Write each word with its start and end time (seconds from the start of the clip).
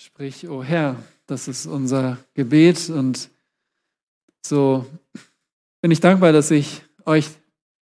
Sprich, 0.00 0.48
o 0.48 0.58
oh 0.58 0.62
Herr, 0.62 0.94
das 1.26 1.48
ist 1.48 1.66
unser 1.66 2.18
Gebet 2.34 2.88
und 2.88 3.30
so 4.46 4.86
bin 5.80 5.90
ich 5.90 5.98
dankbar, 5.98 6.30
dass 6.30 6.52
ich 6.52 6.82
euch 7.04 7.28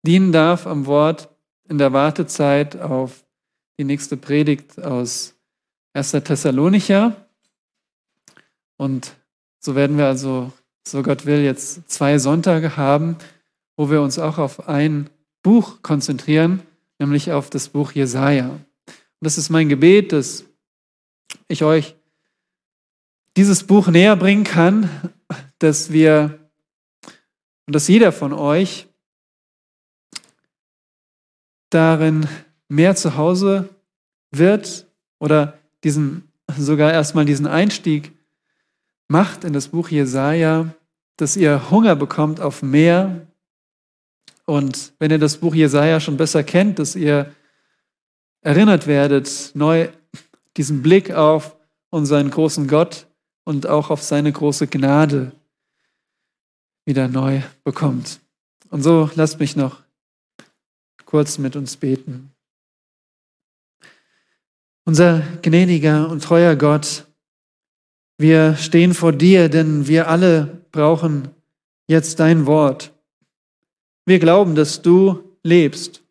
dienen 0.07 0.31
darf 0.31 0.69
am 0.69 0.87
Wort 0.87 1.29
in 1.69 1.79
der 1.79 1.93
Wartezeit 1.93 2.77
auf 2.77 3.25
die 3.77 3.83
nächste 3.83 4.17
Predigt 4.17 4.81
aus 4.81 5.35
1. 5.95 6.13
Thessalonicher. 6.13 7.27
Und 8.77 9.17
so 9.59 9.75
werden 9.75 9.99
wir 9.99 10.07
also, 10.07 10.53
so 10.87 11.03
Gott 11.03 11.27
will, 11.27 11.41
jetzt 11.41 11.91
zwei 11.91 12.21
Sonntage 12.21 12.77
haben, 12.77 13.17
wo 13.77 13.91
wir 13.91 14.01
uns 14.01 14.21
auch 14.21 14.38
auf 14.38 14.69
ein 14.69 15.11
Buch 15.43 15.83
konzentrieren, 15.83 16.62
nämlich 17.01 17.33
auf 17.33 17.51
das 17.51 17.69
Buch 17.69 17.91
Jesaja. 17.91 18.51
Und 18.51 18.62
das 19.23 19.38
ist 19.38 19.51
mein 19.51 19.69
Gebet, 19.69 20.12
dass 20.12 20.45
ich 21.48 21.65
euch 21.65 21.95
dieses 23.37 23.65
Buch 23.65 23.89
näher 23.89 24.17
bringen 24.17 24.45
kann, 24.45 24.89
dass 25.59 25.93
wir 25.93 26.39
und 27.67 27.75
dass 27.75 27.89
jeder 27.89 28.13
von 28.13 28.33
euch 28.33 28.87
darin 31.71 32.29
mehr 32.69 32.95
zu 32.97 33.17
Hause 33.17 33.69
wird 34.30 34.87
oder 35.19 35.59
diesen, 35.85 36.30
sogar 36.57 36.93
erstmal 36.93 37.25
diesen 37.25 37.47
Einstieg 37.47 38.13
macht 39.09 39.45
in 39.45 39.53
das 39.53 39.69
Buch 39.69 39.89
Jesaja, 39.89 40.75
dass 41.16 41.37
ihr 41.37 41.71
Hunger 41.71 41.97
bekommt 41.97 42.41
auf 42.41 42.63
mehr. 42.63 43.27
Und 44.45 44.93
wenn 44.99 45.11
ihr 45.11 45.19
das 45.19 45.39
Buch 45.39 45.55
Jesaja 45.55 46.01
schon 46.01 46.16
besser 46.16 46.45
kennt, 46.45 46.79
dass 46.79 46.95
ihr 46.95 47.35
erinnert 48.43 48.87
werdet, 48.87 49.51
neu 49.55 49.89
diesen 50.57 50.83
Blick 50.83 51.11
auf 51.11 51.57
unseren 51.91 52.30
großen 52.30 52.69
Gott 52.69 53.05
und 53.47 53.69
auch 53.69 53.91
auf 53.91 54.03
seine 54.03 54.33
große 54.33 54.67
Gnade 54.67 55.33
wieder 56.85 57.07
neu 57.09 57.41
bekommt. 57.65 58.21
Und 58.71 58.83
so 58.83 59.09
lasst 59.15 59.38
mich 59.38 59.55
noch 59.57 59.83
kurz 61.05 61.38
mit 61.38 61.55
uns 61.55 61.77
beten. 61.77 62.33
Unser 64.84 65.20
gnädiger 65.42 66.11
und 66.11 66.25
treuer 66.25 66.56
Gott, 66.56 67.06
wir 68.19 68.56
stehen 68.56 68.94
vor 68.94 69.12
dir, 69.12 69.48
denn 69.48 69.86
wir 69.86 70.08
alle 70.08 70.62
brauchen 70.72 71.28
jetzt 71.86 72.19
dein 72.19 72.47
Wort. 72.47 72.92
Wir 74.06 74.19
glauben, 74.19 74.56
dass 74.56 74.83
du 74.83 75.22
lebst, 75.44 76.03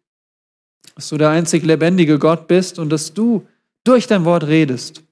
dass 0.95 1.09
du 1.09 1.17
der 1.17 1.31
einzig 1.31 1.64
lebendige 1.64 2.17
Gott 2.17 2.47
bist 2.47 2.80
und 2.80 2.89
dass 2.89 3.14
du 3.14 3.45
durch 3.83 4.08
dein 4.08 4.23
Wort 4.23 4.45
redest. 4.45 5.05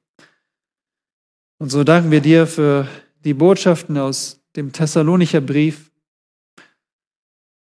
Und 1.64 1.70
so 1.70 1.86
danken 1.86 2.12
wir 2.12 2.20
dir 2.20 2.46
für 2.46 2.90
die 3.24 3.34
Botschaften 3.34 3.98
aus 3.98 4.42
dem 4.58 4.74
Thessalonicher 4.74 5.40
Brief 5.40 5.94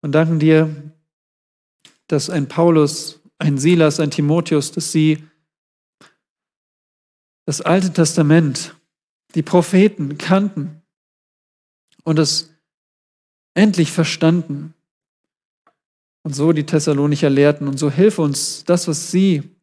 und 0.03 0.13
danken 0.13 0.39
dir, 0.39 0.93
dass 2.07 2.29
ein 2.29 2.49
Paulus, 2.49 3.23
ein 3.39 3.57
Silas, 3.57 3.99
ein 3.99 4.11
Timotheus, 4.11 4.73
dass 4.73 4.93
sie 4.93 5.27
das 7.47 7.63
Alte 7.63 7.91
Testament, 7.91 8.77
die 9.35 9.43
Propheten 9.43 10.19
kannten 10.19 10.83
und 12.05 12.19
es 12.19 12.55
endlich 13.55 13.91
verstanden 13.91 14.75
und 16.25 16.35
so 16.35 16.53
die 16.53 16.67
Thessalonicher 16.67 17.31
lehrten. 17.31 17.67
Und 17.67 17.79
so 17.79 17.91
hilf 17.91 18.19
uns, 18.19 18.65
das, 18.65 18.87
was 18.87 19.11
sie, 19.11 19.57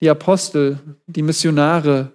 die 0.00 0.08
Apostel, 0.08 0.78
die 1.08 1.22
Missionare 1.22 2.12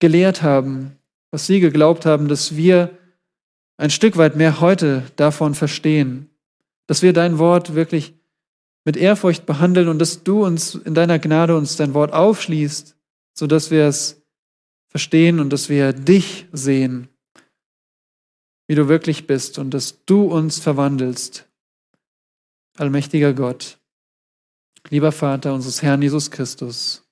gelehrt 0.00 0.42
haben, 0.42 0.96
was 1.30 1.46
sie 1.46 1.60
geglaubt 1.60 2.06
haben, 2.06 2.28
dass 2.28 2.56
wir 2.56 2.98
ein 3.76 3.90
Stück 3.90 4.16
weit 4.16 4.36
mehr 4.36 4.60
heute 4.60 5.04
davon 5.16 5.54
verstehen, 5.54 6.28
dass 6.86 7.02
wir 7.02 7.12
dein 7.12 7.38
Wort 7.38 7.74
wirklich 7.74 8.14
mit 8.84 8.96
Ehrfurcht 8.96 9.46
behandeln 9.46 9.88
und 9.88 9.98
dass 9.98 10.24
du 10.24 10.44
uns 10.44 10.74
in 10.74 10.94
deiner 10.94 11.18
Gnade 11.18 11.56
uns 11.56 11.76
dein 11.76 11.94
Wort 11.94 12.12
aufschließt, 12.12 12.96
sodass 13.34 13.70
wir 13.70 13.86
es 13.86 14.22
verstehen 14.88 15.38
und 15.38 15.50
dass 15.50 15.68
wir 15.68 15.92
dich 15.92 16.46
sehen, 16.52 17.08
wie 18.66 18.74
du 18.74 18.88
wirklich 18.88 19.26
bist 19.26 19.58
und 19.58 19.72
dass 19.72 20.04
du 20.04 20.24
uns 20.24 20.58
verwandelst. 20.58 21.48
Allmächtiger 22.76 23.32
Gott, 23.32 23.78
lieber 24.88 25.12
Vater 25.12 25.54
unseres 25.54 25.82
Herrn 25.82 26.02
Jesus 26.02 26.30
Christus. 26.30 27.02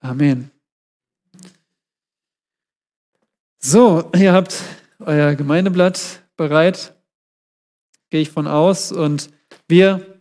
Amen. 0.00 0.53
So, 3.66 4.10
ihr 4.14 4.34
habt 4.34 4.62
euer 4.98 5.36
Gemeindeblatt 5.36 6.22
bereit, 6.36 6.94
gehe 8.10 8.20
ich 8.20 8.28
von 8.28 8.46
aus. 8.46 8.92
Und 8.92 9.30
wir 9.68 10.20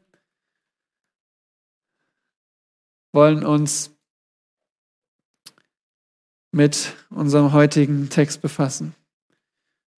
wollen 3.12 3.46
uns 3.46 3.92
mit 6.54 6.94
unserem 7.09 7.52
heutigen 7.52 8.09
Text 8.09 8.42
befassen. 8.42 8.96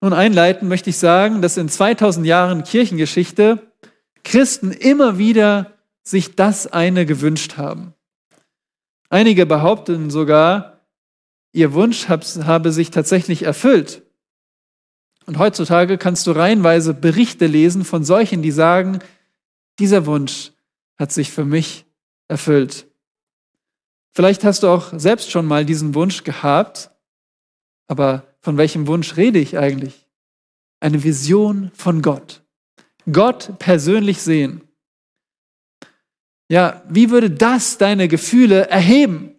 Nun 0.02 0.14
einleiten 0.14 0.68
möchte 0.68 0.90
ich 0.90 0.98
sagen, 0.98 1.44
dass 1.44 1.58
in 1.58 1.70
2000 1.70 2.26
Jahren 2.26 2.64
Kirchengeschichte 2.64 3.72
Christen 4.24 4.72
immer 4.72 5.20
wieder 5.20 5.72
sich 6.04 6.36
das 6.36 6.66
eine 6.66 7.06
gewünscht 7.06 7.58
haben. 7.58 7.94
Einige 9.10 9.46
behaupten 9.46 10.10
sogar, 10.10 10.75
ihr 11.56 11.74
Wunsch 11.74 12.10
habe 12.10 12.72
sich 12.72 12.92
tatsächlich 12.92 13.44
erfüllt. 13.44 14.04
Und 15.26 15.40
heutzutage 15.40 15.98
kannst 15.98 16.28
du 16.28 16.32
reihenweise 16.32 16.94
Berichte 16.94 17.48
lesen 17.48 17.86
von 17.86 18.04
solchen, 18.04 18.42
die 18.42 18.52
sagen, 18.52 19.00
dieser 19.80 20.06
Wunsch 20.06 20.52
hat 21.00 21.12
sich 21.12 21.32
für 21.32 21.46
mich 21.46 21.86
erfüllt. 22.28 22.88
Vielleicht 24.14 24.44
hast 24.44 24.64
du 24.64 24.68
auch 24.68 24.94
selbst 24.98 25.32
schon 25.32 25.46
mal 25.46 25.66
diesen 25.66 25.96
Wunsch 25.96 26.24
gehabt, 26.24 26.92
aber 27.88 28.24
von 28.42 28.58
welchem 28.58 28.88
Wunsch 28.88 29.18
rede 29.18 29.40
ich 29.40 29.58
eigentlich? 29.58 30.08
Eine 30.80 31.04
Vision 31.04 31.72
von 31.74 32.02
Gott. 32.02 32.44
Gott 33.12 33.58
persönlich 33.60 34.22
sehen. 34.22 34.62
Ja, 36.50 36.84
wie 36.88 37.10
würde 37.10 37.32
das 37.32 37.78
deine 37.78 38.08
Gefühle 38.08 38.68
erheben? 38.68 39.35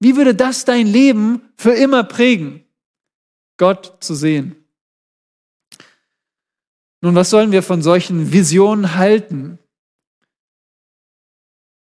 Wie 0.00 0.16
würde 0.16 0.34
das 0.34 0.64
dein 0.64 0.86
Leben 0.86 1.42
für 1.56 1.72
immer 1.72 2.04
prägen? 2.04 2.64
Gott 3.56 3.96
zu 4.00 4.14
sehen. 4.14 4.56
Nun, 7.00 7.14
was 7.14 7.30
sollen 7.30 7.52
wir 7.52 7.62
von 7.62 7.82
solchen 7.82 8.32
Visionen 8.32 8.96
halten? 8.96 9.58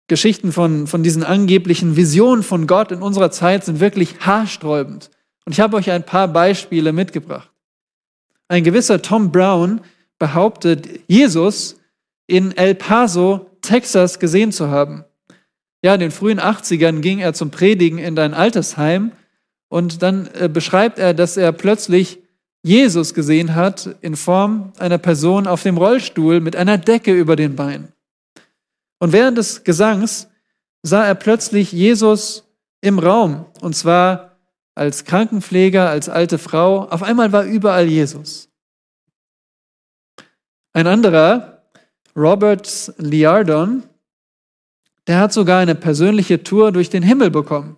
Geschichten 0.07 0.51
von, 0.51 0.87
von 0.87 1.03
diesen 1.03 1.23
angeblichen 1.23 1.95
Visionen 1.95 2.43
von 2.43 2.67
Gott 2.67 2.91
in 2.91 3.01
unserer 3.01 3.31
Zeit 3.31 3.63
sind 3.63 3.79
wirklich 3.79 4.19
haarsträubend. 4.19 5.09
Und 5.45 5.53
ich 5.53 5.59
habe 5.59 5.77
euch 5.77 5.89
ein 5.89 6.05
paar 6.05 6.27
Beispiele 6.27 6.91
mitgebracht. 6.91 7.49
Ein 8.47 8.63
gewisser 8.63 9.01
Tom 9.01 9.31
Brown 9.31 9.81
behauptet, 10.19 10.87
Jesus 11.07 11.77
in 12.27 12.55
El 12.57 12.75
Paso, 12.75 13.49
Texas 13.61 14.19
gesehen 14.19 14.51
zu 14.51 14.69
haben. 14.69 15.05
Ja, 15.83 15.93
in 15.95 15.99
den 15.99 16.11
frühen 16.11 16.39
80ern 16.39 17.01
ging 17.01 17.19
er 17.19 17.33
zum 17.33 17.49
Predigen 17.49 17.97
in 17.97 18.17
ein 18.19 18.33
Altersheim 18.33 19.11
und 19.69 20.03
dann 20.03 20.27
äh, 20.33 20.47
beschreibt 20.47 20.99
er, 20.99 21.13
dass 21.13 21.37
er 21.37 21.51
plötzlich 21.51 22.19
Jesus 22.63 23.13
gesehen 23.13 23.55
hat 23.55 23.95
in 24.01 24.15
Form 24.15 24.73
einer 24.77 24.99
Person 24.99 25.47
auf 25.47 25.63
dem 25.63 25.77
Rollstuhl 25.77 26.39
mit 26.39 26.55
einer 26.55 26.77
Decke 26.77 27.13
über 27.13 27.35
den 27.35 27.55
Beinen. 27.55 27.91
Und 28.99 29.13
während 29.13 29.37
des 29.37 29.63
Gesangs 29.63 30.27
sah 30.83 31.05
er 31.05 31.15
plötzlich 31.15 31.71
Jesus 31.71 32.43
im 32.81 32.99
Raum, 32.99 33.45
und 33.61 33.75
zwar 33.75 34.37
als 34.75 35.05
Krankenpfleger, 35.05 35.89
als 35.89 36.09
alte 36.09 36.37
Frau. 36.37 36.87
Auf 36.87 37.03
einmal 37.03 37.31
war 37.31 37.43
überall 37.43 37.87
Jesus. 37.87 38.49
Ein 40.73 40.87
anderer, 40.87 41.63
Robert 42.15 42.93
Liardon, 42.97 43.83
der 45.07 45.19
hat 45.19 45.33
sogar 45.33 45.59
eine 45.59 45.75
persönliche 45.75 46.43
Tour 46.43 46.71
durch 46.71 46.89
den 46.89 47.03
Himmel 47.03 47.31
bekommen. 47.31 47.77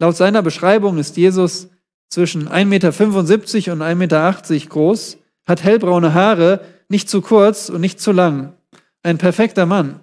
Laut 0.00 0.16
seiner 0.16 0.42
Beschreibung 0.42 0.98
ist 0.98 1.16
Jesus 1.16 1.68
zwischen 2.08 2.48
1,75 2.48 2.64
Meter 2.64 3.72
und 3.72 3.82
1,80 3.82 3.94
Meter 3.94 4.66
groß, 4.68 5.18
hat 5.46 5.64
hellbraune 5.64 6.14
Haare, 6.14 6.60
nicht 6.88 7.08
zu 7.08 7.20
kurz 7.20 7.68
und 7.68 7.80
nicht 7.80 8.00
zu 8.00 8.12
lang. 8.12 8.54
Ein 9.02 9.18
perfekter 9.18 9.66
Mann. 9.66 10.00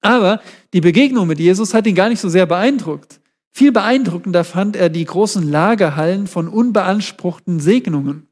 Aber 0.00 0.40
die 0.72 0.80
Begegnung 0.80 1.26
mit 1.26 1.38
Jesus 1.38 1.74
hat 1.74 1.86
ihn 1.86 1.94
gar 1.94 2.08
nicht 2.08 2.20
so 2.20 2.28
sehr 2.28 2.46
beeindruckt. 2.46 3.20
Viel 3.52 3.72
beeindruckender 3.72 4.44
fand 4.44 4.76
er 4.76 4.88
die 4.88 5.04
großen 5.04 5.48
Lagerhallen 5.48 6.26
von 6.26 6.48
unbeanspruchten 6.48 7.60
Segnungen. 7.60 8.28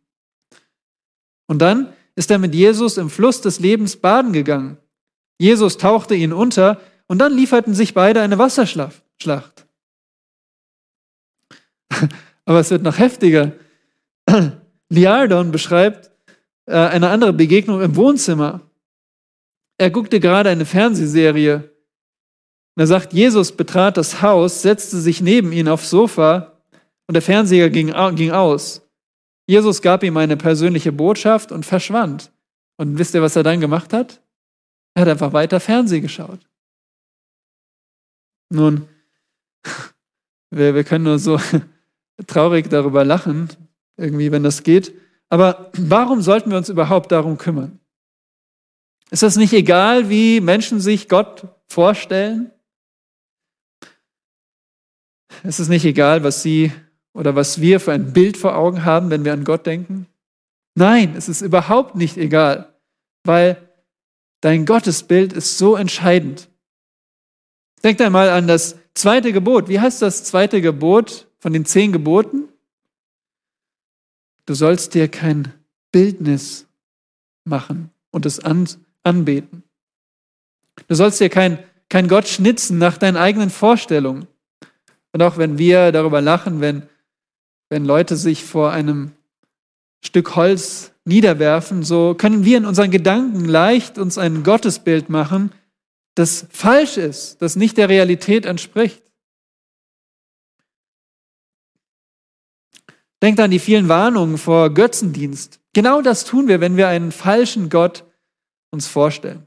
Und 1.47 1.61
dann 1.61 1.93
ist 2.15 2.31
er 2.31 2.39
mit 2.39 2.55
Jesus 2.55 2.97
im 2.97 3.11
Fluss 3.11 3.41
des 3.41 3.61
Lebens 3.61 3.97
baden 3.97 4.33
gegangen. 4.33 4.79
Jesus 5.39 5.77
tauchte 5.77 6.15
ihn 6.15 6.33
unter 6.33 6.81
und 7.07 7.19
dann 7.19 7.35
lieferten 7.35 7.75
sich 7.75 7.95
beide 7.95 8.21
eine 8.21 8.39
Wasserschlacht. 8.39 9.03
Aber 12.45 12.61
es 12.61 12.71
wird 12.71 12.83
noch 12.83 12.99
heftiger. 12.99 13.53
Liardon 14.89 15.51
beschreibt 15.51 16.11
äh, 16.67 16.75
eine 16.75 17.11
andere 17.11 17.33
Begegnung 17.33 17.83
im 17.83 17.97
Wohnzimmer. 17.97 18.61
Er 19.79 19.91
guckte 19.91 20.21
gerade 20.21 20.51
eine 20.51 20.65
Fernsehserie. 20.65 21.57
Und 21.57 22.81
er 22.81 22.87
sagt, 22.87 23.13
Jesus 23.13 23.53
betrat 23.53 23.97
das 23.97 24.23
Haus, 24.23 24.63
setzte 24.63 24.99
sich 24.99 25.21
neben 25.21 25.53
ihn 25.53 25.69
aufs 25.69 25.91
Sofa 25.91 26.53
und 27.07 27.15
der 27.15 27.23
Fernseher 27.23 27.71
ging, 27.71 27.93
ging 28.15 28.31
aus. 28.33 28.83
Jesus 29.47 29.81
gab 29.81 30.03
ihm 30.03 30.17
eine 30.17 30.37
persönliche 30.37 30.93
Botschaft 30.93 31.53
und 31.53 31.65
verschwand. 31.65 32.33
Und 32.77 32.99
wisst 32.99 33.15
ihr, 33.15 33.23
was 33.23 33.37
er 33.37 33.43
dann 33.43 33.61
gemacht 33.61 33.93
hat? 33.93 34.21
Er 34.97 35.03
hat 35.03 35.09
einfach 35.11 35.35
weiter 35.35 35.61
Fernsehen 35.61 36.01
geschaut. 36.01 36.41
Nun, 38.49 38.89
wir, 40.51 40.75
wir 40.75 40.85
können 40.85 41.05
nur 41.05 41.19
so 41.19 41.39
traurig 42.27 42.71
darüber 42.71 43.05
lachen, 43.05 43.51
irgendwie, 43.99 44.33
wenn 44.33 44.43
das 44.43 44.63
geht. 44.63 44.95
Aber 45.29 45.71
warum 45.75 46.23
sollten 46.23 46.51
wir 46.51 46.57
uns 46.57 46.71
überhaupt 46.71 47.13
darum 47.13 47.37
kümmern? 47.37 47.79
Ist 49.11 49.23
das 49.23 49.37
nicht 49.37 49.53
egal, 49.53 50.09
wie 50.09 50.41
Menschen 50.41 50.81
sich 50.81 51.11
Gott 51.11 51.47
vorstellen? 51.69 52.51
Ist 55.43 55.61
es 55.61 55.69
nicht 55.69 55.85
egal, 55.85 56.25
was 56.25 56.43
sie 56.43 56.73
oder 57.13 57.37
was 57.37 57.61
wir 57.61 57.81
für 57.81 57.93
ein 57.93 58.15
Bild 58.15 58.39
vor 58.39 58.57
Augen 58.57 58.87
haben, 58.87 59.11
wenn 59.11 59.27
wir 59.27 59.35
an 59.35 59.45
Gott 59.45 59.67
denken? 59.67 60.07
Nein, 60.75 61.15
es 61.17 61.29
ist 61.29 61.43
überhaupt 61.43 61.97
nicht 61.97 62.17
egal, 62.17 62.75
weil 63.25 63.66
dein 64.41 64.67
Gottesbild 64.67 65.33
ist 65.33 65.59
so 65.59 65.77
entscheidend. 65.77 66.49
Denkt 67.83 68.01
einmal 68.01 68.31
an 68.31 68.47
das 68.47 68.77
zweite 68.95 69.33
Gebot. 69.33 69.69
Wie 69.69 69.81
heißt 69.81 70.03
das 70.03 70.25
zweite 70.25 70.61
Gebot 70.61 71.29
von 71.39 71.53
den 71.53 71.65
zehn 71.65 71.93
Geboten? 71.93 72.49
Du 74.47 74.55
sollst 74.55 74.95
dir 74.95 75.09
kein 75.09 75.53
Bildnis 75.93 76.67
machen 77.45 77.91
und 78.11 78.27
es 78.27 78.41
an, 78.41 78.69
anbeten. 79.03 79.63
Du 80.89 80.95
sollst 80.95 81.21
dir 81.21 81.29
kein, 81.29 81.59
kein 81.89 82.09
Gott 82.09 82.29
schnitzen 82.29 82.79
nach 82.79 82.99
deinen 82.99 83.17
eigenen 83.17 83.51
Vorstellungen. 83.51 84.27
Und 85.13 85.23
auch 85.23 85.39
wenn 85.39 85.59
wir 85.59 85.93
darüber 85.93 86.21
lachen, 86.21 86.61
wenn, 86.61 86.83
wenn 87.69 87.85
Leute 87.85 88.17
sich 88.17 88.45
vor 88.45 88.73
einem 88.73 89.13
Stück 90.07 90.37
Holz 90.37 90.93
niederwerfen, 91.05 91.83
so 91.83 92.15
können 92.15 92.45
wir 92.45 92.57
in 92.57 92.65
unseren 92.65 92.91
Gedanken 92.91 93.45
leicht 93.45 93.99
uns 93.99 94.19
ein 94.19 94.43
Gottesbild 94.43 95.09
machen, 95.11 95.53
das 96.15 96.47
falsch 96.51 96.97
ist, 96.97 97.43
das 97.43 97.57
nicht 97.57 97.77
der 97.77 97.89
Realität 97.89 98.47
entspricht. 98.47 99.03
Denkt 103.23 103.41
an 103.41 103.51
die 103.51 103.59
vielen 103.59 103.89
Warnungen 103.89 104.39
vor 104.39 104.73
Götzendienst. 104.73 105.61
Genau 105.73 106.01
das 106.03 106.25
tun 106.25 106.49
wir, 106.49 106.61
wenn 106.61 106.77
wir 106.77 106.89
einen 106.89 107.13
falschen 107.13 107.69
Gott 107.69 108.05
uns 108.71 108.87
vorstellen. 108.87 109.47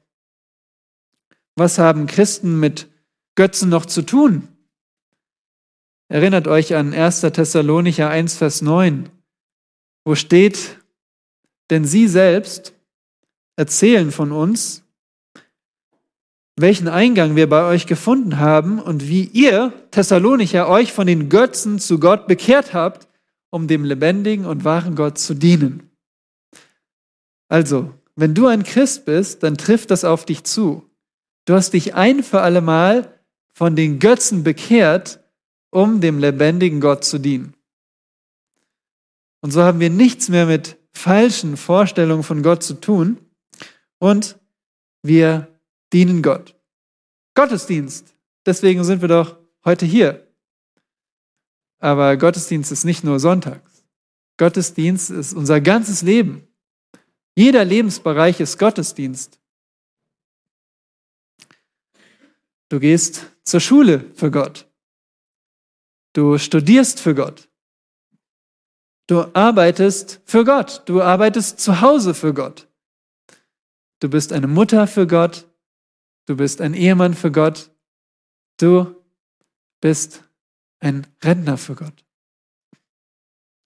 Was 1.55 1.77
haben 1.77 2.07
Christen 2.07 2.59
mit 2.59 2.87
Götzen 3.35 3.69
noch 3.69 3.85
zu 3.85 4.01
tun? 4.01 4.47
Erinnert 6.07 6.47
euch 6.47 6.75
an 6.75 6.93
1. 6.93 7.21
Thessalonicher 7.21 8.09
1, 8.09 8.35
Vers 8.35 8.61
9, 8.61 9.09
wo 10.09 10.15
steht, 10.15 10.79
denn 11.69 11.85
sie 11.85 12.07
selbst 12.07 12.73
erzählen 13.55 14.11
von 14.11 14.31
uns, 14.31 14.83
welchen 16.55 16.87
Eingang 16.87 17.35
wir 17.35 17.47
bei 17.47 17.63
euch 17.63 17.85
gefunden 17.85 18.39
haben 18.39 18.79
und 18.79 19.07
wie 19.07 19.25
ihr, 19.25 19.71
Thessalonicher, 19.91 20.67
euch 20.67 20.93
von 20.93 21.05
den 21.05 21.29
Götzen 21.29 21.77
zu 21.77 21.99
Gott 21.99 22.27
bekehrt 22.27 22.73
habt 22.73 23.07
um 23.51 23.67
dem 23.67 23.83
lebendigen 23.83 24.45
und 24.45 24.63
wahren 24.63 24.95
Gott 24.95 25.17
zu 25.17 25.33
dienen. 25.33 25.89
Also, 27.47 27.93
wenn 28.15 28.33
du 28.33 28.47
ein 28.47 28.63
Christ 28.63 29.05
bist, 29.05 29.43
dann 29.43 29.57
trifft 29.57 29.91
das 29.91 30.03
auf 30.05 30.25
dich 30.25 30.43
zu. 30.43 30.89
Du 31.45 31.53
hast 31.53 31.73
dich 31.73 31.95
ein 31.95 32.21
für 32.23 32.41
alle 32.41 32.61
Mal 32.61 33.19
von 33.53 33.75
den 33.75 33.99
Götzen 33.99 34.43
bekehrt, 34.43 35.19
um 35.71 36.01
dem 36.01 36.19
lebendigen 36.19 36.79
Gott 36.79 37.03
zu 37.03 37.17
dienen. 37.17 37.55
Und 39.41 39.51
so 39.51 39.61
haben 39.63 39.79
wir 39.79 39.89
nichts 39.89 40.29
mehr 40.29 40.45
mit 40.45 40.77
falschen 40.91 41.57
Vorstellungen 41.57 42.23
von 42.23 42.43
Gott 42.43 42.63
zu 42.63 42.73
tun 42.75 43.19
und 43.99 44.37
wir 45.01 45.47
dienen 45.93 46.21
Gott. 46.21 46.55
Gottesdienst. 47.35 48.15
Deswegen 48.45 48.83
sind 48.83 49.01
wir 49.01 49.07
doch 49.07 49.37
heute 49.63 49.85
hier. 49.85 50.27
Aber 51.79 52.17
Gottesdienst 52.17 52.71
ist 52.71 52.83
nicht 52.83 53.03
nur 53.03 53.19
sonntags. 53.19 53.85
Gottesdienst 54.37 55.09
ist 55.09 55.33
unser 55.33 55.61
ganzes 55.61 56.01
Leben. 56.01 56.47
Jeder 57.35 57.63
Lebensbereich 57.63 58.39
ist 58.39 58.59
Gottesdienst. 58.59 59.39
Du 62.69 62.79
gehst 62.79 63.25
zur 63.43 63.59
Schule 63.59 64.11
für 64.13 64.31
Gott. 64.31 64.67
Du 66.13 66.37
studierst 66.37 66.99
für 66.99 67.15
Gott. 67.15 67.48
Du 69.09 69.25
arbeitest 69.33 70.21
für 70.23 70.45
Gott. 70.45 70.83
Du 70.85 71.01
arbeitest 71.01 71.59
zu 71.59 71.81
Hause 71.81 72.13
für 72.13 72.31
Gott. 72.31 72.67
Du 73.99 74.07
bist 74.07 74.31
eine 74.31 74.45
Mutter 74.45 74.85
für 74.85 75.07
Gott. 75.07 75.47
Du 76.27 76.35
bist 76.35 76.61
ein 76.61 76.75
Ehemann 76.75 77.15
für 77.15 77.31
Gott. 77.31 77.71
Du 78.57 78.95
bist 79.81 80.23
ein 80.79 81.07
Rentner 81.23 81.57
für 81.57 81.73
Gott. 81.73 82.05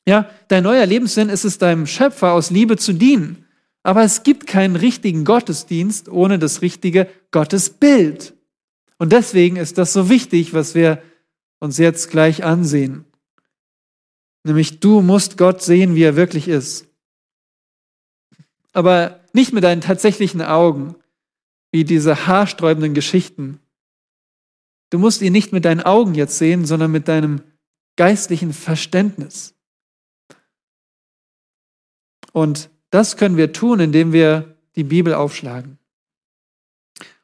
Ja, 0.08 0.30
dein 0.48 0.64
neuer 0.64 0.86
Lebenssinn 0.86 1.28
ist 1.28 1.44
es, 1.44 1.58
deinem 1.58 1.88
Schöpfer 1.88 2.32
aus 2.32 2.50
Liebe 2.50 2.78
zu 2.78 2.94
dienen. 2.94 3.46
Aber 3.84 4.04
es 4.04 4.24
gibt 4.24 4.48
keinen 4.48 4.78
richtigen 4.78 5.26
Gottesdienst 5.26 6.08
ohne 6.08 6.40
das 6.40 6.62
richtige 6.62 7.10
Gottesbild. 7.32 8.34
Und 8.98 9.12
deswegen 9.12 9.58
ist 9.58 9.78
das 9.78 9.92
so 9.92 10.08
wichtig, 10.08 10.54
was 10.54 10.74
wir 10.74 11.04
uns 11.60 11.80
jetzt 11.80 12.12
gleich 12.12 12.46
ansehen. 12.46 13.04
Nämlich 14.44 14.80
du 14.80 15.02
musst 15.02 15.38
Gott 15.38 15.62
sehen, 15.62 15.96
wie 15.96 16.04
er 16.04 16.16
wirklich 16.16 16.48
ist. 16.48 16.88
Aber 18.74 19.20
nicht 19.34 19.54
mit 19.54 19.64
deinen 19.64 19.82
tatsächlichen 19.82 20.42
Augen, 20.42 20.96
wie 21.72 21.86
diese 21.86 22.28
haarsträubenden 22.28 22.94
Geschichten, 22.94 23.60
Du 24.94 25.00
musst 25.00 25.24
ihn 25.24 25.34
nicht 25.34 25.52
mit 25.52 25.66
deinen 25.66 25.82
Augen 25.82 26.14
jetzt 26.14 26.38
sehen, 26.38 26.66
sondern 26.66 26.92
mit 26.92 27.08
deinem 27.08 27.42
geistlichen 27.96 28.54
Verständnis. 28.54 29.56
Und 32.32 32.70
das 32.92 33.18
können 33.18 33.36
wir 33.36 33.54
tun, 33.54 33.80
indem 33.80 34.14
wir 34.14 34.56
die 34.76 34.84
Bibel 34.84 35.16
aufschlagen. 35.16 35.80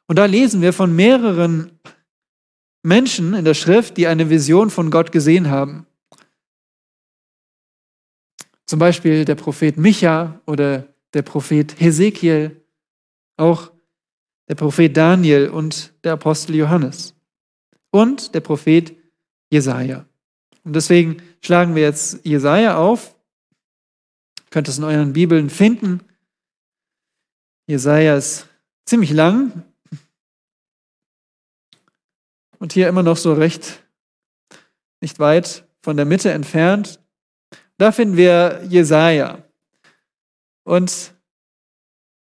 Und 0.08 0.16
da 0.16 0.24
lesen 0.24 0.62
wir 0.62 0.72
von 0.72 0.96
mehreren 0.96 1.78
Menschen 2.82 3.34
in 3.34 3.44
der 3.44 3.54
Schrift, 3.54 3.96
die 3.96 4.08
eine 4.08 4.30
Vision 4.30 4.70
von 4.70 4.90
Gott 4.90 5.12
gesehen 5.12 5.48
haben. 5.48 5.86
Zum 8.70 8.78
Beispiel 8.78 9.24
der 9.24 9.34
Prophet 9.34 9.76
Micha 9.76 10.40
oder 10.46 10.86
der 11.12 11.22
Prophet 11.22 11.80
Hesekiel, 11.80 12.64
auch 13.36 13.72
der 14.48 14.54
Prophet 14.54 14.96
Daniel 14.96 15.48
und 15.48 15.92
der 16.04 16.12
Apostel 16.12 16.54
Johannes 16.54 17.16
und 17.90 18.32
der 18.32 18.38
Prophet 18.38 18.96
Jesaja. 19.50 20.06
Und 20.62 20.76
deswegen 20.76 21.20
schlagen 21.42 21.74
wir 21.74 21.82
jetzt 21.82 22.24
Jesaja 22.24 22.76
auf. 22.76 23.16
Ihr 24.38 24.50
könnt 24.50 24.68
es 24.68 24.78
in 24.78 24.84
euren 24.84 25.14
Bibeln 25.14 25.50
finden. 25.50 26.04
Jesaja 27.66 28.16
ist 28.16 28.46
ziemlich 28.84 29.10
lang 29.10 29.64
und 32.60 32.72
hier 32.72 32.86
immer 32.86 33.02
noch 33.02 33.16
so 33.16 33.32
recht 33.32 33.82
nicht 35.00 35.18
weit 35.18 35.66
von 35.82 35.96
der 35.96 36.06
Mitte 36.06 36.30
entfernt. 36.30 37.00
Da 37.80 37.92
finden 37.92 38.18
wir 38.18 38.60
Jesaja. 38.68 39.42
Und 40.64 41.14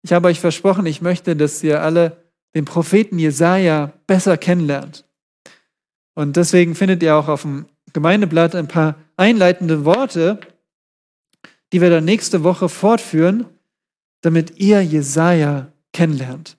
ich 0.02 0.12
habe 0.12 0.28
euch 0.28 0.40
versprochen, 0.40 0.88
ich 0.88 1.04
möchte, 1.04 1.36
dass 1.36 1.62
ihr 1.62 1.84
alle 1.84 2.32
den 2.56 2.66
Propheten 2.66 3.20
Jesaja 3.20 3.94
besser 4.08 4.40
kennenlernt. 4.40 5.06
Und 6.16 6.36
deswegen 6.36 6.74
findet 6.74 7.04
ihr 7.04 7.16
auch 7.16 7.28
auf 7.28 7.44
dem 7.44 7.68
Gemeindeblatt 7.94 8.56
ein 8.56 8.68
paar 8.68 8.96
einleitende 9.18 9.86
Worte, 9.86 10.40
die 11.72 11.80
wir 11.80 11.92
dann 11.92 12.06
nächste 12.06 12.44
Woche 12.44 12.68
fortführen, 12.68 13.46
damit 14.22 14.58
ihr 14.58 14.84
Jesaja 14.84 15.72
kennenlernt. 15.94 16.58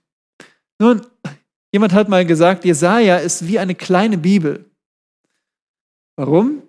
Nun, 0.78 1.05
jemand 1.73 1.93
hat 1.93 2.09
mal 2.09 2.25
gesagt, 2.25 2.64
Jesaja 2.64 3.16
ist 3.16 3.49
wie 3.49 3.59
eine 3.59 3.75
kleine 3.75 4.16
Bibel. 4.16 4.64
Warum? 6.14 6.62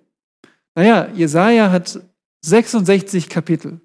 Naja, 0.74 1.08
Jesaja 1.14 1.72
hat 1.72 2.00
66 2.42 3.28
Kapitel. 3.28 3.80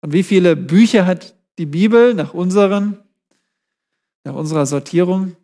Und 0.00 0.12
wie 0.12 0.22
viele 0.22 0.56
Bücher 0.56 1.06
hat 1.06 1.36
die 1.58 1.66
Bibel 1.66 2.14
nach 2.14 2.34
unseren, 2.34 2.98
nach 4.24 4.34
unserer 4.34 4.66
Sortierung? 4.66 5.36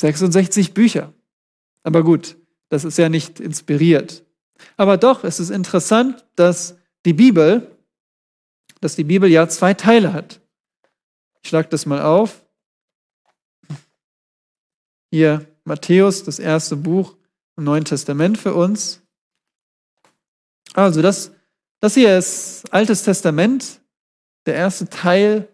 66 0.00 0.74
Bücher. 0.74 1.12
Aber 1.82 2.02
gut, 2.02 2.36
das 2.68 2.84
ist 2.84 2.98
ja 2.98 3.08
nicht 3.08 3.40
inspiriert. 3.40 4.24
Aber 4.76 4.96
doch 4.96 5.24
ist 5.24 5.38
es 5.38 5.50
interessant, 5.50 6.24
dass 6.36 6.76
die 7.04 7.12
Bibel, 7.12 7.76
dass 8.80 8.96
die 8.96 9.04
Bibel 9.04 9.30
ja 9.30 9.48
zwei 9.48 9.74
Teile 9.74 10.12
hat. 10.12 10.40
Ich 11.42 11.48
schlage 11.50 11.68
das 11.68 11.86
mal 11.86 12.02
auf. 12.02 12.44
Hier 15.10 15.46
Matthäus, 15.64 16.24
das 16.24 16.38
erste 16.38 16.76
Buch 16.76 17.16
im 17.56 17.64
Neuen 17.64 17.84
Testament 17.84 18.38
für 18.38 18.54
uns. 18.54 19.03
Also 20.74 21.00
das, 21.00 21.32
das 21.80 21.94
hier 21.94 22.18
ist 22.18 22.64
Altes 22.72 23.02
Testament, 23.04 23.80
der 24.44 24.54
erste 24.54 24.88
Teil. 24.88 25.48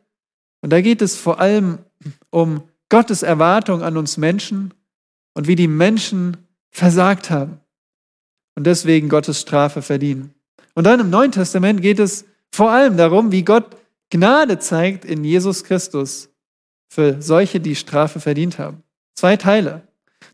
Und 0.63 0.71
da 0.71 0.81
geht 0.81 1.01
es 1.01 1.17
vor 1.17 1.39
allem 1.39 1.79
um 2.31 2.63
Gottes 2.89 3.23
Erwartung 3.23 3.83
an 3.83 3.97
uns 3.97 4.17
Menschen 4.17 4.75
und 5.35 5.47
wie 5.47 5.55
die 5.55 5.69
Menschen 5.69 6.37
versagt 6.71 7.31
haben 7.31 7.61
und 8.57 8.65
deswegen 8.67 9.09
Gottes 9.09 9.41
Strafe 9.41 9.83
verdienen. 9.83 10.35
Und 10.75 10.85
dann 10.85 11.01
im 11.01 11.11
Neuen 11.11 11.33
Testament 11.33 11.83
geht 11.83 11.99
es 11.99 12.25
vor 12.53 12.71
allem 12.71 12.97
darum, 12.97 13.33
wie 13.33 13.45
Gott 13.45 13.77
Gnade 14.11 14.59
zeigt 14.59 15.05
in 15.05 15.25
Jesus 15.25 15.63
Christus 15.63 16.31
für 16.89 17.23
solche, 17.23 17.61
die 17.61 17.77
Strafe 17.77 18.19
verdient 18.19 18.59
haben. 18.59 18.83
Zwei 19.15 19.37
Teile. 19.37 19.83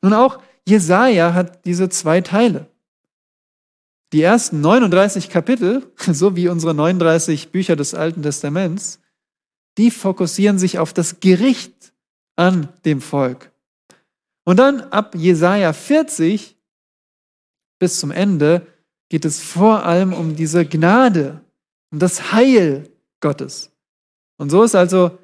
Nun 0.00 0.14
auch 0.14 0.40
Jesaja 0.66 1.34
hat 1.34 1.64
diese 1.66 1.88
zwei 1.88 2.20
Teile. 2.20 2.66
Die 4.16 4.22
ersten 4.22 4.62
39 4.62 5.28
Kapitel, 5.28 5.92
so 6.10 6.36
wie 6.36 6.48
unsere 6.48 6.72
39 6.72 7.50
Bücher 7.50 7.76
des 7.76 7.92
Alten 7.92 8.22
Testaments, 8.22 8.98
die 9.76 9.90
fokussieren 9.90 10.58
sich 10.58 10.78
auf 10.78 10.94
das 10.94 11.20
Gericht 11.20 11.92
an 12.34 12.70
dem 12.86 13.02
Volk. 13.02 13.52
Und 14.44 14.58
dann 14.58 14.80
ab 14.80 15.14
Jesaja 15.14 15.74
40 15.74 16.56
bis 17.78 18.00
zum 18.00 18.10
Ende 18.10 18.66
geht 19.10 19.26
es 19.26 19.42
vor 19.42 19.84
allem 19.84 20.14
um 20.14 20.34
diese 20.34 20.64
Gnade, 20.64 21.42
um 21.92 21.98
das 21.98 22.32
Heil 22.32 22.88
Gottes. 23.20 23.70
Und 24.38 24.48
so 24.48 24.62
ist 24.62 24.74
also 24.74 25.18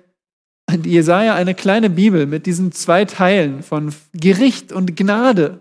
Jesaja 0.85 1.35
eine 1.35 1.55
kleine 1.55 1.89
Bibel 1.89 2.27
mit 2.27 2.45
diesen 2.45 2.73
zwei 2.73 3.07
Teilen 3.07 3.63
von 3.63 3.95
Gericht 4.13 4.71
und 4.71 4.95
Gnade. 4.99 5.61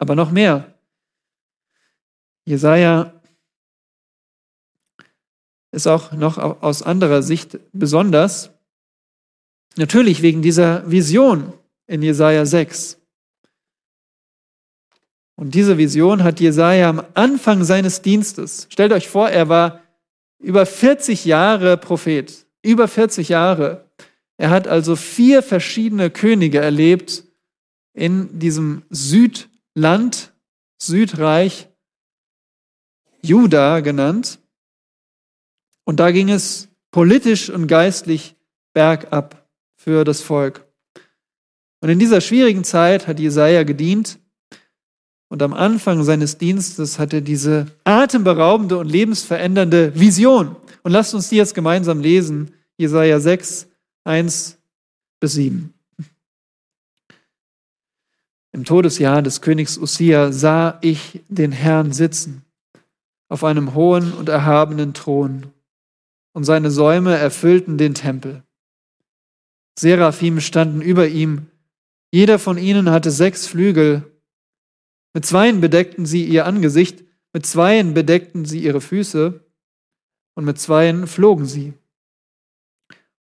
Aber 0.00 0.16
noch 0.16 0.30
mehr. 0.30 0.74
Jesaja 2.46 3.12
ist 5.72 5.86
auch 5.86 6.12
noch 6.12 6.38
aus 6.38 6.82
anderer 6.82 7.22
Sicht 7.22 7.60
besonders. 7.72 8.50
Natürlich 9.76 10.22
wegen 10.22 10.40
dieser 10.40 10.90
Vision 10.90 11.52
in 11.86 12.02
Jesaja 12.02 12.46
6. 12.46 12.98
Und 15.36 15.54
diese 15.54 15.76
Vision 15.76 16.24
hat 16.24 16.40
Jesaja 16.40 16.88
am 16.88 17.02
Anfang 17.12 17.62
seines 17.62 18.00
Dienstes. 18.00 18.66
Stellt 18.70 18.92
euch 18.92 19.08
vor, 19.08 19.28
er 19.28 19.50
war 19.50 19.80
über 20.38 20.64
40 20.64 21.26
Jahre 21.26 21.76
Prophet. 21.76 22.46
Über 22.62 22.88
40 22.88 23.28
Jahre. 23.28 23.84
Er 24.38 24.48
hat 24.48 24.66
also 24.66 24.96
vier 24.96 25.42
verschiedene 25.42 26.10
Könige 26.10 26.58
erlebt 26.58 27.24
in 27.92 28.38
diesem 28.38 28.82
Südland, 29.74 30.32
Südreich, 30.78 31.68
Juda 33.22 33.80
genannt. 33.80 34.40
Und 35.84 36.00
da 36.00 36.10
ging 36.10 36.30
es 36.30 36.68
politisch 36.90 37.50
und 37.50 37.66
geistlich 37.66 38.36
bergab 38.72 39.48
für 39.76 40.04
das 40.04 40.22
Volk. 40.22 40.66
Und 41.80 41.88
in 41.88 41.98
dieser 41.98 42.20
schwierigen 42.20 42.64
Zeit 42.64 43.06
hat 43.06 43.18
Jesaja 43.18 43.62
gedient 43.62 44.18
und 45.28 45.42
am 45.42 45.54
Anfang 45.54 46.02
seines 46.02 46.38
Dienstes 46.38 46.98
hat 46.98 47.12
er 47.12 47.20
diese 47.20 47.66
atemberaubende 47.84 48.76
und 48.78 48.88
lebensverändernde 48.88 49.98
Vision. 49.98 50.56
Und 50.82 50.92
lasst 50.92 51.14
uns 51.14 51.28
die 51.28 51.36
jetzt 51.36 51.54
gemeinsam 51.54 52.00
lesen. 52.00 52.52
Jesaja 52.76 53.20
6, 53.20 53.68
1 54.04 54.58
bis 55.20 55.32
7. 55.34 55.72
Im 58.52 58.64
Todesjahr 58.64 59.22
des 59.22 59.40
Königs 59.40 59.78
Usia 59.78 60.32
sah 60.32 60.78
ich 60.80 61.22
den 61.28 61.52
Herrn 61.52 61.92
sitzen 61.92 62.44
auf 63.30 63.44
einem 63.44 63.74
hohen 63.74 64.12
und 64.12 64.28
erhabenen 64.28 64.92
Thron, 64.92 65.46
und 66.32 66.44
seine 66.44 66.70
Säume 66.70 67.16
erfüllten 67.16 67.78
den 67.78 67.94
Tempel. 67.94 68.42
Seraphim 69.78 70.40
standen 70.40 70.82
über 70.82 71.08
ihm, 71.08 71.46
jeder 72.12 72.38
von 72.38 72.58
ihnen 72.58 72.90
hatte 72.90 73.10
sechs 73.10 73.46
Flügel, 73.46 74.04
mit 75.14 75.24
zweien 75.24 75.60
bedeckten 75.60 76.06
sie 76.06 76.24
ihr 76.24 76.44
Angesicht, 76.44 77.04
mit 77.32 77.46
zweien 77.46 77.94
bedeckten 77.94 78.44
sie 78.44 78.62
ihre 78.62 78.80
Füße 78.80 79.44
und 80.34 80.44
mit 80.44 80.58
zweien 80.58 81.06
flogen 81.06 81.46
sie. 81.46 81.72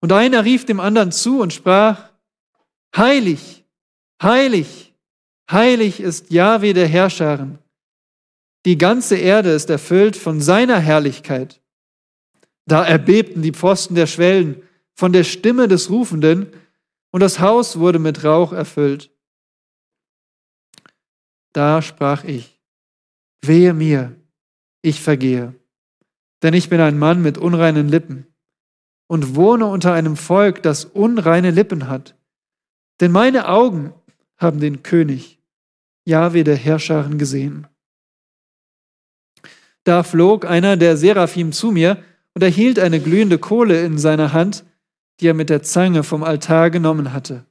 Und 0.01 0.11
einer 0.11 0.43
rief 0.43 0.65
dem 0.65 0.79
anderen 0.79 1.11
zu 1.11 1.39
und 1.39 1.53
sprach, 1.53 2.09
Heilig, 2.95 3.65
heilig, 4.21 4.88
heilig 5.51 5.99
ist 5.99 6.31
Jahwe 6.31 6.73
der 6.73 6.87
Herrscharen. 6.87 7.59
Die 8.65 8.77
ganze 8.77 9.15
Erde 9.17 9.51
ist 9.51 9.69
erfüllt 9.69 10.17
von 10.17 10.41
seiner 10.41 10.79
Herrlichkeit. 10.79 11.61
Da 12.65 12.85
erbebten 12.85 13.41
die 13.41 13.53
Pfosten 13.53 13.95
der 13.95 14.07
Schwellen 14.07 14.61
von 14.95 15.13
der 15.13 15.23
Stimme 15.23 15.67
des 15.67 15.89
Rufenden, 15.89 16.51
und 17.11 17.21
das 17.21 17.39
Haus 17.39 17.79
wurde 17.79 17.97
mit 17.97 18.23
Rauch 18.23 18.53
erfüllt. 18.53 19.11
Da 21.53 21.81
sprach 21.81 22.23
ich, 22.23 22.61
wehe 23.41 23.73
mir, 23.73 24.15
ich 24.83 25.01
vergehe, 25.01 25.55
denn 26.43 26.53
ich 26.53 26.69
bin 26.69 26.79
ein 26.79 26.99
Mann 26.99 27.21
mit 27.23 27.39
unreinen 27.39 27.89
Lippen 27.89 28.27
und 29.07 29.35
wohne 29.35 29.65
unter 29.65 29.93
einem 29.93 30.15
Volk, 30.17 30.61
das 30.61 30.85
unreine 30.85 31.49
Lippen 31.49 31.87
hat. 31.87 32.15
Denn 32.99 33.11
meine 33.11 33.47
Augen 33.47 33.93
haben 34.37 34.59
den 34.59 34.83
König, 34.83 35.38
Jahwe 36.09 36.43
der 36.43 36.55
Herrscharen, 36.55 37.17
gesehen. 37.17 37.67
Da 39.83 40.03
flog 40.03 40.45
einer 40.45 40.75
der 40.75 40.97
Seraphim 40.97 41.51
zu 41.51 41.71
mir 41.71 42.03
und 42.33 42.41
erhielt 42.41 42.79
eine 42.79 42.99
glühende 42.99 43.37
Kohle 43.37 43.83
in 43.83 43.97
seiner 43.97 44.33
Hand, 44.33 44.65
die 45.19 45.27
er 45.27 45.33
mit 45.33 45.49
der 45.49 45.63
Zange 45.63 46.03
vom 46.03 46.23
Altar 46.23 46.69
genommen 46.69 47.13
hatte. 47.13 47.45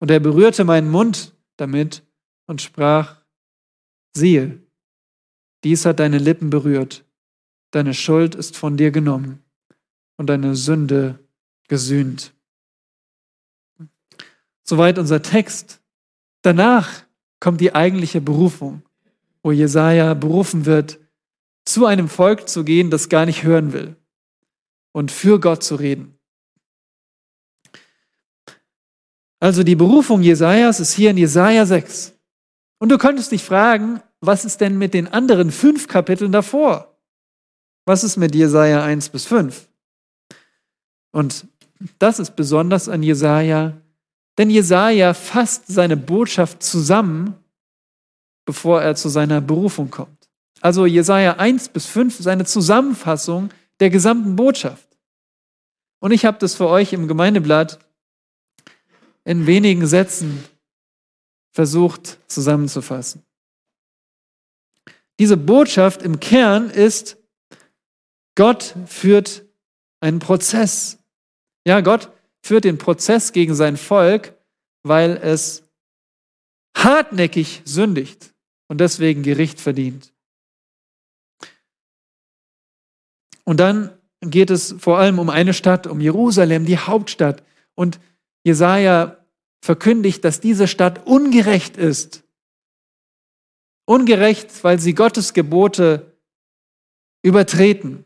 Und 0.00 0.10
er 0.10 0.20
berührte 0.20 0.64
meinen 0.64 0.90
Mund 0.90 1.34
damit 1.56 2.02
und 2.46 2.60
sprach, 2.60 3.16
siehe, 4.12 4.60
dies 5.62 5.86
hat 5.86 5.98
deine 5.98 6.18
Lippen 6.18 6.50
berührt, 6.50 7.04
deine 7.70 7.94
Schuld 7.94 8.34
ist 8.34 8.56
von 8.56 8.76
dir 8.76 8.90
genommen 8.90 9.42
und 10.16 10.28
deine 10.28 10.56
Sünde 10.56 11.18
gesühnt. 11.68 12.34
Soweit 14.62 14.98
unser 14.98 15.22
Text. 15.22 15.80
Danach 16.42 17.03
kommt 17.44 17.60
die 17.60 17.74
eigentliche 17.74 18.22
Berufung, 18.22 18.80
wo 19.42 19.52
Jesaja 19.52 20.14
berufen 20.14 20.64
wird, 20.64 20.98
zu 21.66 21.84
einem 21.84 22.08
Volk 22.08 22.48
zu 22.48 22.64
gehen, 22.64 22.88
das 22.88 23.10
gar 23.10 23.26
nicht 23.26 23.42
hören 23.42 23.74
will 23.74 23.96
und 24.92 25.12
für 25.12 25.38
Gott 25.38 25.62
zu 25.62 25.74
reden. 25.74 26.18
Also 29.40 29.62
die 29.62 29.76
Berufung 29.76 30.22
Jesajas 30.22 30.80
ist 30.80 30.94
hier 30.94 31.10
in 31.10 31.18
Jesaja 31.18 31.66
6. 31.66 32.14
Und 32.78 32.88
du 32.88 32.96
könntest 32.96 33.30
dich 33.30 33.44
fragen, 33.44 34.00
was 34.22 34.46
ist 34.46 34.62
denn 34.62 34.78
mit 34.78 34.94
den 34.94 35.06
anderen 35.06 35.50
fünf 35.50 35.86
Kapiteln 35.86 36.32
davor? 36.32 36.98
Was 37.84 38.04
ist 38.04 38.16
mit 38.16 38.34
Jesaja 38.34 38.82
1 38.82 39.10
bis 39.10 39.26
5? 39.26 39.68
Und 41.12 41.46
das 41.98 42.20
ist 42.20 42.36
besonders 42.36 42.88
an 42.88 43.02
Jesaja, 43.02 43.82
denn 44.38 44.50
Jesaja 44.50 45.14
fasst 45.14 45.66
seine 45.68 45.96
Botschaft 45.96 46.62
zusammen, 46.62 47.34
bevor 48.46 48.82
er 48.82 48.96
zu 48.96 49.08
seiner 49.08 49.40
Berufung 49.40 49.90
kommt. 49.90 50.28
Also 50.60 50.86
Jesaja 50.86 51.34
1 51.34 51.68
bis 51.68 51.86
5, 51.86 52.18
seine 52.18 52.44
Zusammenfassung 52.44 53.50
der 53.80 53.90
gesamten 53.90 54.36
Botschaft. 54.36 54.88
Und 56.00 56.12
ich 56.12 56.24
habe 56.24 56.38
das 56.38 56.54
für 56.54 56.68
euch 56.68 56.92
im 56.92 57.08
Gemeindeblatt 57.08 57.78
in 59.24 59.46
wenigen 59.46 59.86
Sätzen 59.86 60.44
versucht 61.52 62.18
zusammenzufassen. 62.26 63.24
Diese 65.18 65.36
Botschaft 65.36 66.02
im 66.02 66.18
Kern 66.18 66.70
ist, 66.70 67.16
Gott 68.34 68.74
führt 68.86 69.44
einen 70.00 70.18
Prozess. 70.18 70.98
Ja, 71.66 71.80
Gott 71.80 72.10
führt 72.44 72.64
den 72.64 72.78
Prozess 72.78 73.32
gegen 73.32 73.54
sein 73.54 73.76
Volk, 73.76 74.34
weil 74.82 75.16
es 75.16 75.64
hartnäckig 76.76 77.62
sündigt 77.64 78.34
und 78.68 78.80
deswegen 78.80 79.22
Gericht 79.22 79.60
verdient. 79.60 80.12
Und 83.44 83.60
dann 83.60 83.96
geht 84.20 84.50
es 84.50 84.74
vor 84.78 84.98
allem 84.98 85.18
um 85.18 85.30
eine 85.30 85.54
Stadt, 85.54 85.86
um 85.86 86.00
Jerusalem, 86.00 86.64
die 86.64 86.78
Hauptstadt. 86.78 87.42
Und 87.74 88.00
Jesaja 88.42 89.18
verkündigt, 89.62 90.24
dass 90.24 90.40
diese 90.40 90.66
Stadt 90.66 91.06
ungerecht 91.06 91.76
ist 91.76 92.24
ungerecht, 93.86 94.64
weil 94.64 94.78
sie 94.78 94.94
Gottes 94.94 95.32
Gebote 95.32 96.18
übertreten. 97.22 98.04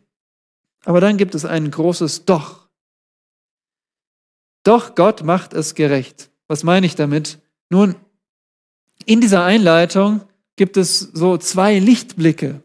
Aber 0.85 1.01
dann 1.01 1.17
gibt 1.17 1.35
es 1.35 1.45
ein 1.45 1.71
großes 1.71 2.25
Doch. 2.25 2.68
Doch 4.65 4.95
Gott 4.95 5.23
macht 5.23 5.53
es 5.53 5.75
gerecht. 5.75 6.31
Was 6.47 6.65
meine 6.65 6.87
ich 6.87 6.95
damit? 6.95 7.39
Nun, 7.71 7.95
in 9.05 9.21
dieser 9.21 9.45
Einleitung 9.45 10.23
gibt 10.57 10.77
es 10.77 10.99
so 10.99 11.39
zwei 11.39 11.79
Lichtblicke. 11.79 12.63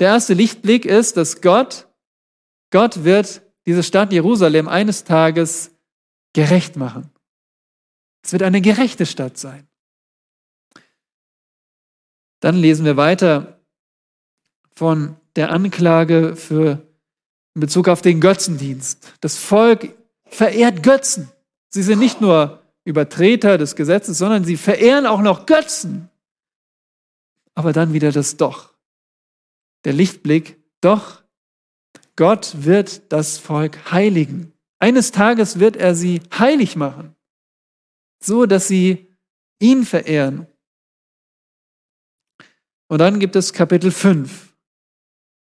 Der 0.00 0.08
erste 0.08 0.34
Lichtblick 0.34 0.84
ist, 0.84 1.16
dass 1.16 1.40
Gott, 1.40 1.88
Gott 2.70 3.04
wird 3.04 3.42
diese 3.66 3.82
Stadt 3.82 4.12
Jerusalem 4.12 4.68
eines 4.68 5.04
Tages 5.04 5.70
gerecht 6.34 6.76
machen. 6.76 7.10
Es 8.22 8.32
wird 8.32 8.42
eine 8.42 8.60
gerechte 8.60 9.06
Stadt 9.06 9.38
sein. 9.38 9.66
Dann 12.40 12.56
lesen 12.56 12.84
wir 12.84 12.96
weiter 12.96 13.60
von 14.76 15.16
der 15.36 15.50
Anklage 15.50 16.36
für 16.36 16.86
in 17.54 17.60
Bezug 17.60 17.88
auf 17.88 18.02
den 18.02 18.20
Götzendienst. 18.20 19.14
Das 19.20 19.36
Volk 19.36 19.96
verehrt 20.30 20.82
Götzen. 20.82 21.30
Sie 21.68 21.82
sind 21.82 21.98
nicht 21.98 22.20
nur 22.20 22.62
Übertreter 22.84 23.58
des 23.58 23.76
Gesetzes, 23.76 24.18
sondern 24.18 24.44
sie 24.44 24.56
verehren 24.56 25.06
auch 25.06 25.20
noch 25.20 25.46
Götzen. 25.46 26.08
Aber 27.54 27.72
dann 27.72 27.92
wieder 27.92 28.12
das 28.12 28.36
Doch. 28.36 28.74
Der 29.84 29.92
Lichtblick, 29.92 30.62
doch, 30.80 31.22
Gott 32.16 32.64
wird 32.64 33.12
das 33.12 33.38
Volk 33.38 33.92
heiligen. 33.92 34.52
Eines 34.78 35.12
Tages 35.12 35.58
wird 35.58 35.76
er 35.76 35.94
sie 35.94 36.20
heilig 36.36 36.76
machen, 36.76 37.14
so 38.20 38.46
dass 38.46 38.68
sie 38.68 39.16
ihn 39.60 39.84
verehren. 39.84 40.46
Und 42.88 42.98
dann 42.98 43.20
gibt 43.20 43.36
es 43.36 43.52
Kapitel 43.52 43.90
5. 43.90 44.54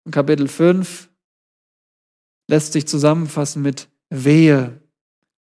Und 0.05 0.11
Kapitel 0.11 0.47
5 0.47 1.09
lässt 2.47 2.73
sich 2.73 2.87
zusammenfassen 2.87 3.61
mit 3.61 3.87
Wehe. 4.09 4.79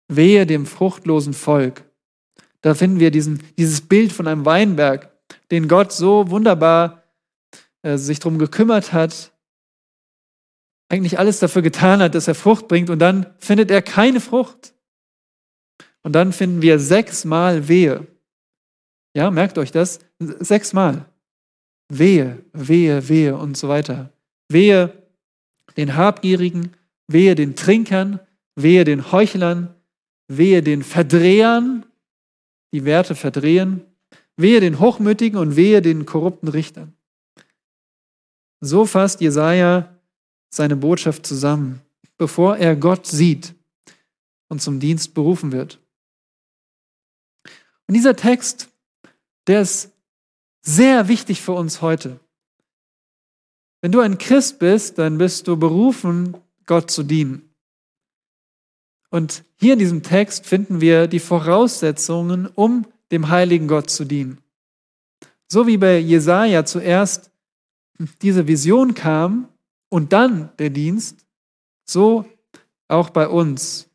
Wehe 0.09 0.47
dem 0.47 0.67
fruchtlosen 0.67 1.35
Volk. 1.35 1.85
Da 2.61 2.75
finden 2.75 3.01
wir 3.01 3.11
diesen, 3.11 3.43
dieses 3.59 3.81
Bild 3.81 4.13
von 4.13 4.29
einem 4.29 4.45
Weinberg, 4.45 5.11
den 5.51 5.69
Gott 5.69 5.93
so 5.93 6.31
wunderbar 6.31 7.03
äh, 7.83 7.97
sich 7.97 8.21
darum 8.21 8.39
gekümmert 8.39 8.93
hat, 8.93 9.33
eigentlich 10.89 11.19
alles 11.19 11.39
dafür 11.39 11.63
getan 11.63 12.03
hat, 12.03 12.15
dass 12.15 12.29
er 12.29 12.35
Frucht 12.35 12.69
bringt 12.69 12.91
und 12.91 12.99
dann 12.99 13.27
findet 13.39 13.71
er 13.71 13.83
keine 13.83 14.21
Frucht. 14.21 14.75
Und 16.03 16.13
dann 16.13 16.33
finden 16.33 16.63
wir 16.63 16.79
sechsmal 16.79 17.69
Wehe. 17.69 18.07
Ja, 19.15 19.31
merkt 19.31 19.59
euch 19.59 19.73
das? 19.73 20.01
Sechsmal. 20.19 21.07
Wehe, 21.89 22.45
wehe, 22.53 23.09
wehe 23.09 23.37
und 23.37 23.57
so 23.57 23.69
weiter. 23.69 24.13
Wehe 24.49 25.03
den 25.77 25.97
Habgierigen, 25.97 26.75
wehe 27.09 27.35
den 27.35 27.57
Trinkern, 27.57 28.21
wehe 28.55 28.85
den 28.85 29.13
Heuchlern, 29.13 29.75
wehe 30.29 30.63
den 30.63 30.83
Verdrehern, 30.83 31.87
die 32.73 32.85
Werte 32.85 33.15
verdrehen, 33.15 33.83
wehe 34.37 34.61
den 34.61 34.79
Hochmütigen 34.79 35.39
und 35.39 35.57
wehe 35.57 35.83
den 35.83 36.07
korrupten 36.07 36.49
Richtern. 36.49 36.95
So 38.61 38.87
fasst 38.87 39.21
Jesaja 39.21 39.95
seine 40.51 40.77
Botschaft 40.77 41.27
zusammen, 41.27 41.81
bevor 42.17 42.57
er 42.57 42.77
Gott 42.77 43.07
sieht 43.07 43.55
und 44.49 44.63
zum 44.63 44.81
Dienst 44.81 45.15
berufen 45.15 45.53
wird. 45.53 45.81
Und 47.89 47.95
dieser 47.95 48.17
Text, 48.17 48.69
der 49.47 49.63
ist 49.63 49.91
sehr 50.63 51.09
wichtig 51.09 51.43
für 51.43 51.53
uns 51.53 51.83
heute. 51.83 52.21
Wenn 53.81 53.93
du 53.93 54.01
ein 54.01 54.19
Christ 54.19 54.61
bist, 54.61 54.99
dann 54.99 55.19
bist 55.19 55.49
du 55.49 55.57
berufen, 55.57 56.37
Gott 56.67 56.91
zu 56.91 57.03
dienen. 57.03 57.52
Und 59.13 59.45
hier 59.61 59.75
in 59.75 59.79
diesem 59.79 60.03
Text 60.03 60.47
finden 60.47 60.81
wir 60.81 61.07
die 61.07 61.21
Voraussetzungen, 61.21 62.47
um 62.47 62.87
dem 63.11 63.29
heiligen 63.29 63.69
Gott 63.69 63.91
zu 63.91 64.07
dienen. 64.07 64.39
So 65.49 65.67
wie 65.67 65.77
bei 65.77 65.99
Jesaja 65.99 66.65
zuerst 66.65 67.31
diese 68.23 68.47
Vision 68.49 68.95
kam 68.95 69.51
und 69.91 70.15
dann 70.15 70.51
der 70.59 70.71
Dienst, 70.71 71.27
so 71.85 72.25
auch 72.89 73.11
bei 73.11 73.29
uns. 73.29 73.91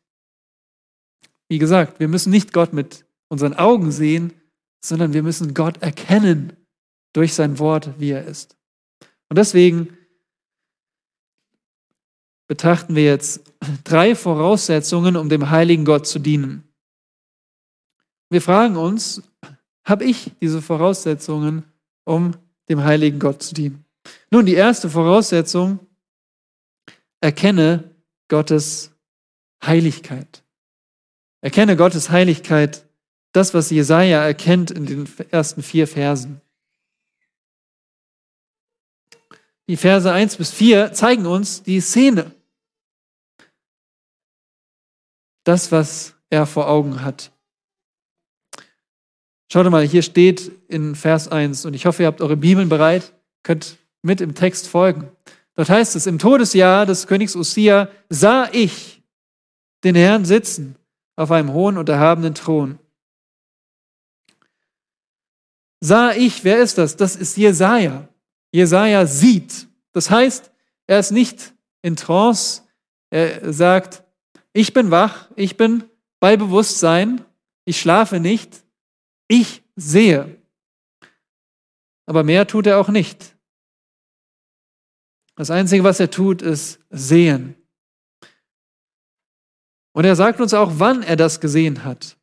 Wie 1.48 1.58
gesagt, 1.58 1.98
wir 1.98 2.06
müssen 2.06 2.30
nicht 2.30 2.52
Gott 2.52 2.72
mit 2.72 3.04
unseren 3.26 3.54
Augen 3.54 3.90
sehen, 3.90 4.32
sondern 4.84 5.14
wir 5.14 5.24
müssen 5.24 5.52
Gott 5.52 5.82
erkennen 5.82 6.52
durch 7.12 7.34
sein 7.34 7.58
Wort, 7.58 7.90
wie 7.98 8.10
er 8.10 8.24
ist. 8.24 8.56
Und 9.28 9.36
deswegen 9.36 9.97
betrachten 12.48 12.96
wir 12.96 13.04
jetzt 13.04 13.42
drei 13.84 14.14
Voraussetzungen, 14.14 15.16
um 15.16 15.28
dem 15.28 15.50
heiligen 15.50 15.84
Gott 15.84 16.06
zu 16.06 16.18
dienen. 16.18 16.64
Wir 18.30 18.42
fragen 18.42 18.76
uns, 18.76 19.22
habe 19.84 20.04
ich 20.04 20.32
diese 20.40 20.60
Voraussetzungen, 20.60 21.64
um 22.04 22.34
dem 22.68 22.82
heiligen 22.82 23.18
Gott 23.18 23.42
zu 23.42 23.54
dienen? 23.54 23.84
Nun, 24.30 24.46
die 24.46 24.54
erste 24.54 24.90
Voraussetzung, 24.90 25.78
erkenne 27.20 27.94
Gottes 28.28 28.92
Heiligkeit. 29.64 30.42
Erkenne 31.40 31.76
Gottes 31.76 32.10
Heiligkeit, 32.10 32.84
das, 33.32 33.54
was 33.54 33.70
Jesaja 33.70 34.22
erkennt 34.24 34.70
in 34.70 34.86
den 34.86 35.08
ersten 35.30 35.62
vier 35.62 35.86
Versen. 35.86 36.40
Die 39.68 39.76
Verse 39.76 40.10
1 40.10 40.36
bis 40.36 40.50
4 40.50 40.92
zeigen 40.92 41.26
uns 41.26 41.62
die 41.62 41.80
Szene 41.80 42.32
das, 45.48 45.72
was 45.72 46.14
er 46.28 46.46
vor 46.46 46.68
Augen 46.68 47.02
hat. 47.02 47.32
Schaut 49.50 49.68
mal, 49.70 49.86
hier 49.86 50.02
steht 50.02 50.52
in 50.68 50.94
Vers 50.94 51.28
1, 51.28 51.64
und 51.64 51.72
ich 51.72 51.86
hoffe, 51.86 52.02
ihr 52.02 52.06
habt 52.06 52.20
eure 52.20 52.36
Bibeln 52.36 52.68
bereit, 52.68 53.14
könnt 53.42 53.78
mit 54.02 54.20
im 54.20 54.34
Text 54.34 54.68
folgen. 54.68 55.10
Dort 55.54 55.70
heißt 55.70 55.96
es, 55.96 56.06
im 56.06 56.18
Todesjahr 56.18 56.84
des 56.84 57.06
Königs 57.06 57.34
Usia 57.34 57.88
sah 58.10 58.48
ich 58.52 59.02
den 59.84 59.94
Herrn 59.94 60.26
sitzen 60.26 60.76
auf 61.16 61.30
einem 61.30 61.52
hohen 61.52 61.78
und 61.78 61.88
erhabenen 61.88 62.34
Thron. 62.34 62.78
Sah 65.80 66.12
ich, 66.12 66.44
wer 66.44 66.58
ist 66.58 66.76
das? 66.76 66.96
Das 66.96 67.16
ist 67.16 67.36
Jesaja. 67.36 68.06
Jesaja 68.52 69.06
sieht. 69.06 69.66
Das 69.92 70.10
heißt, 70.10 70.50
er 70.86 70.98
ist 70.98 71.10
nicht 71.10 71.54
in 71.82 71.96
Trance. 71.96 72.62
Er 73.10 73.52
sagt, 73.52 74.04
ich 74.58 74.72
bin 74.72 74.90
wach, 74.90 75.28
ich 75.36 75.56
bin 75.56 75.84
bei 76.18 76.36
Bewusstsein, 76.36 77.24
ich 77.64 77.80
schlafe 77.80 78.18
nicht, 78.18 78.64
ich 79.28 79.62
sehe. 79.76 80.36
Aber 82.06 82.24
mehr 82.24 82.44
tut 82.44 82.66
er 82.66 82.80
auch 82.80 82.88
nicht. 82.88 83.36
Das 85.36 85.52
Einzige, 85.52 85.84
was 85.84 86.00
er 86.00 86.10
tut, 86.10 86.42
ist 86.42 86.80
sehen. 86.90 87.54
Und 89.92 90.04
er 90.04 90.16
sagt 90.16 90.40
uns 90.40 90.52
auch, 90.54 90.72
wann 90.80 91.04
er 91.04 91.14
das 91.14 91.38
gesehen 91.38 91.84
hat. 91.84 92.16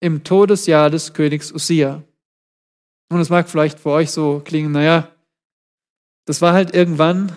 Im 0.00 0.24
Todesjahr 0.24 0.88
des 0.88 1.12
Königs 1.12 1.52
Usia. 1.52 2.02
Und 3.10 3.20
es 3.20 3.28
mag 3.28 3.46
vielleicht 3.46 3.78
für 3.78 3.90
euch 3.90 4.10
so 4.10 4.40
klingen, 4.40 4.72
naja, 4.72 5.14
das 6.24 6.40
war 6.40 6.54
halt 6.54 6.74
irgendwann, 6.74 7.36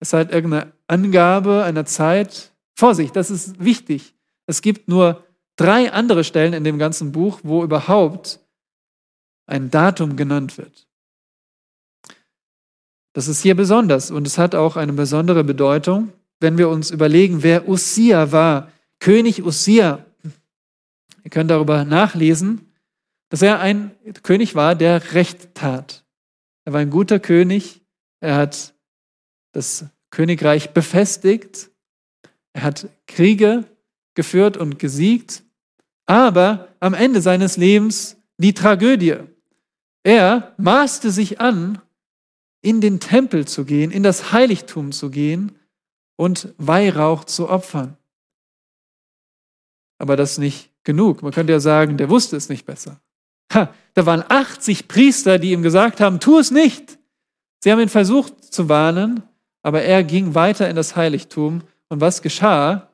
es 0.00 0.08
ist 0.08 0.12
halt 0.12 0.32
irgendeine 0.32 0.74
Angabe 0.86 1.64
einer 1.64 1.86
Zeit, 1.86 2.53
Vorsicht, 2.74 3.14
das 3.16 3.30
ist 3.30 3.62
wichtig. 3.62 4.14
Es 4.46 4.62
gibt 4.62 4.88
nur 4.88 5.24
drei 5.56 5.92
andere 5.92 6.24
Stellen 6.24 6.52
in 6.52 6.64
dem 6.64 6.78
ganzen 6.78 7.12
Buch, 7.12 7.40
wo 7.42 7.62
überhaupt 7.62 8.40
ein 9.46 9.70
Datum 9.70 10.16
genannt 10.16 10.58
wird. 10.58 10.86
Das 13.12 13.28
ist 13.28 13.42
hier 13.42 13.54
besonders 13.54 14.10
und 14.10 14.26
es 14.26 14.38
hat 14.38 14.54
auch 14.54 14.76
eine 14.76 14.92
besondere 14.92 15.44
Bedeutung, 15.44 16.12
wenn 16.40 16.58
wir 16.58 16.68
uns 16.68 16.90
überlegen, 16.90 17.42
wer 17.42 17.68
Ussia 17.68 18.32
war. 18.32 18.72
König 18.98 19.44
Ussia. 19.44 20.04
Ihr 21.22 21.30
könnt 21.30 21.50
darüber 21.50 21.84
nachlesen, 21.84 22.72
dass 23.28 23.40
er 23.40 23.60
ein 23.60 23.92
König 24.22 24.54
war, 24.54 24.74
der 24.74 25.14
Recht 25.14 25.54
tat. 25.54 26.04
Er 26.64 26.72
war 26.72 26.80
ein 26.80 26.90
guter 26.90 27.20
König. 27.20 27.82
Er 28.20 28.36
hat 28.36 28.74
das 29.52 29.86
Königreich 30.10 30.70
befestigt 30.70 31.70
er 32.54 32.62
hat 32.62 32.88
Kriege 33.06 33.64
geführt 34.14 34.56
und 34.56 34.78
gesiegt, 34.78 35.42
aber 36.06 36.68
am 36.80 36.94
Ende 36.94 37.20
seines 37.20 37.56
Lebens 37.56 38.16
die 38.38 38.54
Tragödie. 38.54 39.16
Er 40.02 40.54
maßte 40.56 41.10
sich 41.10 41.40
an, 41.40 41.80
in 42.62 42.80
den 42.80 43.00
Tempel 43.00 43.46
zu 43.46 43.64
gehen, 43.64 43.90
in 43.90 44.02
das 44.02 44.32
Heiligtum 44.32 44.92
zu 44.92 45.10
gehen 45.10 45.52
und 46.16 46.54
Weihrauch 46.56 47.24
zu 47.24 47.48
opfern. 47.48 47.96
Aber 49.98 50.16
das 50.16 50.32
ist 50.32 50.38
nicht 50.38 50.70
genug. 50.84 51.22
Man 51.22 51.32
könnte 51.32 51.52
ja 51.52 51.60
sagen, 51.60 51.96
der 51.96 52.08
wusste 52.08 52.36
es 52.36 52.48
nicht 52.48 52.64
besser. 52.64 53.00
Ha, 53.52 53.72
da 53.94 54.06
waren 54.06 54.24
80 54.26 54.88
Priester, 54.88 55.38
die 55.38 55.52
ihm 55.52 55.62
gesagt 55.62 56.00
haben, 56.00 56.20
tu 56.20 56.38
es 56.38 56.50
nicht. 56.50 56.98
Sie 57.62 57.70
haben 57.70 57.80
ihn 57.80 57.88
versucht 57.88 58.44
zu 58.44 58.68
warnen, 58.68 59.22
aber 59.62 59.82
er 59.82 60.04
ging 60.04 60.34
weiter 60.34 60.68
in 60.68 60.76
das 60.76 60.96
Heiligtum. 60.96 61.62
Und 61.88 62.00
was 62.00 62.22
geschah? 62.22 62.90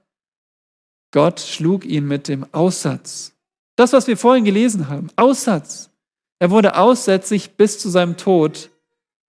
Gott 1.13 1.41
schlug 1.41 1.85
ihn 1.85 2.07
mit 2.07 2.29
dem 2.29 2.47
Aussatz. 2.53 3.33
Das, 3.77 3.93
was 3.93 4.07
wir 4.07 4.17
vorhin 4.17 4.45
gelesen 4.45 4.89
haben, 4.89 5.09
Aussatz. 5.17 5.91
Er 6.39 6.51
wurde 6.51 6.77
aussätzig 6.77 7.57
bis 7.57 7.79
zu 7.79 7.89
seinem 7.89 8.17
Tod. 8.17 8.71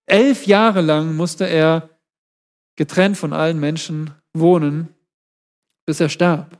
Elf 0.06 0.46
Jahre 0.46 0.82
lang 0.82 1.16
musste 1.16 1.46
er 1.46 1.90
getrennt 2.76 3.18
von 3.18 3.34
allen 3.34 3.60
Menschen 3.60 4.14
wohnen, 4.34 4.94
bis 5.86 6.00
er 6.00 6.10
starb. 6.10 6.58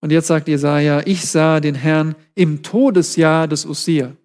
Und 0.00 0.10
jetzt 0.10 0.26
sagt 0.26 0.48
Jesaja, 0.48 1.02
ich 1.06 1.28
sah 1.28 1.60
den 1.60 1.74
Herrn 1.74 2.14
im 2.34 2.62
Todesjahr 2.62 3.48
des 3.48 3.64
Ussia. 3.64 4.16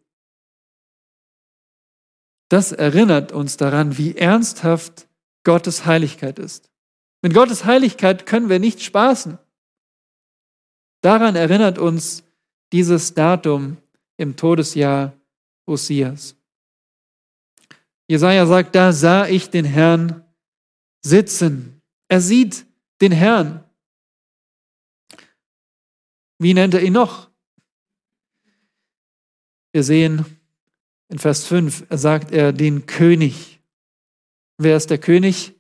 Das 2.50 2.72
erinnert 2.72 3.32
uns 3.32 3.58
daran, 3.58 3.98
wie 3.98 4.16
ernsthaft 4.16 5.08
Gottes 5.44 5.86
Heiligkeit 5.86 6.38
ist. 6.38 6.71
Mit 7.22 7.34
Gottes 7.34 7.66
Heiligkeit 7.66 8.26
können 8.26 8.50
wir 8.50 8.60
nicht 8.60 8.82
spaßen. 8.82 9.38
Daran 11.02 11.36
erinnert 11.36 11.78
uns 11.78 12.24
dieses 12.72 13.14
Datum 13.14 13.78
im 14.18 14.36
Todesjahr 14.36 15.14
Ussias. 15.68 16.36
Jesaja 18.08 18.46
sagt, 18.46 18.76
da 18.76 18.92
sah 18.92 19.28
ich 19.28 19.50
den 19.50 19.66
Herrn 19.66 20.24
sitzen. 21.02 21.82
Er 22.08 22.22
sieht 22.22 22.66
den 23.02 23.12
Herrn. 23.12 23.64
Wie 26.40 26.54
nennt 26.54 26.74
er 26.74 26.82
ihn 26.82 26.94
noch? 26.94 27.30
Wir 29.72 29.84
sehen 29.84 30.26
in 31.08 31.20
Vers 31.20 31.46
5, 31.46 31.86
er 31.90 31.98
sagt 31.98 32.32
er 32.32 32.52
den 32.52 32.86
König. 32.86 33.62
Wer 34.58 34.76
ist 34.76 34.90
der 34.90 34.98
König? 34.98 35.54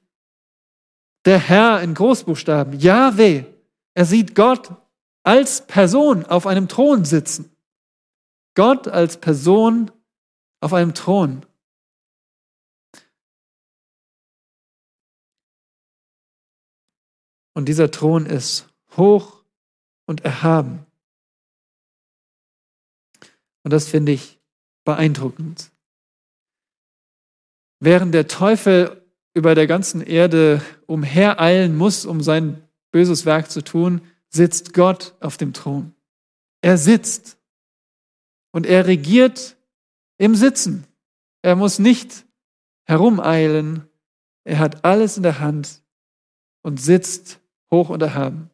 Der 1.26 1.40
Herr 1.40 1.82
in 1.82 1.94
Großbuchstaben, 1.94 2.80
Yahweh. 2.80 3.46
Er 3.94 4.06
sieht 4.06 4.36
Gott 4.36 4.72
als 5.24 5.68
Person 5.68 6.26
auf 6.26 6.48
einem 6.48 6.68
Thron 6.68 7.06
sitzen. 7.06 7.56
Gott 8.56 8.88
als 8.88 9.20
Person 9.20 9.92
auf 10.62 10.74
einem 10.74 10.94
Thron. 10.94 11.46
Und 17.54 17.66
dieser 17.66 17.92
Thron 17.92 18.26
ist 18.26 18.68
hoch 18.96 19.44
und 20.06 20.24
erhaben. 20.26 20.86
Und 23.64 23.72
das 23.72 23.88
finde 23.88 24.14
ich 24.14 24.40
beeindruckend. 24.84 25.72
Während 27.80 28.14
der 28.14 28.28
Teufel 28.28 29.01
über 29.34 29.56
der 29.56 29.68
ganzen 29.68 30.02
Erde 30.02 30.62
umhereilen 30.88 31.78
muss, 31.78 32.06
um 32.06 32.22
sein 32.22 32.62
böses 32.92 33.26
Werk 33.26 33.50
zu 33.50 33.64
tun, 33.64 34.02
sitzt 34.30 34.74
Gott 34.74 35.16
auf 35.20 35.38
dem 35.38 35.54
Thron. 35.54 35.94
Er 36.62 36.78
sitzt 36.78 37.38
und 38.52 38.66
er 38.66 38.88
regiert 38.88 39.58
im 40.18 40.36
Sitzen. 40.36 40.86
Er 41.42 41.56
muss 41.56 41.80
nicht 41.80 42.26
herumeilen. 42.86 43.88
Er 44.44 44.60
hat 44.60 44.84
alles 44.86 45.18
in 45.18 45.24
der 45.24 45.40
Hand 45.40 45.82
und 46.62 46.80
sitzt 46.80 47.40
hoch 47.72 47.90
und 47.90 48.02
erhaben. 48.02 48.50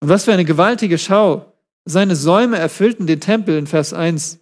Und 0.00 0.08
was 0.08 0.24
für 0.24 0.32
eine 0.32 0.44
gewaltige 0.44 0.98
Schau. 0.98 1.52
Seine 1.86 2.16
Säume 2.16 2.58
erfüllten 2.58 3.06
den 3.06 3.20
Tempel 3.20 3.58
in 3.58 3.66
Vers 3.66 3.92
1. 3.92 4.40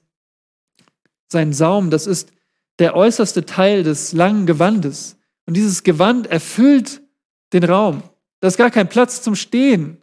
Sein 1.28 1.52
Saum, 1.52 1.90
das 1.90 2.06
ist 2.06 2.32
der 2.78 2.96
äußerste 2.96 3.44
Teil 3.44 3.82
des 3.82 4.12
langen 4.12 4.46
Gewandes. 4.46 5.16
Und 5.46 5.56
dieses 5.56 5.82
Gewand 5.82 6.26
erfüllt 6.26 7.02
den 7.52 7.64
Raum. 7.64 8.02
Da 8.40 8.48
ist 8.48 8.56
gar 8.56 8.70
kein 8.70 8.88
Platz 8.88 9.22
zum 9.22 9.34
Stehen. 9.34 9.98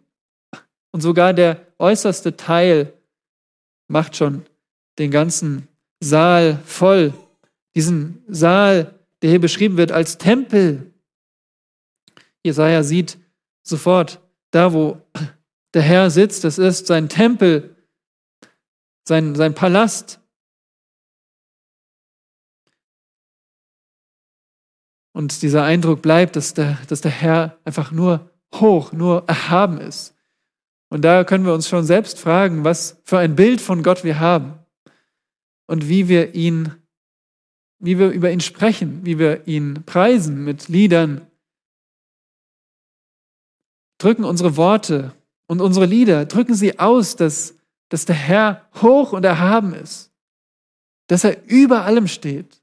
Und 0.92 1.00
sogar 1.00 1.32
der 1.32 1.66
äußerste 1.78 2.36
Teil 2.36 2.92
macht 3.88 4.16
schon 4.16 4.44
den 4.98 5.10
ganzen 5.10 5.68
Saal 6.00 6.58
voll. 6.64 7.12
Diesen 7.74 8.24
Saal, 8.28 8.94
der 9.22 9.30
hier 9.30 9.40
beschrieben 9.40 9.76
wird 9.76 9.92
als 9.92 10.18
Tempel. 10.18 10.92
Jesaja 12.42 12.82
sieht 12.82 13.18
sofort, 13.62 14.20
da 14.50 14.72
wo 14.72 15.00
der 15.74 15.82
Herr 15.82 16.10
sitzt, 16.10 16.44
das 16.44 16.58
ist 16.58 16.86
sein 16.86 17.08
Tempel, 17.08 17.76
sein, 19.04 19.34
sein 19.34 19.54
Palast. 19.54 20.19
Und 25.12 25.42
dieser 25.42 25.64
Eindruck 25.64 26.02
bleibt, 26.02 26.36
dass 26.36 26.54
der, 26.54 26.78
dass 26.88 27.00
der 27.00 27.10
Herr 27.10 27.58
einfach 27.64 27.90
nur 27.90 28.30
hoch, 28.54 28.92
nur 28.92 29.24
erhaben 29.26 29.80
ist. 29.80 30.14
Und 30.88 31.02
da 31.02 31.24
können 31.24 31.44
wir 31.46 31.54
uns 31.54 31.68
schon 31.68 31.84
selbst 31.84 32.18
fragen, 32.18 32.64
was 32.64 33.00
für 33.04 33.18
ein 33.18 33.36
Bild 33.36 33.60
von 33.60 33.82
Gott 33.82 34.04
wir 34.04 34.18
haben 34.18 34.54
und 35.66 35.88
wie 35.88 36.08
wir 36.08 36.34
ihn, 36.34 36.74
wie 37.78 37.98
wir 37.98 38.10
über 38.10 38.30
ihn 38.30 38.40
sprechen, 38.40 39.04
wie 39.04 39.18
wir 39.18 39.46
ihn 39.46 39.84
preisen 39.86 40.44
mit 40.44 40.68
Liedern, 40.68 41.26
drücken 43.98 44.24
unsere 44.24 44.56
Worte 44.56 45.12
und 45.46 45.60
unsere 45.60 45.86
Lieder, 45.86 46.26
drücken 46.26 46.54
sie 46.54 46.78
aus, 46.80 47.16
dass, 47.16 47.54
dass 47.88 48.04
der 48.04 48.16
Herr 48.16 48.68
hoch 48.82 49.12
und 49.12 49.24
erhaben 49.24 49.74
ist, 49.74 50.10
dass 51.06 51.22
er 51.22 51.44
über 51.48 51.84
allem 51.84 52.08
steht. 52.08 52.59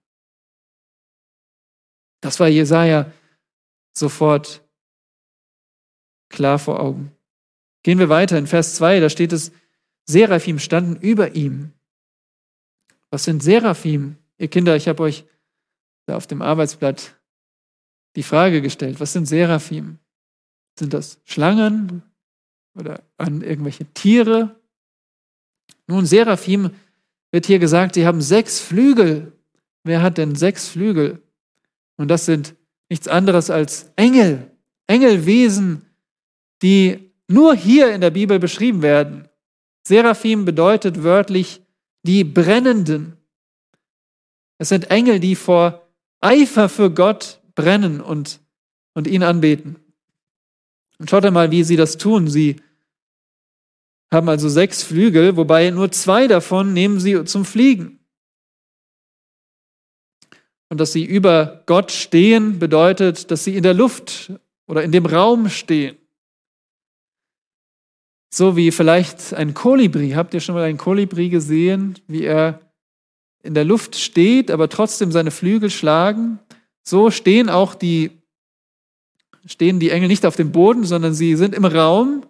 Das 2.21 2.39
war 2.39 2.47
Jesaja 2.47 3.11
sofort 3.93 4.63
klar 6.29 6.59
vor 6.59 6.79
Augen. 6.79 7.11
Gehen 7.83 7.99
wir 7.99 8.09
weiter 8.09 8.37
in 8.37 8.47
Vers 8.47 8.75
2, 8.75 8.99
da 8.99 9.09
steht 9.09 9.33
es, 9.33 9.51
Seraphim 10.05 10.59
standen 10.59 10.95
über 10.95 11.35
ihm. 11.35 11.73
Was 13.11 13.23
sind 13.23 13.43
Seraphim? 13.43 14.17
Ihr 14.37 14.47
Kinder, 14.47 14.75
ich 14.75 14.87
habe 14.87 15.03
euch 15.03 15.25
da 16.05 16.15
auf 16.15 16.27
dem 16.27 16.41
Arbeitsblatt 16.41 17.15
die 18.15 18.23
Frage 18.23 18.61
gestellt, 18.61 18.99
was 18.99 19.13
sind 19.13 19.25
Seraphim? 19.25 19.99
Sind 20.77 20.93
das 20.93 21.19
Schlangen 21.23 22.03
oder 22.75 23.03
an 23.17 23.41
irgendwelche 23.41 23.85
Tiere? 23.93 24.55
Nun, 25.87 26.05
Seraphim 26.05 26.71
wird 27.31 27.45
hier 27.45 27.59
gesagt, 27.59 27.95
sie 27.95 28.05
haben 28.05 28.21
sechs 28.21 28.59
Flügel. 28.59 29.33
Wer 29.83 30.01
hat 30.01 30.17
denn 30.17 30.35
sechs 30.35 30.67
Flügel? 30.67 31.21
Und 31.97 32.09
das 32.09 32.25
sind 32.25 32.55
nichts 32.89 33.07
anderes 33.07 33.49
als 33.49 33.91
Engel, 33.95 34.51
Engelwesen, 34.87 35.85
die 36.61 37.11
nur 37.27 37.55
hier 37.55 37.93
in 37.93 38.01
der 38.01 38.11
Bibel 38.11 38.39
beschrieben 38.39 38.81
werden. 38.81 39.27
Seraphim 39.83 40.45
bedeutet 40.45 41.03
wörtlich 41.03 41.61
die 42.03 42.23
Brennenden. 42.23 43.17
Es 44.57 44.69
sind 44.69 44.89
Engel, 44.91 45.19
die 45.19 45.35
vor 45.35 45.87
Eifer 46.21 46.69
für 46.69 46.89
Gott 46.91 47.41
brennen 47.55 48.01
und, 48.01 48.39
und 48.93 49.07
ihn 49.07 49.23
anbeten. 49.23 49.77
Und 50.99 51.09
schaut 51.09 51.25
einmal, 51.25 51.51
wie 51.51 51.63
sie 51.63 51.75
das 51.75 51.97
tun. 51.97 52.27
Sie 52.27 52.57
haben 54.11 54.29
also 54.29 54.49
sechs 54.49 54.83
Flügel, 54.83 55.35
wobei 55.35 55.69
nur 55.69 55.91
zwei 55.91 56.27
davon 56.27 56.73
nehmen 56.73 56.99
sie 56.99 57.23
zum 57.25 57.45
Fliegen. 57.45 57.96
Und 60.69 60.79
dass 60.79 60.91
sie 60.91 61.05
über 61.05 61.63
Gott 61.65 61.91
stehen, 61.91 62.59
bedeutet, 62.59 63.31
dass 63.31 63.43
sie 63.43 63.55
in 63.55 63.63
der 63.63 63.73
Luft 63.73 64.31
oder 64.67 64.83
in 64.83 64.91
dem 64.91 65.05
Raum 65.05 65.49
stehen. 65.49 65.97
So 68.33 68.57
wie 68.57 68.71
vielleicht 68.71 69.33
ein 69.33 69.53
Kolibri. 69.53 70.11
Habt 70.11 70.33
ihr 70.33 70.41
schon 70.41 70.55
mal 70.55 70.65
einen 70.65 70.77
Kolibri 70.77 71.29
gesehen, 71.29 71.95
wie 72.07 72.25
er 72.25 72.59
in 73.43 73.53
der 73.53 73.63
Luft 73.63 73.95
steht, 73.95 74.51
aber 74.51 74.67
trotzdem 74.67 75.11
seine 75.11 75.31
Flügel 75.31 75.69
schlagen? 75.69 76.39
So 76.83 77.11
stehen 77.11 77.49
auch 77.49 77.73
die 77.73 78.11
stehen 79.47 79.79
die 79.79 79.89
Engel 79.89 80.09
nicht 80.09 80.25
auf 80.25 80.35
dem 80.35 80.51
Boden, 80.51 80.83
sondern 80.83 81.13
sie 81.13 81.35
sind 81.35 81.55
im 81.55 81.65
Raum, 81.65 82.25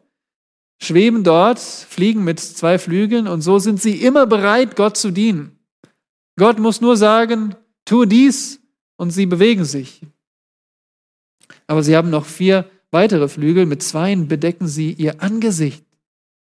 schweben 0.81 1.23
dort, 1.23 1.59
fliegen 1.59 2.23
mit 2.23 2.39
zwei 2.39 2.77
Flügeln 2.77 3.27
und 3.27 3.41
so 3.41 3.59
sind 3.59 3.81
sie 3.81 4.03
immer 4.03 4.27
bereit, 4.27 4.75
Gott 4.75 4.97
zu 4.97 5.11
dienen. 5.11 5.57
Gott 6.37 6.59
muss 6.59 6.81
nur 6.81 6.95
sagen, 6.95 7.55
tue 7.87 8.05
dies 8.05 8.59
und 8.97 9.09
sie 9.09 9.25
bewegen 9.25 9.65
sich. 9.65 10.01
Aber 11.65 11.81
sie 11.81 11.95
haben 11.95 12.09
noch 12.09 12.25
vier 12.25 12.69
weitere 12.91 13.27
Flügel, 13.27 13.65
mit 13.65 13.81
zweien 13.81 14.27
bedecken 14.27 14.67
sie 14.67 14.93
ihr 14.93 15.21
Angesicht. 15.21 15.83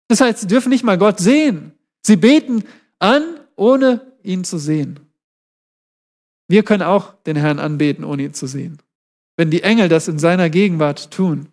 Das 0.08 0.20
heißt, 0.20 0.40
sie 0.40 0.46
dürfen 0.46 0.68
nicht 0.68 0.84
mal 0.84 0.98
Gott 0.98 1.18
sehen. 1.18 1.72
Sie 2.02 2.16
beten 2.16 2.64
an, 2.98 3.40
ohne 3.56 4.12
ihn 4.22 4.44
zu 4.44 4.58
sehen. 4.58 5.00
Wir 6.48 6.62
können 6.62 6.82
auch 6.82 7.14
den 7.24 7.36
Herrn 7.36 7.58
anbeten, 7.58 8.04
ohne 8.04 8.24
ihn 8.24 8.34
zu 8.34 8.46
sehen 8.46 8.78
wenn 9.36 9.50
die 9.50 9.62
Engel 9.62 9.88
das 9.88 10.08
in 10.08 10.18
seiner 10.18 10.50
Gegenwart 10.50 11.10
tun. 11.10 11.48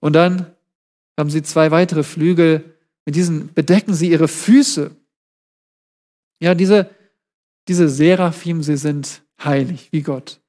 Und 0.00 0.12
dann 0.12 0.54
haben 1.18 1.30
sie 1.30 1.42
zwei 1.42 1.70
weitere 1.70 2.02
Flügel 2.02 2.76
mit 3.04 3.16
diesen 3.16 3.52
bedecken 3.52 3.94
sie 3.94 4.10
ihre 4.10 4.28
Füße. 4.28 4.94
Ja, 6.40 6.54
diese, 6.54 6.90
diese 7.68 7.88
Seraphim, 7.88 8.62
sie 8.62 8.76
sind 8.76 9.22
heilig 9.42 9.92
wie 9.92 10.02
Gott. 10.02 10.40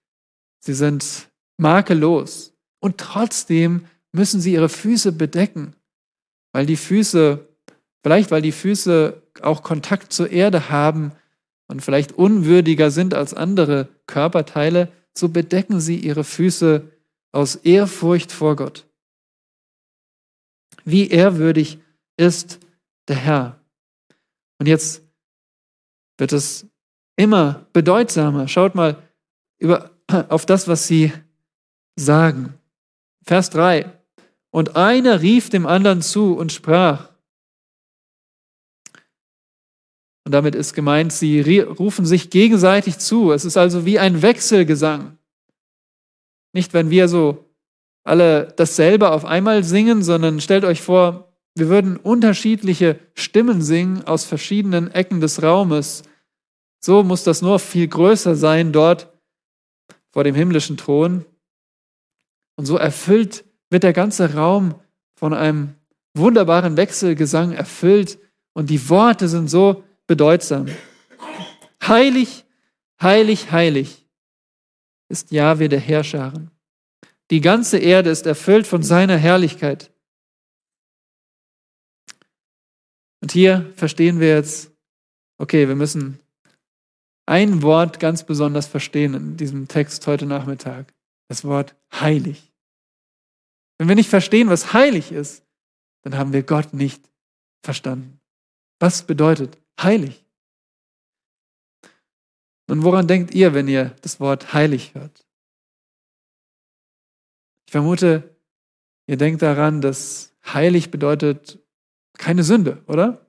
Sie 0.60 0.74
sind 0.74 1.30
makellos. 1.58 2.54
Und 2.80 2.98
trotzdem 2.98 3.86
müssen 4.12 4.42
sie 4.42 4.54
ihre 4.54 4.70
Füße 4.70 5.12
bedecken, 5.12 5.76
weil 6.52 6.66
die 6.66 6.78
Füße, 6.78 7.48
vielleicht 8.04 8.32
weil 8.32 8.42
die 8.42 8.52
Füße 8.52 9.22
auch 9.42 9.64
Kontakt 9.64 10.14
zur 10.14 10.30
Erde 10.30 10.70
haben 10.70 11.12
und 11.68 11.82
vielleicht 11.82 12.12
unwürdiger 12.14 12.92
sind 12.92 13.14
als 13.14 13.34
andere 13.34 13.90
Körperteile, 14.06 14.92
so 15.18 15.30
bedecken 15.30 15.80
sie 15.80 15.98
ihre 15.98 16.24
Füße 16.24 16.90
aus 17.32 17.56
Ehrfurcht 17.56 18.32
vor 18.32 18.56
Gott. 18.56 18.88
Wie 20.86 21.08
ehrwürdig 21.10 21.80
ist 22.18 22.60
der 23.08 23.16
Herr. 23.16 23.60
Und 24.60 24.68
jetzt 24.68 25.02
wird 26.18 26.34
es 26.34 26.68
immer 27.16 27.66
bedeutsamer. 27.74 28.48
Schaut 28.48 28.76
mal 28.76 28.98
über, 29.60 29.92
auf 30.30 30.46
das, 30.46 30.68
was 30.68 30.88
sie 30.88 31.12
sagen. 31.96 32.54
Vers 33.24 33.50
3. 33.52 33.92
Und 34.52 34.76
einer 34.76 35.22
rief 35.22 35.50
dem 35.50 35.66
anderen 35.66 36.02
zu 36.02 36.34
und 36.36 36.52
sprach. 36.52 37.10
Und 40.26 40.32
damit 40.32 40.56
ist 40.56 40.74
gemeint, 40.74 41.12
sie 41.12 41.42
rufen 41.62 42.06
sich 42.06 42.30
gegenseitig 42.30 42.98
zu. 43.00 43.32
Es 43.32 43.46
ist 43.46 43.58
also 43.58 43.86
wie 43.86 44.00
ein 44.00 44.22
Wechselgesang. 44.22 45.18
Nicht, 46.54 46.74
wenn 46.74 46.90
wir 46.90 47.08
so 47.08 47.50
alle 48.06 48.54
dasselbe 48.56 49.12
auf 49.12 49.26
einmal 49.26 49.64
singen, 49.64 50.04
sondern 50.04 50.40
stellt 50.40 50.66
euch 50.66 50.82
vor, 50.82 51.34
wir 51.56 51.70
würden 51.70 51.98
unterschiedliche 51.98 53.00
Stimmen 53.14 53.62
singen 53.62 54.04
aus 54.06 54.24
verschiedenen 54.24 54.92
Ecken 54.92 55.20
des 55.20 55.44
Raumes. 55.44 56.04
So 56.84 57.02
muss 57.02 57.24
das 57.24 57.42
nur 57.42 57.60
viel 57.60 57.88
größer 57.88 58.36
sein 58.36 58.74
dort 58.74 59.10
vor 60.12 60.26
dem 60.26 60.36
himmlischen 60.36 60.76
Thron. 60.76 61.24
Und 62.58 62.66
so 62.66 62.76
erfüllt 62.76 63.46
wird 63.70 63.84
der 63.84 63.94
ganze 63.94 64.34
Raum 64.34 64.76
von 65.16 65.34
einem 65.34 65.76
wunderbaren 66.14 66.76
Wechselgesang 66.76 67.54
erfüllt 67.54 68.20
und 68.52 68.70
die 68.70 68.90
Worte 68.90 69.30
sind 69.30 69.50
so 69.50 69.86
bedeutsam. 70.08 70.68
Heilig, 71.82 72.44
heilig, 73.02 73.54
heilig 73.54 74.06
ist 75.08 75.32
Jahwe 75.32 75.70
der 75.70 75.80
Herrscharen. 75.80 76.52
Die 77.32 77.40
ganze 77.40 77.78
Erde 77.78 78.10
ist 78.10 78.26
erfüllt 78.26 78.68
von 78.68 78.84
seiner 78.84 79.16
Herrlichkeit. 79.16 79.90
Und 83.22 83.32
hier 83.32 83.72
verstehen 83.78 84.20
wir 84.20 84.36
jetzt, 84.36 84.70
okay, 85.38 85.70
wir 85.70 85.76
müssen 85.76 86.20
ein 87.26 87.62
Wort 87.62 88.00
ganz 88.00 88.26
besonders 88.26 88.68
verstehen 88.68 89.14
in 89.14 89.38
diesem 89.38 89.68
Text 89.68 90.06
heute 90.08 90.26
Nachmittag. 90.26 90.94
Das 91.30 91.44
Wort 91.46 91.76
heilig. 91.94 92.54
Wenn 93.78 93.88
wir 93.88 93.96
nicht 93.96 94.10
verstehen, 94.10 94.50
was 94.50 94.74
heilig 94.74 95.12
ist, 95.12 95.46
dann 96.04 96.18
haben 96.18 96.34
wir 96.34 96.44
Gott 96.44 96.74
nicht 96.74 97.10
verstanden. 97.64 98.20
Was 98.80 99.04
bedeutet 99.04 99.58
heilig? 99.82 100.26
Und 102.68 102.84
woran 102.84 103.08
denkt 103.08 103.34
ihr, 103.34 103.54
wenn 103.54 103.68
ihr 103.68 103.96
das 104.02 104.20
Wort 104.20 104.54
heilig 104.54 104.94
hört? 104.94 105.26
Ich 107.68 107.72
vermute, 107.72 108.38
ihr 109.08 109.18
denkt 109.18 109.42
daran, 109.42 109.82
dass 109.82 110.36
heilig 110.46 110.92
bedeutet 110.92 111.60
keine 112.18 112.44
Sünde, 112.44 112.84
oder? 112.88 113.26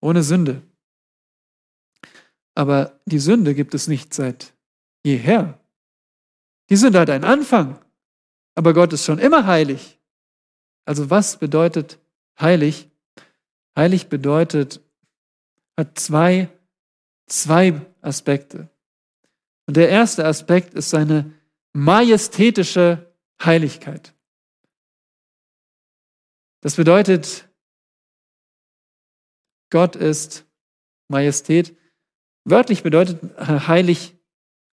Ohne 0.00 0.22
Sünde. 0.22 0.62
Aber 2.60 3.00
die 3.06 3.20
Sünde 3.20 3.54
gibt 3.54 3.72
es 3.72 3.88
nicht 3.88 4.12
seit 4.12 4.52
jeher. 5.02 5.58
Die 6.68 6.76
Sünde 6.76 7.00
hat 7.00 7.08
einen 7.08 7.24
Anfang, 7.24 7.82
aber 8.54 8.74
Gott 8.74 8.92
ist 8.92 9.06
schon 9.06 9.18
immer 9.18 9.46
heilig. 9.46 9.98
Also 10.84 11.08
was 11.08 11.38
bedeutet 11.38 11.98
heilig? 12.38 12.90
Heilig 13.74 14.08
bedeutet, 14.08 14.82
hat 15.74 15.98
zwei, 15.98 16.50
zwei 17.28 17.80
Aspekte. 18.02 18.68
Und 19.66 19.78
der 19.78 19.88
erste 19.88 20.26
Aspekt 20.26 20.74
ist 20.74 20.90
seine 20.90 21.32
majestätische 21.72 23.10
Heiligkeit. 23.42 24.12
Das 26.60 26.76
bedeutet, 26.76 27.48
Gott 29.70 29.96
ist 29.96 30.44
Majestät. 31.08 31.74
Wörtlich 32.44 32.82
bedeutet 32.82 33.20
heilig 33.38 34.14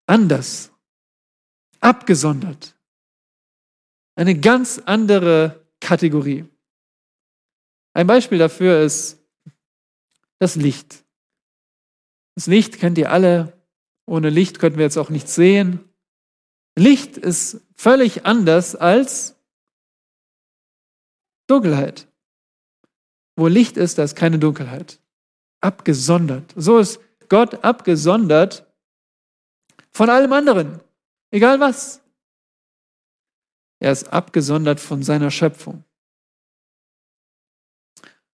anders, 0.06 0.72
abgesondert. 1.80 2.76
Eine 4.14 4.38
ganz 4.38 4.80
andere 4.84 5.66
Kategorie. 5.80 6.46
Ein 7.92 8.06
Beispiel 8.06 8.38
dafür 8.38 8.80
ist 8.82 9.20
das 10.38 10.56
Licht. 10.56 11.04
Das 12.34 12.46
Licht 12.46 12.78
kennt 12.78 12.98
ihr 12.98 13.10
alle. 13.10 13.52
Ohne 14.06 14.30
Licht 14.30 14.58
könnten 14.58 14.78
wir 14.78 14.84
jetzt 14.84 14.98
auch 14.98 15.10
nichts 15.10 15.34
sehen. 15.34 15.80
Licht 16.76 17.16
ist 17.16 17.62
völlig 17.74 18.26
anders 18.26 18.76
als 18.76 19.34
Dunkelheit. 21.46 22.06
Wo 23.34 23.48
Licht 23.48 23.76
ist, 23.76 23.98
da 23.98 24.04
ist 24.04 24.14
keine 24.14 24.38
Dunkelheit. 24.38 25.00
Abgesondert. 25.60 26.52
So 26.56 26.78
ist 26.78 27.00
Gott 27.28 27.64
abgesondert 27.64 28.66
von 29.90 30.10
allem 30.10 30.32
anderen. 30.32 30.80
Egal 31.30 31.60
was. 31.60 32.00
Er 33.78 33.92
ist 33.92 34.08
abgesondert 34.12 34.80
von 34.80 35.02
seiner 35.02 35.30
Schöpfung. 35.30 35.84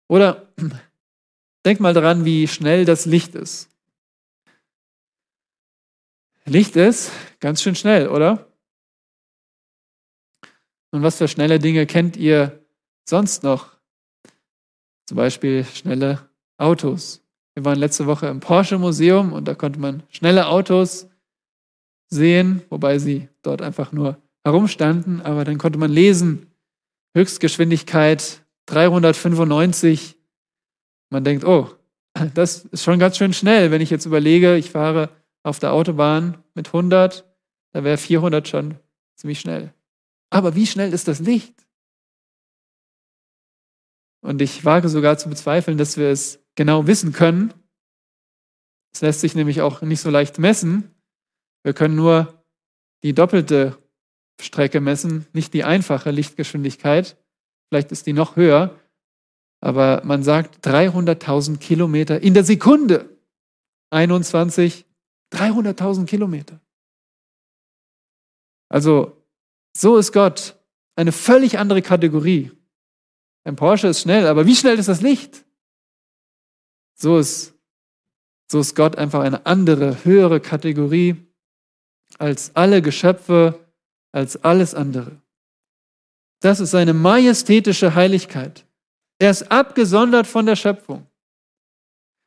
Oder 0.08 0.52
denk 1.64 1.80
mal 1.80 1.94
daran, 1.94 2.24
wie 2.24 2.46
schnell 2.48 2.84
das 2.84 3.06
Licht 3.06 3.34
ist. 3.34 3.68
Licht 6.44 6.76
ist 6.76 7.12
ganz 7.40 7.62
schön 7.62 7.76
schnell, 7.76 8.08
oder? 8.08 8.52
Und 10.90 11.02
was 11.02 11.16
für 11.16 11.28
schnelle 11.28 11.58
Dinge 11.58 11.86
kennt 11.86 12.16
ihr 12.16 12.64
sonst 13.08 13.42
noch? 13.42 13.76
Zum 15.06 15.16
Beispiel 15.16 15.64
schnelle 15.64 16.28
Autos. 16.58 17.21
Wir 17.54 17.64
waren 17.64 17.78
letzte 17.78 18.06
Woche 18.06 18.28
im 18.28 18.40
Porsche 18.40 18.78
Museum 18.78 19.32
und 19.32 19.46
da 19.46 19.54
konnte 19.54 19.78
man 19.78 20.02
schnelle 20.10 20.46
Autos 20.46 21.08
sehen, 22.08 22.62
wobei 22.70 22.98
sie 22.98 23.28
dort 23.42 23.62
einfach 23.62 23.92
nur 23.92 24.18
herumstanden, 24.44 25.20
aber 25.20 25.44
dann 25.44 25.58
konnte 25.58 25.78
man 25.78 25.90
lesen, 25.90 26.52
Höchstgeschwindigkeit 27.16 28.42
395. 28.66 30.16
Man 31.10 31.24
denkt, 31.24 31.44
oh, 31.44 31.70
das 32.34 32.64
ist 32.66 32.84
schon 32.84 32.98
ganz 32.98 33.16
schön 33.18 33.32
schnell, 33.32 33.70
wenn 33.70 33.82
ich 33.82 33.90
jetzt 33.90 34.06
überlege, 34.06 34.56
ich 34.56 34.70
fahre 34.70 35.10
auf 35.42 35.58
der 35.58 35.72
Autobahn 35.72 36.38
mit 36.54 36.68
100, 36.68 37.24
da 37.72 37.84
wäre 37.84 37.98
400 37.98 38.48
schon 38.48 38.76
ziemlich 39.16 39.40
schnell. 39.40 39.72
Aber 40.30 40.54
wie 40.54 40.66
schnell 40.66 40.92
ist 40.92 41.08
das 41.08 41.20
Licht? 41.20 41.61
Und 44.22 44.40
ich 44.40 44.64
wage 44.64 44.88
sogar 44.88 45.18
zu 45.18 45.28
bezweifeln, 45.28 45.76
dass 45.76 45.96
wir 45.96 46.08
es 46.08 46.40
genau 46.54 46.86
wissen 46.86 47.12
können. 47.12 47.52
Es 48.94 49.00
lässt 49.00 49.20
sich 49.20 49.34
nämlich 49.34 49.60
auch 49.60 49.82
nicht 49.82 50.00
so 50.00 50.10
leicht 50.10 50.38
messen. 50.38 50.94
Wir 51.64 51.74
können 51.74 51.96
nur 51.96 52.44
die 53.02 53.14
doppelte 53.14 53.78
Strecke 54.40 54.80
messen, 54.80 55.26
nicht 55.32 55.54
die 55.54 55.64
einfache 55.64 56.10
Lichtgeschwindigkeit. 56.10 57.16
Vielleicht 57.68 57.90
ist 57.90 58.06
die 58.06 58.12
noch 58.12 58.36
höher, 58.36 58.78
aber 59.60 60.02
man 60.04 60.22
sagt 60.22 60.66
300.000 60.66 61.58
Kilometer 61.58 62.20
in 62.20 62.34
der 62.34 62.44
Sekunde. 62.44 63.08
21, 63.90 64.86
300.000 65.32 66.06
Kilometer. 66.06 66.60
Also, 68.68 69.22
so 69.76 69.98
ist 69.98 70.12
Gott 70.12 70.56
eine 70.96 71.12
völlig 71.12 71.58
andere 71.58 71.82
Kategorie. 71.82 72.50
Ein 73.44 73.56
Porsche 73.56 73.88
ist 73.88 74.02
schnell, 74.02 74.26
aber 74.26 74.46
wie 74.46 74.56
schnell 74.56 74.78
ist 74.78 74.88
das 74.88 75.00
Licht? 75.00 75.44
So 76.94 77.18
ist, 77.18 77.54
so 78.50 78.60
ist 78.60 78.76
Gott 78.76 78.96
einfach 78.96 79.20
eine 79.20 79.46
andere, 79.46 80.04
höhere 80.04 80.40
Kategorie 80.40 81.16
als 82.18 82.54
alle 82.54 82.82
Geschöpfe, 82.82 83.58
als 84.12 84.42
alles 84.44 84.74
andere. 84.74 85.20
Das 86.40 86.60
ist 86.60 86.70
seine 86.70 86.92
majestätische 86.92 87.94
Heiligkeit. 87.94 88.64
Er 89.18 89.30
ist 89.30 89.50
abgesondert 89.50 90.26
von 90.26 90.46
der 90.46 90.56
Schöpfung. 90.56 91.06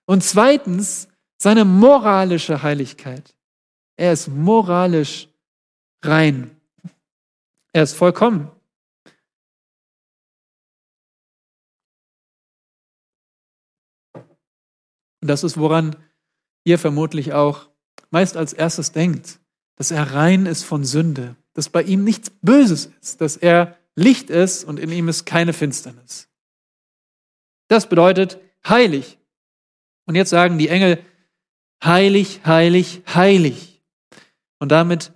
Und 0.05 0.23
zweitens 0.23 1.07
seine 1.37 1.65
moralische 1.65 2.63
Heiligkeit. 2.63 3.35
Er 3.97 4.13
ist 4.13 4.27
moralisch 4.27 5.27
rein. 6.03 6.51
Er 7.73 7.83
ist 7.83 7.93
vollkommen. 7.93 8.49
Das 15.27 15.43
ist, 15.43 15.57
woran 15.57 15.95
ihr 16.63 16.79
vermutlich 16.79 17.33
auch 17.33 17.69
meist 18.09 18.37
als 18.37 18.53
erstes 18.53 18.91
denkt, 18.91 19.39
dass 19.75 19.91
er 19.91 20.13
rein 20.13 20.45
ist 20.45 20.63
von 20.63 20.83
Sünde, 20.83 21.35
dass 21.53 21.69
bei 21.69 21.83
ihm 21.83 22.03
nichts 22.03 22.29
Böses 22.41 22.91
ist, 23.01 23.21
dass 23.21 23.37
er 23.37 23.77
Licht 23.95 24.29
ist 24.29 24.63
und 24.63 24.79
in 24.79 24.91
ihm 24.91 25.07
ist 25.07 25.25
keine 25.25 25.53
Finsternis. 25.53 26.27
Das 27.67 27.87
bedeutet 27.87 28.39
heilig. 28.67 29.17
Und 30.05 30.15
jetzt 30.15 30.29
sagen 30.29 30.57
die 30.57 30.69
Engel, 30.69 31.03
heilig, 31.83 32.41
heilig, 32.45 33.01
heilig. 33.13 33.81
Und 34.59 34.71
damit 34.71 35.13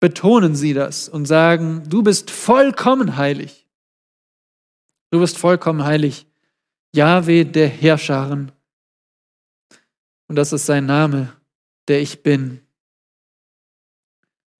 betonen 0.00 0.54
sie 0.54 0.74
das 0.74 1.08
und 1.08 1.26
sagen, 1.26 1.84
du 1.88 2.02
bist 2.02 2.30
vollkommen 2.30 3.16
heilig. 3.16 3.66
Du 5.10 5.20
bist 5.20 5.38
vollkommen 5.38 5.84
heilig. 5.84 6.26
Jahwe 6.94 7.44
der 7.44 7.68
Herrscharen. 7.68 8.52
Und 10.30 10.36
das 10.36 10.52
ist 10.52 10.64
sein 10.64 10.86
Name, 10.86 11.36
der 11.88 12.00
ich 12.00 12.22
bin. 12.22 12.64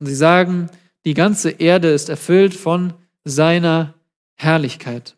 Und 0.01 0.07
sie 0.07 0.17
sagen, 0.17 0.69
die 1.05 1.15
ganze 1.15 1.51
Erde 1.53 1.93
ist 1.93 2.09
erfüllt 2.09 2.55
von 2.55 2.93
seiner 3.23 3.95
Herrlichkeit. 4.35 5.17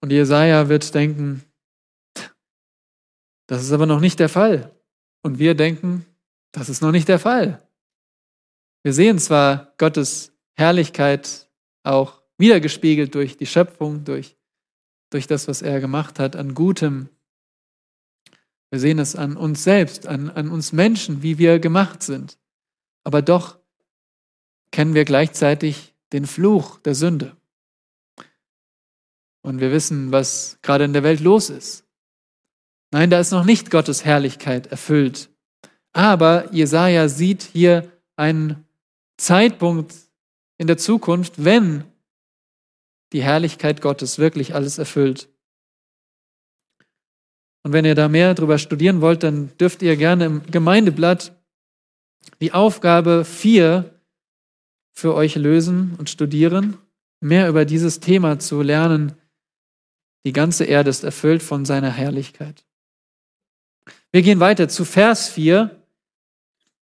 Und 0.00 0.10
Jesaja 0.10 0.70
wird 0.70 0.94
denken, 0.94 1.44
das 3.46 3.62
ist 3.62 3.72
aber 3.72 3.84
noch 3.84 4.00
nicht 4.00 4.18
der 4.20 4.30
Fall. 4.30 4.74
Und 5.22 5.38
wir 5.38 5.54
denken, 5.54 6.06
das 6.50 6.70
ist 6.70 6.80
noch 6.80 6.92
nicht 6.92 7.08
der 7.08 7.18
Fall. 7.18 7.68
Wir 8.82 8.94
sehen 8.94 9.18
zwar 9.18 9.74
Gottes 9.76 10.32
Herrlichkeit 10.54 11.46
auch 11.82 12.22
wiedergespiegelt 12.38 13.14
durch 13.14 13.36
die 13.36 13.44
Schöpfung, 13.44 14.02
durch, 14.04 14.34
durch 15.14 15.28
das, 15.28 15.46
was 15.46 15.62
er 15.62 15.78
gemacht 15.78 16.18
hat, 16.18 16.34
an 16.34 16.54
Gutem. 16.54 17.08
Wir 18.70 18.80
sehen 18.80 18.98
es 18.98 19.14
an 19.14 19.36
uns 19.36 19.62
selbst, 19.62 20.08
an, 20.08 20.28
an 20.28 20.50
uns 20.50 20.72
Menschen, 20.72 21.22
wie 21.22 21.38
wir 21.38 21.60
gemacht 21.60 22.02
sind. 22.02 22.36
Aber 23.04 23.22
doch 23.22 23.56
kennen 24.72 24.94
wir 24.94 25.04
gleichzeitig 25.04 25.94
den 26.12 26.26
Fluch 26.26 26.80
der 26.80 26.96
Sünde. 26.96 27.36
Und 29.42 29.60
wir 29.60 29.70
wissen, 29.70 30.10
was 30.10 30.58
gerade 30.62 30.82
in 30.82 30.92
der 30.92 31.04
Welt 31.04 31.20
los 31.20 31.48
ist. 31.48 31.84
Nein, 32.90 33.08
da 33.08 33.20
ist 33.20 33.30
noch 33.30 33.44
nicht 33.44 33.70
Gottes 33.70 34.04
Herrlichkeit 34.04 34.66
erfüllt. 34.66 35.30
Aber 35.92 36.52
Jesaja 36.52 37.08
sieht 37.08 37.42
hier 37.42 37.88
einen 38.16 38.64
Zeitpunkt 39.16 39.94
in 40.58 40.66
der 40.66 40.76
Zukunft, 40.76 41.44
wenn 41.44 41.84
die 43.14 43.22
Herrlichkeit 43.22 43.80
Gottes 43.80 44.18
wirklich 44.18 44.54
alles 44.54 44.76
erfüllt. 44.76 45.28
Und 47.62 47.72
wenn 47.72 47.84
ihr 47.84 47.94
da 47.94 48.08
mehr 48.08 48.34
darüber 48.34 48.58
studieren 48.58 49.00
wollt, 49.00 49.22
dann 49.22 49.56
dürft 49.56 49.80
ihr 49.82 49.96
gerne 49.96 50.26
im 50.26 50.42
Gemeindeblatt 50.50 51.32
die 52.40 52.52
Aufgabe 52.52 53.24
4 53.24 53.98
für 54.92 55.14
euch 55.14 55.36
lösen 55.36 55.94
und 55.96 56.10
studieren, 56.10 56.76
mehr 57.20 57.48
über 57.48 57.64
dieses 57.64 58.00
Thema 58.00 58.38
zu 58.38 58.60
lernen, 58.62 59.12
die 60.26 60.32
ganze 60.32 60.64
Erde 60.64 60.90
ist 60.90 61.04
erfüllt 61.04 61.42
von 61.42 61.64
seiner 61.64 61.90
Herrlichkeit. 61.90 62.64
Wir 64.10 64.22
gehen 64.22 64.40
weiter 64.40 64.68
zu 64.68 64.84
Vers 64.84 65.28
4 65.28 65.70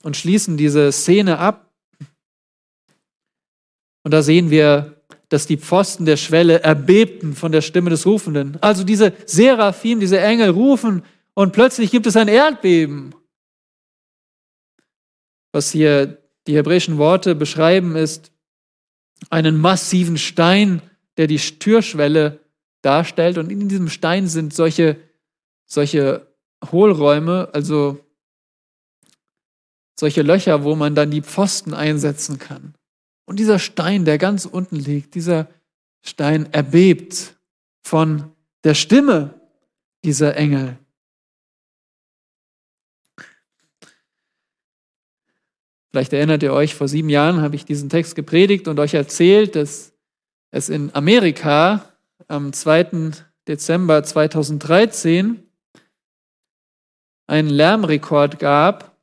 und 0.04 0.16
schließen 0.16 0.58
diese 0.58 0.92
Szene 0.92 1.40
ab. 1.40 1.74
Und 4.04 4.12
da 4.12 4.22
sehen 4.22 4.50
wir, 4.50 4.95
dass 5.30 5.48
die 5.48 5.58
Pfosten 5.58 6.06
der 6.06 6.18
Schwelle 6.18 6.62
erbebten 6.62 7.34
von 7.34 7.52
der 7.52 7.62
Stimme 7.62 7.90
des 7.90 8.06
Rufenden. 8.06 8.58
Also 8.62 8.84
diese 8.84 9.14
Seraphim, 9.26 10.00
diese 10.00 10.20
Engel 10.20 10.50
rufen 10.50 11.04
und 11.34 11.52
plötzlich 11.52 11.92
gibt 11.92 12.08
es 12.08 12.16
ein 12.16 12.28
Erdbeben. 12.28 13.14
Was 15.52 15.72
hier 15.72 16.22
die 16.48 16.56
hebräischen 16.56 16.98
Worte 16.98 17.36
beschreiben, 17.36 17.96
ist 17.96 18.32
einen 19.30 19.58
massiven 19.58 20.18
Stein, 20.18 20.82
der 21.18 21.28
die 21.28 21.38
Türschwelle 21.38 22.40
darstellt. 22.82 23.38
Und 23.38 23.52
in 23.52 23.68
diesem 23.68 23.90
Stein 23.90 24.28
sind 24.28 24.54
solche, 24.54 24.98
solche 25.66 26.28
Hohlräume, 26.72 27.50
also 27.54 28.00
solche 29.98 30.22
Löcher, 30.22 30.64
wo 30.64 30.76
man 30.76 30.94
dann 30.94 31.12
die 31.12 31.22
Pfosten 31.22 31.74
einsetzen 31.74 32.38
kann. 32.38 32.76
Und 33.26 33.40
dieser 33.40 33.60
Stein, 33.60 34.06
der 34.06 34.18
ganz 34.18 34.46
unten 34.46 34.76
liegt, 34.76 35.16
dieser 35.16 35.48
Stein 36.02 36.52
erbebt 36.54 37.36
von 37.84 38.32
der 38.64 38.76
Stimme 38.76 39.40
dieser 40.04 40.36
Engel. 40.38 40.78
Vielleicht 45.90 46.14
erinnert 46.14 46.44
ihr 46.44 46.54
euch, 46.54 46.76
vor 46.76 46.88
sieben 46.88 47.10
Jahren 47.10 47.42
habe 47.42 47.56
ich 47.56 47.64
diesen 47.64 47.90
Text 47.90 48.16
gepredigt 48.16 48.68
und 48.68 48.80
euch 48.80 48.94
erzählt, 48.94 49.56
dass 49.56 49.94
es 50.52 50.70
in 50.70 50.94
Amerika 50.94 51.90
am 52.28 52.52
2. 52.52 53.12
Dezember 53.48 54.04
2013 54.04 55.42
einen 57.28 57.50
Lärmrekord 57.50 58.40
gab. 58.40 58.95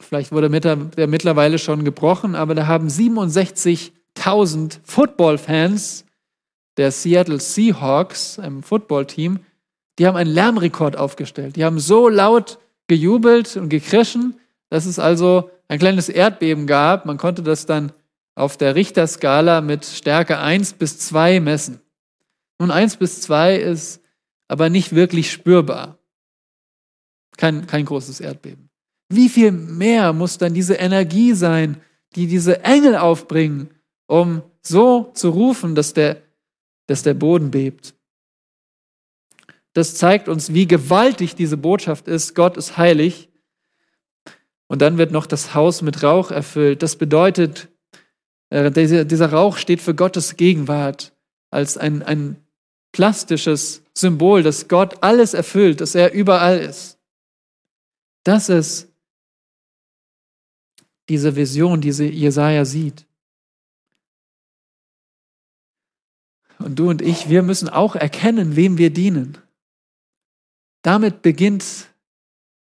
Vielleicht 0.00 0.32
wurde 0.32 0.50
der 0.50 1.06
mittlerweile 1.06 1.58
schon 1.58 1.84
gebrochen, 1.84 2.34
aber 2.34 2.54
da 2.54 2.66
haben 2.66 2.88
67.000 2.88 4.78
Football-Fans 4.84 6.04
der 6.76 6.92
Seattle 6.92 7.40
Seahawks, 7.40 8.38
einem 8.38 8.62
Footballteam, 8.62 9.40
die 9.98 10.06
haben 10.06 10.16
einen 10.16 10.30
Lärmrekord 10.30 10.96
aufgestellt. 10.96 11.56
Die 11.56 11.64
haben 11.64 11.78
so 11.78 12.08
laut 12.08 12.58
gejubelt 12.86 13.56
und 13.56 13.70
gekrischen, 13.70 14.38
dass 14.68 14.84
es 14.84 14.98
also 14.98 15.50
ein 15.68 15.78
kleines 15.78 16.10
Erdbeben 16.10 16.66
gab. 16.66 17.06
Man 17.06 17.16
konnte 17.16 17.42
das 17.42 17.64
dann 17.64 17.92
auf 18.34 18.58
der 18.58 18.74
Richterskala 18.74 19.62
mit 19.62 19.86
Stärke 19.86 20.38
1 20.38 20.74
bis 20.74 20.98
2 20.98 21.40
messen. 21.40 21.80
Nun, 22.58 22.70
eins 22.70 22.96
bis 22.96 23.20
zwei 23.20 23.56
ist 23.56 24.00
aber 24.48 24.70
nicht 24.70 24.94
wirklich 24.94 25.30
spürbar. 25.30 25.98
Kein, 27.36 27.66
kein 27.66 27.84
großes 27.84 28.20
Erdbeben. 28.20 28.65
Wie 29.08 29.28
viel 29.28 29.52
mehr 29.52 30.12
muss 30.12 30.38
dann 30.38 30.54
diese 30.54 30.74
Energie 30.74 31.34
sein, 31.34 31.80
die 32.14 32.26
diese 32.26 32.64
Engel 32.64 32.96
aufbringen, 32.96 33.70
um 34.06 34.42
so 34.62 35.10
zu 35.14 35.30
rufen, 35.30 35.74
dass 35.74 35.94
der, 35.94 36.22
dass 36.86 37.02
der 37.02 37.14
Boden 37.14 37.50
bebt? 37.50 37.94
Das 39.74 39.94
zeigt 39.94 40.28
uns, 40.28 40.54
wie 40.54 40.66
gewaltig 40.66 41.34
diese 41.34 41.56
Botschaft 41.56 42.08
ist. 42.08 42.34
Gott 42.34 42.56
ist 42.56 42.78
heilig. 42.78 43.28
Und 44.68 44.82
dann 44.82 44.98
wird 44.98 45.12
noch 45.12 45.26
das 45.26 45.54
Haus 45.54 45.82
mit 45.82 46.02
Rauch 46.02 46.30
erfüllt. 46.30 46.82
Das 46.82 46.96
bedeutet, 46.96 47.68
äh, 48.50 48.70
dieser 49.04 49.30
Rauch 49.30 49.58
steht 49.58 49.80
für 49.80 49.94
Gottes 49.94 50.36
Gegenwart 50.36 51.12
als 51.50 51.76
ein, 51.76 52.02
ein 52.02 52.36
plastisches 52.92 53.82
Symbol, 53.94 54.42
dass 54.42 54.68
Gott 54.68 55.02
alles 55.02 55.34
erfüllt, 55.34 55.80
dass 55.80 55.94
er 55.94 56.12
überall 56.12 56.58
ist. 56.58 56.98
Das 58.24 58.48
ist 58.48 58.88
diese 61.08 61.36
Vision, 61.36 61.80
die 61.80 61.90
Jesaja 61.90 62.64
sieht. 62.64 63.06
Und 66.58 66.78
du 66.78 66.88
und 66.88 67.02
ich, 67.02 67.28
wir 67.28 67.42
müssen 67.42 67.68
auch 67.68 67.94
erkennen, 67.94 68.56
wem 68.56 68.78
wir 68.78 68.90
dienen. 68.90 69.38
Damit 70.82 71.22
beginnt 71.22 71.88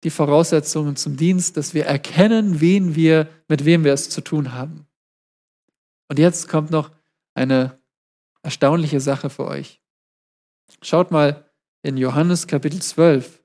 die 0.03 0.09
Voraussetzungen 0.09 0.95
zum 0.95 1.17
Dienst, 1.17 1.57
dass 1.57 1.73
wir 1.73 1.85
erkennen, 1.85 2.59
wen 2.59 2.95
wir, 2.95 3.29
mit 3.47 3.65
wem 3.65 3.83
wir 3.83 3.93
es 3.93 4.09
zu 4.09 4.21
tun 4.21 4.53
haben. 4.53 4.87
Und 6.09 6.19
jetzt 6.19 6.47
kommt 6.47 6.71
noch 6.71 6.91
eine 7.33 7.79
erstaunliche 8.43 8.99
Sache 8.99 9.29
für 9.29 9.45
euch. 9.45 9.81
Schaut 10.81 11.11
mal 11.11 11.49
in 11.81 11.97
Johannes 11.97 12.47
Kapitel 12.47 12.81
12. 12.81 13.43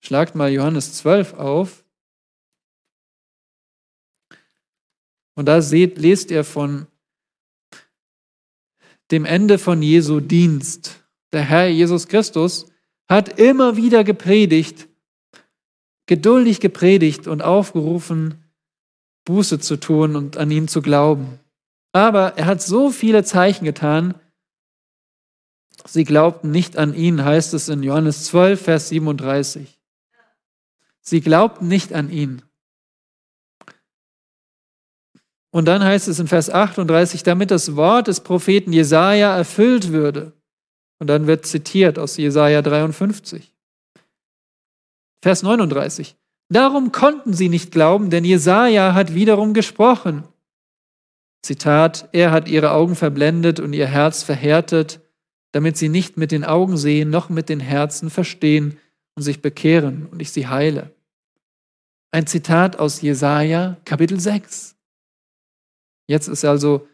Schlagt 0.00 0.34
mal 0.34 0.50
Johannes 0.50 0.94
12 0.94 1.34
auf. 1.34 1.84
Und 5.34 5.46
da 5.46 5.62
seht, 5.62 5.98
lest 5.98 6.30
ihr 6.30 6.44
von 6.44 6.86
dem 9.10 9.24
Ende 9.24 9.58
von 9.58 9.82
Jesu 9.82 10.20
Dienst. 10.20 11.04
Der 11.32 11.42
Herr 11.42 11.68
Jesus 11.68 12.08
Christus 12.08 12.66
hat 13.08 13.40
immer 13.40 13.76
wieder 13.76 14.04
gepredigt, 14.04 14.88
geduldig 16.06 16.60
gepredigt 16.60 17.26
und 17.26 17.42
aufgerufen, 17.42 18.44
Buße 19.24 19.58
zu 19.60 19.76
tun 19.76 20.16
und 20.16 20.36
an 20.36 20.50
ihn 20.50 20.68
zu 20.68 20.82
glauben. 20.82 21.38
Aber 21.92 22.36
er 22.36 22.46
hat 22.46 22.62
so 22.62 22.90
viele 22.90 23.24
Zeichen 23.24 23.64
getan, 23.64 24.14
Sie 25.86 26.04
glaubten 26.04 26.50
nicht 26.50 26.76
an 26.76 26.94
ihn, 26.94 27.24
heißt 27.24 27.54
es 27.54 27.68
in 27.68 27.82
Johannes 27.82 28.24
12, 28.26 28.60
Vers 28.60 28.88
37. 28.90 29.80
Sie 31.00 31.20
glaubten 31.20 31.68
nicht 31.68 31.92
an 31.92 32.10
ihn. 32.10 32.42
Und 35.52 35.66
dann 35.66 35.82
heißt 35.82 36.08
es 36.08 36.20
in 36.20 36.28
Vers 36.28 36.48
38, 36.48 37.22
damit 37.22 37.50
das 37.50 37.74
Wort 37.74 38.06
des 38.06 38.20
Propheten 38.20 38.72
Jesaja 38.72 39.36
erfüllt 39.36 39.90
würde. 39.90 40.32
Und 41.00 41.08
dann 41.08 41.26
wird 41.26 41.46
zitiert 41.46 41.98
aus 41.98 42.16
Jesaja 42.16 42.62
53. 42.62 43.52
Vers 45.22 45.42
39. 45.42 46.16
Darum 46.50 46.92
konnten 46.92 47.32
sie 47.32 47.48
nicht 47.48 47.72
glauben, 47.72 48.10
denn 48.10 48.24
Jesaja 48.24 48.94
hat 48.94 49.14
wiederum 49.14 49.54
gesprochen. 49.54 50.24
Zitat: 51.42 52.08
Er 52.12 52.32
hat 52.32 52.48
ihre 52.48 52.72
Augen 52.72 52.96
verblendet 52.96 53.60
und 53.60 53.72
ihr 53.72 53.86
Herz 53.86 54.22
verhärtet, 54.22 55.00
damit 55.52 55.76
sie 55.76 55.88
nicht 55.88 56.16
mit 56.16 56.32
den 56.32 56.44
Augen 56.44 56.76
sehen, 56.76 57.10
noch 57.10 57.28
mit 57.28 57.48
den 57.48 57.60
Herzen 57.60 58.10
verstehen 58.10 58.78
und 59.14 59.22
sich 59.22 59.42
bekehren 59.42 60.06
und 60.06 60.20
ich 60.20 60.32
sie 60.32 60.48
heile. 60.48 60.94
Ein 62.12 62.26
Zitat 62.26 62.78
aus 62.78 63.00
Jesaja, 63.00 63.76
Kapitel 63.84 64.18
6. 64.18 64.76
Jetzt 66.10 66.26
ist 66.26 66.44
also 66.44 66.88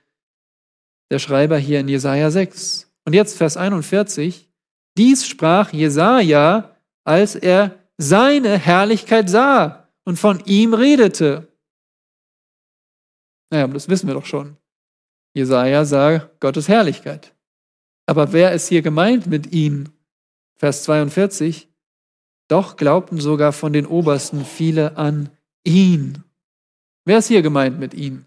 der 1.11 1.19
Schreiber 1.19 1.57
hier 1.57 1.81
in 1.81 1.89
Jesaja 1.89 2.31
6. 2.31 2.93
Und 3.07 3.14
jetzt 3.14 3.39
Vers 3.39 3.57
41. 3.57 4.53
Dies 4.99 5.27
sprach 5.27 5.73
Jesaja, 5.73 6.77
als 7.03 7.35
er 7.35 7.79
seine 7.97 8.59
Herrlichkeit 8.59 9.31
sah 9.31 9.89
und 10.05 10.19
von 10.19 10.45
ihm 10.45 10.75
redete. 10.75 11.51
Naja, 13.51 13.67
das 13.69 13.89
wissen 13.89 14.07
wir 14.07 14.12
doch 14.12 14.27
schon. 14.27 14.59
Jesaja 15.35 15.87
sah 15.87 16.19
Gottes 16.39 16.69
Herrlichkeit. 16.69 17.35
Aber 18.05 18.35
wer 18.35 18.53
ist 18.53 18.69
hier 18.69 18.83
gemeint 18.83 19.27
mit 19.27 19.51
ihnen? 19.51 19.89
Vers 20.59 20.83
42. 20.83 21.71
Doch 22.49 22.77
glaubten 22.77 23.19
sogar 23.19 23.55
von 23.55 23.73
den 23.73 23.87
Obersten 23.87 24.45
viele 24.45 24.99
an 24.99 25.31
ihn. 25.64 26.23
Wer 27.07 27.17
ist 27.17 27.29
hier 27.29 27.41
gemeint 27.41 27.79
mit 27.79 27.95
ihnen? 27.95 28.27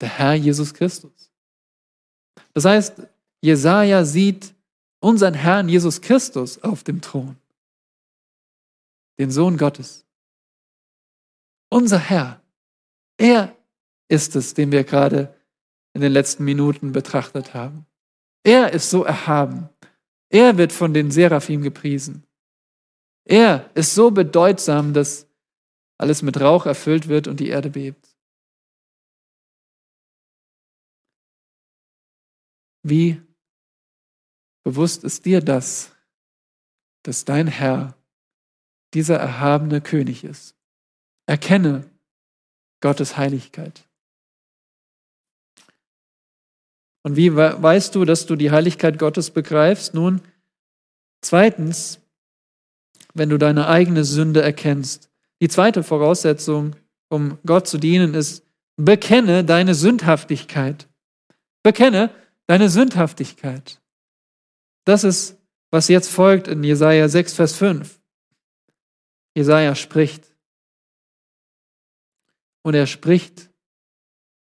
Der 0.00 0.08
Herr 0.08 0.34
Jesus 0.34 0.74
Christus. 0.74 1.30
Das 2.52 2.64
heißt, 2.64 3.02
Jesaja 3.40 4.04
sieht 4.04 4.54
unseren 5.00 5.34
Herrn 5.34 5.68
Jesus 5.68 6.00
Christus 6.00 6.62
auf 6.62 6.84
dem 6.84 7.00
Thron. 7.00 7.36
Den 9.18 9.30
Sohn 9.30 9.56
Gottes. 9.56 10.04
Unser 11.70 11.98
Herr. 11.98 12.40
Er 13.18 13.56
ist 14.08 14.36
es, 14.36 14.54
den 14.54 14.72
wir 14.72 14.84
gerade 14.84 15.34
in 15.94 16.00
den 16.00 16.12
letzten 16.12 16.44
Minuten 16.44 16.92
betrachtet 16.92 17.54
haben. 17.54 17.86
Er 18.44 18.72
ist 18.72 18.90
so 18.90 19.04
erhaben. 19.04 19.68
Er 20.28 20.58
wird 20.58 20.72
von 20.72 20.92
den 20.92 21.10
Seraphim 21.10 21.62
gepriesen. 21.62 22.24
Er 23.24 23.70
ist 23.74 23.94
so 23.94 24.10
bedeutsam, 24.10 24.92
dass 24.92 25.26
alles 25.98 26.22
mit 26.22 26.40
Rauch 26.40 26.66
erfüllt 26.66 27.08
wird 27.08 27.26
und 27.26 27.40
die 27.40 27.48
Erde 27.48 27.70
bebt. 27.70 28.15
Wie 32.88 33.20
bewusst 34.62 35.02
ist 35.02 35.24
dir 35.24 35.40
das, 35.40 35.90
dass 37.02 37.24
dein 37.24 37.48
Herr 37.48 37.96
dieser 38.94 39.16
erhabene 39.16 39.80
König 39.80 40.22
ist? 40.22 40.54
Erkenne 41.26 41.90
Gottes 42.80 43.16
Heiligkeit. 43.16 43.88
Und 47.02 47.16
wie 47.16 47.34
weißt 47.34 47.92
du, 47.96 48.04
dass 48.04 48.24
du 48.26 48.36
die 48.36 48.52
Heiligkeit 48.52 49.00
Gottes 49.00 49.32
begreifst? 49.32 49.92
Nun, 49.92 50.20
zweitens, 51.22 51.98
wenn 53.14 53.30
du 53.30 53.36
deine 53.36 53.66
eigene 53.66 54.04
Sünde 54.04 54.42
erkennst. 54.42 55.10
Die 55.40 55.48
zweite 55.48 55.82
Voraussetzung, 55.82 56.76
um 57.08 57.38
Gott 57.44 57.66
zu 57.66 57.78
dienen, 57.78 58.14
ist, 58.14 58.44
bekenne 58.76 59.42
deine 59.42 59.74
Sündhaftigkeit. 59.74 60.86
Bekenne 61.64 62.12
deine 62.46 62.68
Sündhaftigkeit. 62.68 63.80
Das 64.84 65.04
ist, 65.04 65.36
was 65.70 65.88
jetzt 65.88 66.10
folgt 66.10 66.48
in 66.48 66.62
Jesaja 66.62 67.08
6, 67.08 67.34
Vers 67.34 67.56
5. 67.56 68.00
Jesaja 69.34 69.74
spricht. 69.74 70.34
Und 72.62 72.74
er 72.74 72.86
spricht, 72.86 73.50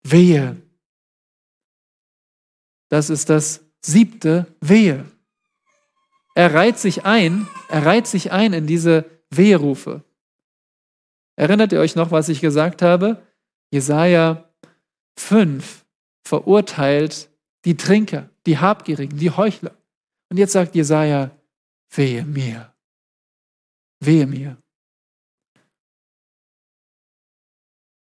wehe, 0.03 0.61
das 2.89 3.09
ist 3.09 3.29
das 3.29 3.63
siebte 3.81 4.53
Wehe. 4.59 5.05
Er 6.35 6.53
reiht 6.53 6.77
sich 6.77 7.05
ein, 7.05 7.47
er 7.69 7.85
reiht 7.85 8.07
sich 8.07 8.31
ein 8.31 8.53
in 8.53 8.67
diese 8.67 9.05
Weherufe. 9.29 10.03
Erinnert 11.37 11.71
ihr 11.71 11.79
euch 11.79 11.95
noch, 11.95 12.11
was 12.11 12.29
ich 12.29 12.41
gesagt 12.41 12.81
habe? 12.81 13.25
Jesaja 13.71 14.49
5 15.17 15.85
verurteilt 16.25 17.30
die 17.65 17.77
Trinker, 17.77 18.29
die 18.45 18.57
Habgierigen, 18.57 19.17
die 19.17 19.31
Heuchler. 19.31 19.75
Und 20.29 20.37
jetzt 20.37 20.53
sagt 20.53 20.75
Jesaja, 20.75 21.31
wehe 21.91 22.25
mir. 22.25 22.73
Wehe 23.99 24.25
mir. 24.25 24.57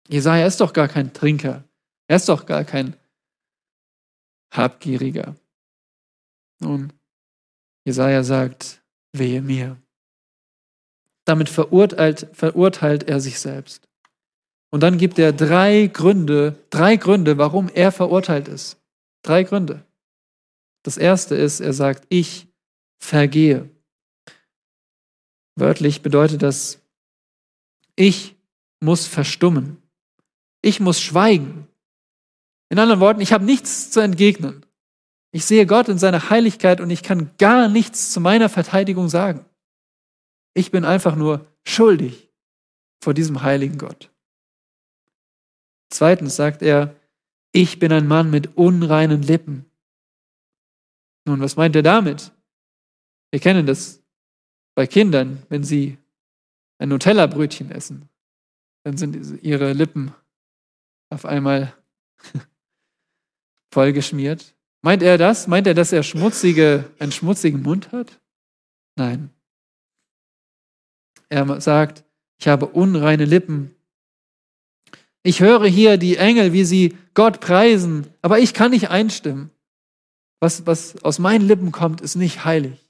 Jesaja 0.08 0.46
ist 0.46 0.60
doch 0.60 0.72
gar 0.72 0.88
kein 0.88 1.12
Trinker. 1.12 1.64
Er 2.08 2.16
ist 2.16 2.28
doch 2.28 2.46
gar 2.46 2.64
kein 2.64 2.96
habgieriger. 4.52 5.34
Nun, 6.60 6.92
Jesaja 7.84 8.22
sagt, 8.22 8.82
wehe 9.12 9.42
mir. 9.42 9.76
Damit 11.24 11.48
verurteilt, 11.48 12.28
verurteilt 12.32 13.08
er 13.08 13.20
sich 13.20 13.38
selbst. 13.40 13.88
Und 14.70 14.82
dann 14.82 14.98
gibt 14.98 15.18
er 15.18 15.32
drei 15.32 15.86
Gründe, 15.86 16.58
drei 16.70 16.96
Gründe, 16.96 17.38
warum 17.38 17.68
er 17.68 17.92
verurteilt 17.92 18.48
ist. 18.48 18.78
Drei 19.26 19.42
Gründe. 19.42 19.84
Das 20.84 20.96
erste 20.96 21.34
ist, 21.34 21.58
er 21.58 21.72
sagt, 21.72 22.06
ich 22.10 22.46
vergehe. 23.02 23.68
Wörtlich 25.56 26.02
bedeutet 26.02 26.42
das, 26.42 26.80
ich 27.96 28.36
muss 28.80 29.06
verstummen. 29.06 29.82
Ich 30.62 30.78
muss 30.78 31.00
schweigen. 31.00 31.66
In 32.68 32.78
anderen 32.78 33.00
Worten, 33.00 33.20
ich 33.20 33.32
habe 33.32 33.44
nichts 33.44 33.90
zu 33.90 33.98
entgegnen. 34.00 34.64
Ich 35.32 35.44
sehe 35.44 35.66
Gott 35.66 35.88
in 35.88 35.98
seiner 35.98 36.30
Heiligkeit 36.30 36.80
und 36.80 36.90
ich 36.90 37.02
kann 37.02 37.30
gar 37.36 37.68
nichts 37.68 38.12
zu 38.12 38.20
meiner 38.20 38.48
Verteidigung 38.48 39.08
sagen. 39.08 39.44
Ich 40.54 40.70
bin 40.70 40.84
einfach 40.84 41.16
nur 41.16 41.46
schuldig 41.64 42.30
vor 43.02 43.12
diesem 43.12 43.42
heiligen 43.42 43.78
Gott. 43.78 44.08
Zweitens 45.90 46.36
sagt 46.36 46.62
er, 46.62 46.94
ich 47.56 47.78
bin 47.78 47.90
ein 47.90 48.06
Mann 48.06 48.30
mit 48.30 48.56
unreinen 48.56 49.22
Lippen. 49.22 49.64
Nun, 51.24 51.40
was 51.40 51.56
meint 51.56 51.74
er 51.74 51.82
damit? 51.82 52.32
Wir 53.30 53.40
kennen 53.40 53.66
das 53.66 54.02
bei 54.74 54.86
Kindern, 54.86 55.42
wenn 55.48 55.64
sie 55.64 55.96
ein 56.78 56.90
Nutella-Brötchen 56.90 57.70
essen, 57.70 58.08
dann 58.84 58.98
sind 58.98 59.42
ihre 59.42 59.72
Lippen 59.72 60.12
auf 61.08 61.24
einmal 61.24 61.72
vollgeschmiert. 63.72 64.54
Meint 64.82 65.02
er 65.02 65.16
das? 65.16 65.46
Meint 65.46 65.66
er, 65.66 65.74
dass 65.74 65.92
er 65.92 66.02
schmutzige, 66.02 66.92
einen 66.98 67.12
schmutzigen 67.12 67.62
Mund 67.62 67.90
hat? 67.90 68.20
Nein. 68.96 69.30
Er 71.30 71.60
sagt, 71.60 72.04
ich 72.38 72.48
habe 72.48 72.66
unreine 72.66 73.24
Lippen. 73.24 73.75
Ich 75.26 75.40
höre 75.40 75.66
hier 75.66 75.96
die 75.96 76.18
Engel, 76.18 76.52
wie 76.52 76.64
sie 76.64 76.96
Gott 77.14 77.40
preisen, 77.40 78.06
aber 78.22 78.38
ich 78.38 78.54
kann 78.54 78.70
nicht 78.70 78.90
einstimmen. 78.90 79.50
Was, 80.38 80.66
was 80.66 81.02
aus 81.02 81.18
meinen 81.18 81.48
Lippen 81.48 81.72
kommt, 81.72 82.00
ist 82.00 82.14
nicht 82.14 82.44
heilig. 82.44 82.88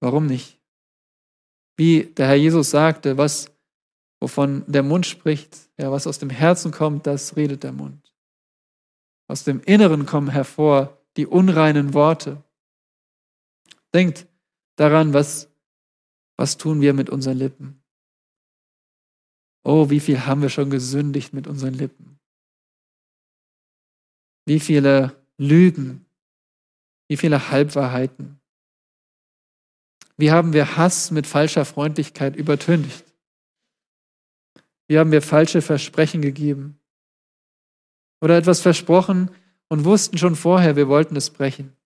Warum 0.00 0.26
nicht? 0.26 0.60
Wie 1.78 2.04
der 2.04 2.26
Herr 2.26 2.34
Jesus 2.34 2.68
sagte, 2.68 3.16
was, 3.16 3.50
wovon 4.20 4.64
der 4.66 4.82
Mund 4.82 5.06
spricht, 5.06 5.70
ja, 5.78 5.90
was 5.90 6.06
aus 6.06 6.18
dem 6.18 6.28
Herzen 6.28 6.72
kommt, 6.72 7.06
das 7.06 7.34
redet 7.36 7.62
der 7.62 7.72
Mund. 7.72 8.14
Aus 9.28 9.44
dem 9.44 9.62
Inneren 9.62 10.04
kommen 10.04 10.28
hervor 10.28 10.98
die 11.16 11.26
unreinen 11.26 11.94
Worte. 11.94 12.44
Denkt 13.94 14.26
daran, 14.76 15.14
was, 15.14 15.48
was 16.36 16.58
tun 16.58 16.82
wir 16.82 16.92
mit 16.92 17.08
unseren 17.08 17.38
Lippen. 17.38 17.81
Oh, 19.64 19.90
wie 19.90 20.00
viel 20.00 20.26
haben 20.26 20.42
wir 20.42 20.48
schon 20.48 20.70
gesündigt 20.70 21.32
mit 21.32 21.46
unseren 21.46 21.74
Lippen. 21.74 22.18
Wie 24.46 24.60
viele 24.60 25.16
Lügen, 25.38 26.04
wie 27.08 27.16
viele 27.16 27.50
Halbwahrheiten. 27.50 28.40
Wie 30.16 30.30
haben 30.30 30.52
wir 30.52 30.76
Hass 30.76 31.10
mit 31.10 31.26
falscher 31.26 31.64
Freundlichkeit 31.64 32.36
übertüncht? 32.36 33.04
Wie 34.88 34.98
haben 34.98 35.12
wir 35.12 35.22
falsche 35.22 35.62
Versprechen 35.62 36.22
gegeben? 36.22 36.82
oder 38.22 38.38
etwas 38.38 38.60
versprochen 38.60 39.30
und 39.68 39.84
wussten 39.84 40.16
schon 40.16 40.36
vorher, 40.36 40.76
wir 40.76 40.88
wollten 40.88 41.16
es 41.16 41.30
brechen. 41.30 41.76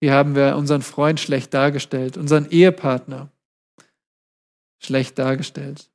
Wie 0.00 0.12
haben 0.12 0.36
wir 0.36 0.56
unseren 0.56 0.82
Freund 0.82 1.18
schlecht 1.18 1.52
dargestellt, 1.52 2.16
unseren 2.16 2.48
Ehepartner 2.48 3.30
schlecht 4.78 5.18
dargestellt? 5.18 5.90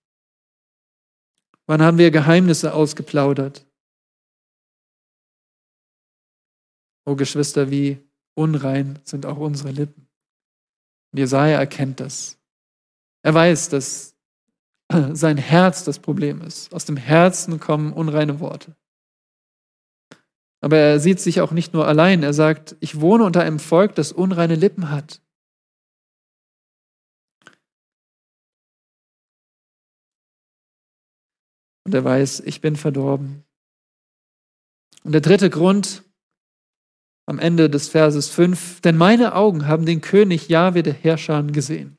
Wann 1.66 1.82
haben 1.82 1.98
wir 1.98 2.12
Geheimnisse 2.12 2.74
ausgeplaudert? 2.74 3.66
O 7.06 7.16
Geschwister, 7.16 7.70
wie 7.70 8.00
unrein 8.36 9.00
sind 9.04 9.26
auch 9.26 9.38
unsere 9.38 9.72
Lippen. 9.72 10.08
Jesaja 11.14 11.60
erkennt 11.60 12.00
das. 12.00 12.38
Er 13.24 13.34
weiß, 13.34 13.70
dass 13.70 14.16
sein 15.14 15.38
Herz 15.38 15.84
das 15.84 16.00
Problem 16.00 16.42
ist. 16.42 16.74
Aus 16.74 16.86
dem 16.86 16.98
Herzen 16.98 17.60
kommen 17.60 17.94
unreine 17.94 18.40
Worte. 18.40 18.76
Aber 20.62 20.78
er 20.78 21.00
sieht 21.00 21.20
sich 21.20 21.42
auch 21.42 21.52
nicht 21.52 21.74
nur 21.74 21.88
allein. 21.88 22.24
Er 22.24 22.34
sagt, 22.34 22.78
ich 22.80 23.02
wohne 23.02 23.26
unter 23.26 23.42
einem 23.42 23.60
Volk, 23.60 23.96
das 23.96 24.12
unreine 24.12 24.56
Lippen 24.56 24.90
hat. 24.90 25.22
Und 31.86 31.94
er 31.94 32.04
weiß, 32.04 32.42
ich 32.42 32.62
bin 32.62 32.76
verdorben. 32.76 33.44
Und 35.04 35.12
der 35.12 35.22
dritte 35.22 35.50
Grund 35.50 36.04
am 37.26 37.40
Ende 37.40 37.70
des 37.70 37.90
Verses 37.90 38.30
5, 38.30 38.82
denn 38.82 38.98
meine 38.98 39.36
Augen 39.36 39.68
haben 39.68 39.86
den 39.86 40.02
König 40.02 40.50
Jahwe 40.50 40.84
der 40.84 40.94
Herrscher 40.94 41.42
gesehen. 41.44 41.98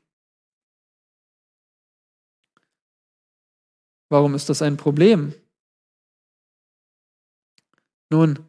Warum 4.09 4.35
ist 4.35 4.49
das 4.49 4.61
ein 4.61 4.77
Problem? 4.77 5.33
Nun, 8.11 8.39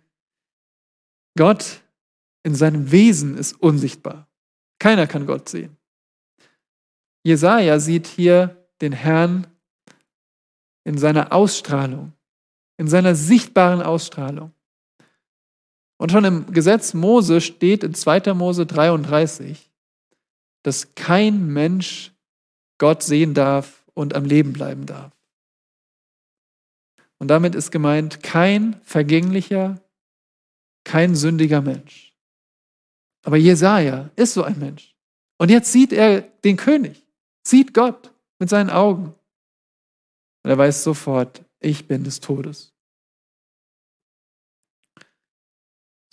Gott 1.36 1.82
in 2.42 2.54
seinem 2.54 2.90
Wesen 2.92 3.36
ist 3.36 3.54
unsichtbar. 3.54 4.28
Keiner 4.78 5.06
kann 5.06 5.26
Gott 5.26 5.48
sehen. 5.48 5.76
Jesaja 7.24 7.80
sieht 7.80 8.06
hier 8.06 8.68
den 8.80 8.92
Herrn 8.92 9.46
in 10.86 10.98
seiner 10.98 11.32
Ausstrahlung, 11.32 12.12
in 12.76 12.86
seiner 12.86 13.16
sichtbaren 13.16 13.82
Ausstrahlung. 13.82 14.52
Und 15.98 16.12
schon 16.12 16.24
im 16.24 16.52
Gesetz 16.52 16.94
Mose 16.94 17.40
steht 17.40 17.82
in 17.82 17.92
2. 17.92 18.34
Mose 18.34 18.66
33, 18.66 19.68
dass 20.62 20.94
kein 20.94 21.44
Mensch 21.48 22.12
Gott 22.78 23.02
sehen 23.02 23.34
darf 23.34 23.84
und 23.94 24.14
am 24.14 24.24
Leben 24.24 24.52
bleiben 24.52 24.86
darf. 24.86 25.10
Und 27.18 27.28
damit 27.28 27.56
ist 27.56 27.72
gemeint 27.72 28.22
kein 28.22 28.80
vergänglicher, 28.84 29.80
kein 30.84 31.16
sündiger 31.16 31.62
Mensch. 31.62 32.14
Aber 33.24 33.38
Jesaja 33.38 34.10
ist 34.14 34.34
so 34.34 34.44
ein 34.44 34.60
Mensch. 34.60 34.94
Und 35.36 35.50
jetzt 35.50 35.72
sieht 35.72 35.92
er 35.92 36.20
den 36.20 36.56
König, 36.56 37.04
sieht 37.42 37.74
Gott 37.74 38.12
mit 38.38 38.48
seinen 38.50 38.70
Augen. 38.70 39.16
Und 40.46 40.50
er 40.50 40.58
weiß 40.58 40.84
sofort, 40.84 41.44
ich 41.58 41.88
bin 41.88 42.04
des 42.04 42.20
Todes. 42.20 42.72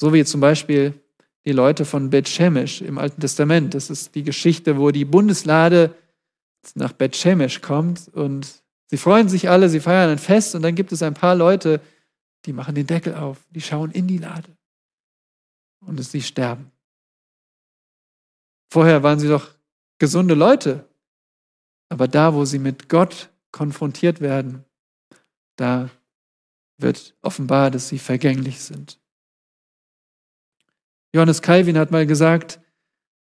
So 0.02 0.12
wie 0.12 0.26
zum 0.26 0.42
Beispiel 0.42 1.00
die 1.46 1.52
Leute 1.52 1.86
von 1.86 2.10
Bet 2.10 2.28
Shemesh 2.28 2.82
im 2.82 2.98
Alten 2.98 3.22
Testament. 3.22 3.76
Das 3.76 3.92
ist 3.92 4.16
die 4.16 4.24
Geschichte, 4.24 4.80
wo 4.80 4.90
die 4.90 5.06
Bundeslade 5.06 5.96
nach 6.74 6.94
Bet 6.94 7.16
Shemesh 7.16 7.62
kommt 7.62 8.08
und 8.08 8.64
sie 8.88 8.98
freuen 8.98 9.30
sich 9.30 9.52
alle, 9.52 9.70
sie 9.70 9.80
feiern 9.80 10.10
ein 10.10 10.18
Fest 10.18 10.56
und 10.56 10.64
dann 10.64 10.74
gibt 10.74 10.92
es 10.92 11.04
ein 11.04 11.14
paar 11.14 11.36
Leute, 11.36 11.80
die 12.46 12.54
machen 12.54 12.74
den 12.74 12.88
Deckel 12.88 13.14
auf, 13.14 13.38
die 13.52 13.62
schauen 13.62 13.92
in 13.92 14.08
die 14.08 14.18
Lade 14.18 14.50
und 15.82 16.04
sie 16.04 16.24
sterben. 16.24 16.72
Vorher 18.72 19.04
waren 19.04 19.20
sie 19.20 19.28
doch 19.28 19.52
gesunde 20.00 20.34
Leute, 20.34 20.90
aber 21.88 22.08
da, 22.08 22.34
wo 22.34 22.46
sie 22.46 22.58
mit 22.58 22.90
Gott 22.90 23.30
konfrontiert 23.54 24.20
werden, 24.20 24.66
da 25.56 25.90
wird 26.78 27.16
offenbar, 27.22 27.72
dass 27.72 27.88
sie 27.88 28.00
vergänglich 28.00 28.60
sind. 28.60 29.00
Johannes 31.14 31.42
Calvin 31.42 31.78
hat 31.78 31.92
mal 31.92 32.06
gesagt, 32.06 32.60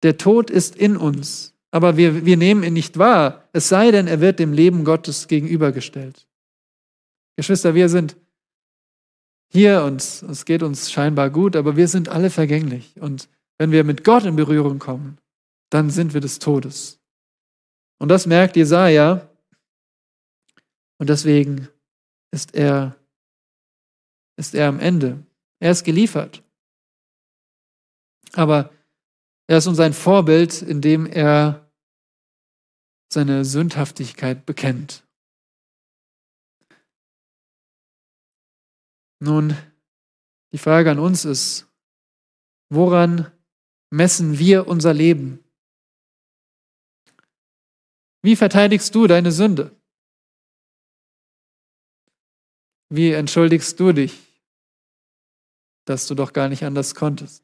der 0.04 0.18
Tod 0.18 0.52
ist 0.52 0.76
in 0.76 0.96
uns, 0.96 1.56
aber 1.72 1.98
wir, 1.98 2.26
wir 2.26 2.38
nehmen 2.38 2.64
ihn 2.64 2.74
nicht 2.74 3.00
wahr, 3.00 3.50
es 3.54 3.70
sei 3.70 3.90
denn, 3.90 4.08
er 4.08 4.22
wird 4.22 4.38
dem 4.38 4.54
Leben 4.54 4.84
Gottes 4.84 5.28
gegenübergestellt. 5.28 6.28
Geschwister, 7.36 7.74
wir 7.74 7.90
sind 7.90 8.16
hier 9.50 9.84
und 9.84 10.02
es 10.02 10.46
geht 10.46 10.62
uns 10.62 10.92
scheinbar 10.92 11.30
gut, 11.30 11.56
aber 11.56 11.78
wir 11.78 11.88
sind 11.88 12.10
alle 12.10 12.30
vergänglich. 12.30 13.00
Und 13.00 13.30
wenn 13.58 13.72
wir 13.72 13.84
mit 13.84 14.04
Gott 14.04 14.26
in 14.26 14.36
Berührung 14.36 14.80
kommen, 14.80 15.18
dann 15.70 15.90
sind 15.90 16.14
wir 16.14 16.22
des 16.22 16.40
Todes. 16.40 17.00
Und 18.00 18.10
das 18.10 18.26
merkt 18.26 18.56
Jesaja. 18.56 19.30
Und 21.00 21.10
deswegen 21.10 21.68
ist 22.32 22.56
er, 22.56 22.96
ist 24.38 24.56
er 24.56 24.68
am 24.68 24.80
Ende. 24.80 25.26
Er 25.60 25.72
ist 25.72 25.84
geliefert. 25.84 26.44
Aber 28.34 28.72
er 29.48 29.58
ist 29.58 29.68
uns 29.68 29.80
ein 29.80 29.94
Vorbild, 29.94 30.62
indem 30.62 31.06
er 31.06 31.72
seine 33.12 33.46
Sündhaftigkeit 33.46 34.46
bekennt. 34.46 35.08
Nun, 39.20 39.56
die 40.52 40.58
Frage 40.58 40.92
an 40.92 41.00
uns 41.00 41.26
ist, 41.26 41.68
woran 42.70 43.32
messen 43.90 44.38
wir 44.38 44.68
unser 44.68 44.94
Leben? 44.94 45.44
Wie 48.22 48.36
verteidigst 48.36 48.94
du 48.94 49.08
deine 49.08 49.32
Sünde? 49.32 49.77
Wie 52.90 53.12
entschuldigst 53.12 53.80
du 53.80 53.92
dich, 53.92 54.18
dass 55.86 56.08
du 56.08 56.16
doch 56.16 56.34
gar 56.34 56.50
nicht 56.50 56.64
anders 56.64 56.96
konntest? 56.96 57.44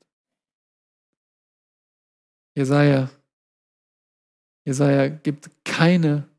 Jesaja, 2.56 3.10
Jesaja 4.66 5.10
gibt 5.10 5.50
keine 5.66 6.30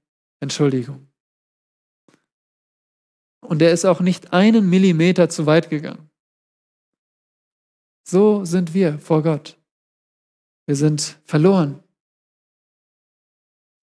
Entschuldigung. 0.40 1.08
Und 3.40 3.60
er 3.60 3.72
ist 3.72 3.84
auch 3.84 4.00
nicht 4.00 4.32
einen 4.32 4.70
Millimeter 4.70 5.28
zu 5.28 5.44
weit 5.44 5.68
gegangen. 5.68 6.10
So 8.06 8.44
sind 8.44 8.74
wir 8.74 8.98
vor 8.98 9.22
Gott. 9.22 9.58
Wir 10.66 10.76
sind 10.76 11.18
verloren. 11.24 11.82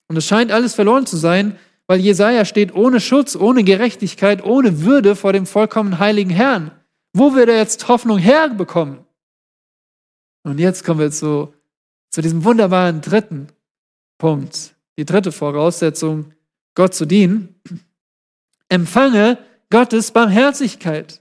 Und 0.08 0.16
es 0.16 0.26
scheint 0.26 0.52
alles 0.52 0.74
verloren 0.74 1.06
zu 1.06 1.16
sein, 1.16 1.58
weil 1.91 1.99
Jesaja 1.99 2.45
steht 2.45 2.72
ohne 2.72 3.01
Schutz, 3.01 3.34
ohne 3.34 3.64
Gerechtigkeit, 3.64 4.45
ohne 4.45 4.82
Würde 4.82 5.16
vor 5.16 5.32
dem 5.32 5.45
vollkommen 5.45 5.99
heiligen 5.99 6.30
Herrn. 6.30 6.70
Wo 7.12 7.34
wird 7.34 7.49
er 7.49 7.57
jetzt 7.57 7.88
Hoffnung 7.88 8.16
herbekommen? 8.16 9.05
Und 10.45 10.61
jetzt 10.61 10.84
kommen 10.84 11.01
wir 11.01 11.11
zu, 11.11 11.53
zu 12.11 12.22
diesem 12.22 12.45
wunderbaren 12.45 13.01
dritten 13.01 13.49
Punkt. 14.18 14.76
Die 14.99 15.05
dritte 15.05 15.32
Voraussetzung, 15.32 16.32
Gott 16.76 16.95
zu 16.95 17.07
dienen 17.07 17.61
empfange 18.68 19.38
Gottes 19.68 20.12
Barmherzigkeit. 20.12 21.20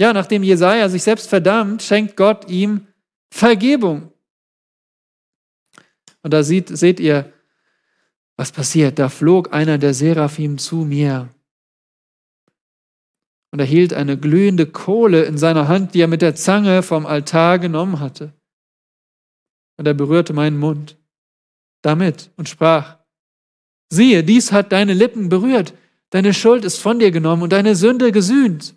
Ja, 0.00 0.12
nachdem 0.12 0.44
Jesaja 0.44 0.88
sich 0.88 1.02
selbst 1.02 1.28
verdammt, 1.28 1.82
schenkt 1.82 2.16
Gott 2.16 2.48
ihm 2.48 2.86
Vergebung. 3.34 4.12
Und 6.22 6.32
da 6.32 6.44
sieht, 6.44 6.68
seht 6.68 7.00
ihr, 7.00 7.32
was 8.42 8.52
passiert. 8.52 8.98
Da 8.98 9.08
flog 9.08 9.54
einer 9.54 9.78
der 9.78 9.94
Seraphim 9.94 10.58
zu 10.58 10.84
mir 10.84 11.28
und 13.52 13.60
er 13.60 13.66
hielt 13.66 13.94
eine 13.94 14.18
glühende 14.18 14.66
Kohle 14.66 15.22
in 15.22 15.38
seiner 15.38 15.68
Hand, 15.68 15.94
die 15.94 16.00
er 16.00 16.08
mit 16.08 16.22
der 16.22 16.34
Zange 16.34 16.82
vom 16.82 17.06
Altar 17.06 17.58
genommen 17.58 18.00
hatte. 18.00 18.32
Und 19.78 19.86
er 19.86 19.94
berührte 19.94 20.32
meinen 20.32 20.58
Mund 20.58 20.98
damit 21.82 22.30
und 22.36 22.48
sprach, 22.48 22.98
siehe, 23.90 24.24
dies 24.24 24.52
hat 24.52 24.72
deine 24.72 24.94
Lippen 24.94 25.28
berührt, 25.28 25.74
Deine 26.12 26.34
Schuld 26.34 26.66
ist 26.66 26.76
von 26.76 26.98
dir 26.98 27.10
genommen 27.10 27.42
und 27.42 27.54
deine 27.54 27.74
Sünde 27.74 28.12
gesühnt. 28.12 28.74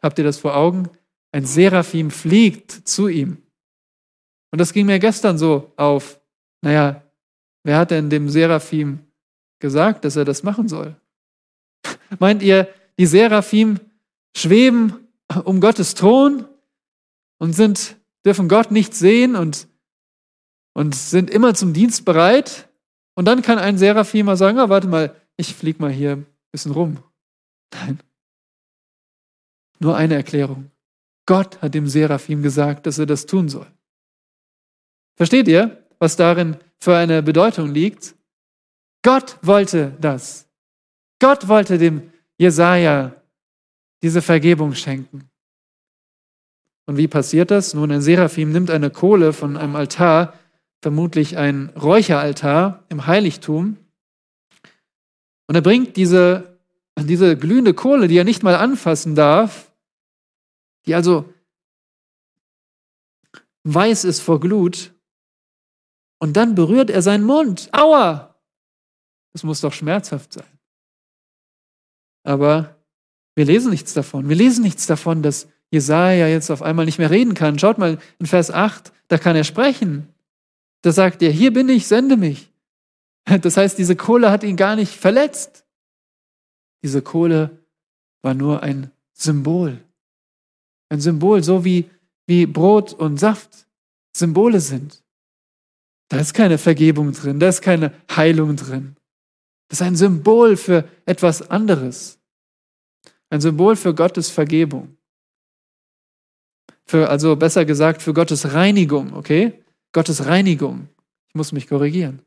Habt 0.00 0.16
ihr 0.16 0.24
das 0.24 0.38
vor 0.38 0.56
Augen? 0.56 0.88
Ein 1.30 1.44
Seraphim 1.44 2.10
fliegt 2.10 2.72
zu 2.88 3.08
ihm. 3.08 3.42
Und 4.50 4.60
das 4.60 4.72
ging 4.72 4.86
mir 4.86 4.98
gestern 4.98 5.36
so 5.36 5.70
auf. 5.76 6.18
Naja, 6.62 7.02
wer 7.62 7.78
hat 7.78 7.90
denn 7.90 8.10
dem 8.10 8.28
Seraphim 8.28 9.00
gesagt, 9.60 10.04
dass 10.04 10.16
er 10.16 10.24
das 10.24 10.42
machen 10.42 10.68
soll? 10.68 10.96
Meint 12.18 12.42
ihr, 12.42 12.68
die 12.98 13.06
Seraphim 13.06 13.78
schweben 14.36 15.08
um 15.44 15.60
Gottes 15.60 15.94
Thron 15.94 16.46
und 17.38 17.52
sind, 17.52 17.96
dürfen 18.24 18.48
Gott 18.48 18.70
nicht 18.70 18.94
sehen 18.94 19.36
und, 19.36 19.68
und 20.74 20.94
sind 20.94 21.30
immer 21.30 21.54
zum 21.54 21.72
Dienst 21.72 22.04
bereit? 22.04 22.68
Und 23.14 23.26
dann 23.26 23.42
kann 23.42 23.58
ein 23.58 23.78
Seraphim 23.78 24.26
mal 24.26 24.36
sagen, 24.36 24.58
ah, 24.58 24.68
warte 24.68 24.88
mal, 24.88 25.14
ich 25.36 25.54
flieg 25.54 25.80
mal 25.80 25.90
hier 25.90 26.12
ein 26.12 26.26
bisschen 26.52 26.72
rum. 26.72 27.02
Nein. 27.72 28.00
Nur 29.78 29.96
eine 29.96 30.14
Erklärung. 30.14 30.70
Gott 31.26 31.60
hat 31.62 31.74
dem 31.74 31.86
Seraphim 31.86 32.42
gesagt, 32.42 32.86
dass 32.86 32.98
er 32.98 33.06
das 33.06 33.26
tun 33.26 33.48
soll. 33.48 33.66
Versteht 35.16 35.48
ihr, 35.48 35.86
was 36.00 36.16
darin 36.16 36.56
für 36.80 36.96
eine 36.96 37.22
Bedeutung 37.22 37.72
liegt? 37.72 38.16
Gott 39.02 39.38
wollte 39.42 39.96
das. 40.00 40.48
Gott 41.20 41.46
wollte 41.46 41.78
dem 41.78 42.10
Jesaja 42.38 43.14
diese 44.02 44.22
Vergebung 44.22 44.74
schenken. 44.74 45.30
Und 46.86 46.96
wie 46.96 47.06
passiert 47.06 47.52
das? 47.52 47.74
Nun, 47.74 47.92
ein 47.92 48.02
Seraphim 48.02 48.50
nimmt 48.50 48.70
eine 48.70 48.90
Kohle 48.90 49.32
von 49.32 49.56
einem 49.56 49.76
Altar, 49.76 50.34
vermutlich 50.82 51.36
ein 51.36 51.68
Räucheraltar 51.76 52.82
im 52.88 53.06
Heiligtum, 53.06 53.76
und 55.50 55.56
er 55.56 55.62
bringt 55.62 55.96
diese, 55.96 56.60
diese 56.96 57.36
glühende 57.36 57.74
Kohle, 57.74 58.06
die 58.06 58.16
er 58.16 58.22
nicht 58.22 58.44
mal 58.44 58.54
anfassen 58.54 59.16
darf, 59.16 59.72
die 60.86 60.94
also 60.94 61.34
weiß 63.64 64.04
ist 64.04 64.20
vor 64.20 64.38
Glut, 64.38 64.94
und 66.20 66.34
dann 66.36 66.54
berührt 66.54 66.90
er 66.90 67.02
seinen 67.02 67.24
Mund. 67.24 67.68
Aua! 67.72 68.36
Das 69.32 69.42
muss 69.42 69.60
doch 69.60 69.72
schmerzhaft 69.72 70.32
sein. 70.32 70.58
Aber 72.24 72.76
wir 73.34 73.44
lesen 73.44 73.70
nichts 73.70 73.94
davon. 73.94 74.28
Wir 74.28 74.36
lesen 74.36 74.62
nichts 74.62 74.86
davon, 74.86 75.22
dass 75.22 75.48
Jesaja 75.70 76.26
jetzt 76.26 76.50
auf 76.50 76.62
einmal 76.62 76.84
nicht 76.84 76.98
mehr 76.98 77.10
reden 77.10 77.34
kann. 77.34 77.58
Schaut 77.58 77.78
mal 77.78 77.98
in 78.18 78.26
Vers 78.26 78.50
8, 78.50 78.92
da 79.08 79.18
kann 79.18 79.36
er 79.36 79.44
sprechen. 79.44 80.08
Da 80.82 80.92
sagt 80.92 81.22
er, 81.22 81.30
hier 81.30 81.52
bin 81.52 81.68
ich, 81.68 81.86
sende 81.86 82.16
mich. 82.16 82.50
Das 83.42 83.56
heißt, 83.56 83.78
diese 83.78 83.96
Kohle 83.96 84.30
hat 84.30 84.42
ihn 84.42 84.56
gar 84.56 84.76
nicht 84.76 84.96
verletzt. 84.96 85.64
Diese 86.82 87.02
Kohle 87.02 87.58
war 88.22 88.34
nur 88.34 88.62
ein 88.62 88.90
Symbol. 89.12 89.78
Ein 90.88 91.00
Symbol, 91.00 91.44
so 91.44 91.64
wie, 91.64 91.88
wie 92.26 92.46
Brot 92.46 92.92
und 92.92 93.18
Saft 93.18 93.66
Symbole 94.16 94.60
sind. 94.60 95.02
Da 96.10 96.18
ist 96.18 96.34
keine 96.34 96.58
Vergebung 96.58 97.12
drin, 97.12 97.38
da 97.38 97.48
ist 97.48 97.62
keine 97.62 97.94
Heilung 98.14 98.56
drin. 98.56 98.96
Das 99.68 99.80
ist 99.80 99.86
ein 99.86 99.94
Symbol 99.94 100.56
für 100.56 100.88
etwas 101.06 101.48
anderes. 101.50 102.18
Ein 103.30 103.40
Symbol 103.40 103.76
für 103.76 103.94
Gottes 103.94 104.28
Vergebung. 104.28 104.96
Für, 106.84 107.08
also 107.08 107.36
besser 107.36 107.64
gesagt, 107.64 108.02
für 108.02 108.12
Gottes 108.12 108.52
Reinigung, 108.54 109.14
okay? 109.14 109.62
Gottes 109.92 110.26
Reinigung. 110.26 110.88
Ich 111.28 111.36
muss 111.36 111.52
mich 111.52 111.68
korrigieren. 111.68 112.22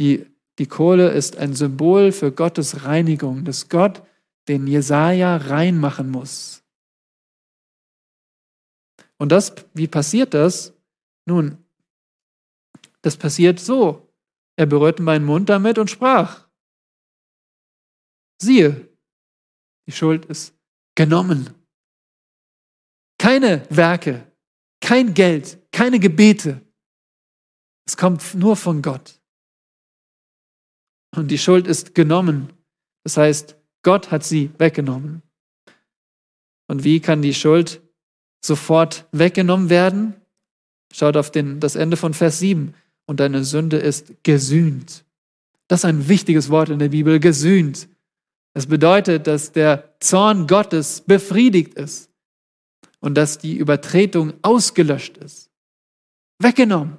Die, 0.00 0.26
die 0.58 0.66
Kohle 0.66 1.12
ist 1.12 1.36
ein 1.36 1.54
Symbol 1.54 2.10
für 2.10 2.32
Gottes 2.32 2.84
Reinigung, 2.84 3.44
dass 3.44 3.68
Gott 3.68 4.02
den 4.48 4.66
Jesaja 4.66 5.36
reinmachen 5.36 6.10
muss. 6.10 6.64
Und 9.16 9.30
das, 9.30 9.54
wie 9.74 9.86
passiert 9.86 10.34
das? 10.34 10.72
Nun, 11.24 11.58
das 13.02 13.16
passiert 13.16 13.60
so. 13.60 14.08
Er 14.56 14.66
berührte 14.66 15.02
meinen 15.02 15.24
Mund 15.24 15.48
damit 15.48 15.78
und 15.78 15.90
sprach. 15.90 16.48
Siehe, 18.40 18.88
die 19.86 19.92
Schuld 19.92 20.24
ist 20.26 20.54
genommen. 20.94 21.50
Keine 23.18 23.66
Werke, 23.70 24.26
kein 24.80 25.14
Geld, 25.14 25.58
keine 25.70 26.00
Gebete. 26.00 26.60
Es 27.86 27.96
kommt 27.96 28.34
nur 28.34 28.56
von 28.56 28.82
Gott. 28.82 29.20
Und 31.14 31.28
die 31.30 31.38
Schuld 31.38 31.66
ist 31.66 31.94
genommen. 31.94 32.52
Das 33.04 33.16
heißt, 33.16 33.56
Gott 33.82 34.10
hat 34.10 34.24
sie 34.24 34.50
weggenommen. 34.58 35.22
Und 36.68 36.84
wie 36.84 37.00
kann 37.00 37.22
die 37.22 37.34
Schuld 37.34 37.82
sofort 38.44 39.06
weggenommen 39.12 39.68
werden? 39.68 40.14
Schaut 40.92 41.16
auf 41.16 41.30
den, 41.30 41.60
das 41.60 41.76
Ende 41.76 41.96
von 41.96 42.14
Vers 42.14 42.38
7. 42.38 42.74
Und 43.12 43.20
deine 43.20 43.44
Sünde 43.44 43.76
ist 43.76 44.24
gesühnt. 44.24 45.04
Das 45.68 45.80
ist 45.80 45.84
ein 45.84 46.08
wichtiges 46.08 46.48
Wort 46.48 46.70
in 46.70 46.78
der 46.78 46.88
Bibel, 46.88 47.20
gesühnt. 47.20 47.86
Es 48.54 48.66
bedeutet, 48.66 49.26
dass 49.26 49.52
der 49.52 49.94
Zorn 50.00 50.46
Gottes 50.46 51.02
befriedigt 51.02 51.74
ist 51.74 52.10
und 53.00 53.14
dass 53.14 53.36
die 53.36 53.54
Übertretung 53.54 54.32
ausgelöscht 54.40 55.18
ist. 55.18 55.50
Weggenommen. 56.38 56.96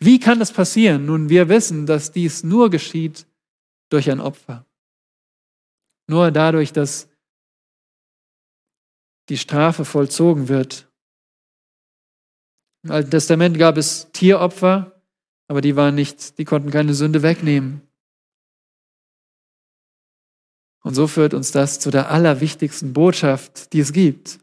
Wie 0.00 0.18
kann 0.18 0.40
das 0.40 0.52
passieren? 0.52 1.06
Nun, 1.06 1.28
wir 1.28 1.48
wissen, 1.48 1.86
dass 1.86 2.10
dies 2.10 2.42
nur 2.42 2.68
geschieht 2.68 3.24
durch 3.88 4.10
ein 4.10 4.18
Opfer. 4.18 4.66
Nur 6.08 6.32
dadurch, 6.32 6.72
dass 6.72 7.08
die 9.28 9.38
Strafe 9.38 9.84
vollzogen 9.84 10.48
wird. 10.48 10.91
Im 12.84 12.90
Alten 12.90 13.10
Testament 13.10 13.58
gab 13.58 13.76
es 13.76 14.10
Tieropfer, 14.12 15.00
aber 15.48 15.60
die 15.60 15.76
waren 15.76 15.94
nicht, 15.94 16.38
die 16.38 16.44
konnten 16.44 16.70
keine 16.70 16.94
Sünde 16.94 17.22
wegnehmen. 17.22 17.82
Und 20.82 20.94
so 20.94 21.06
führt 21.06 21.32
uns 21.32 21.52
das 21.52 21.78
zu 21.78 21.90
der 21.90 22.10
allerwichtigsten 22.10 22.92
Botschaft, 22.92 23.72
die 23.72 23.80
es 23.80 23.92
gibt. 23.92 24.40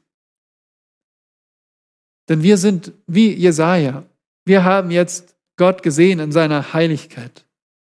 Denn 2.30 2.44
wir 2.44 2.58
sind 2.58 2.94
wie 3.08 3.34
Jesaja. 3.34 4.06
Wir 4.46 4.64
haben 4.64 4.92
jetzt 4.92 5.36
Gott 5.58 5.84
gesehen 5.84 6.20
in 6.20 6.32
seiner 6.32 6.74
Heiligkeit, 6.74 7.46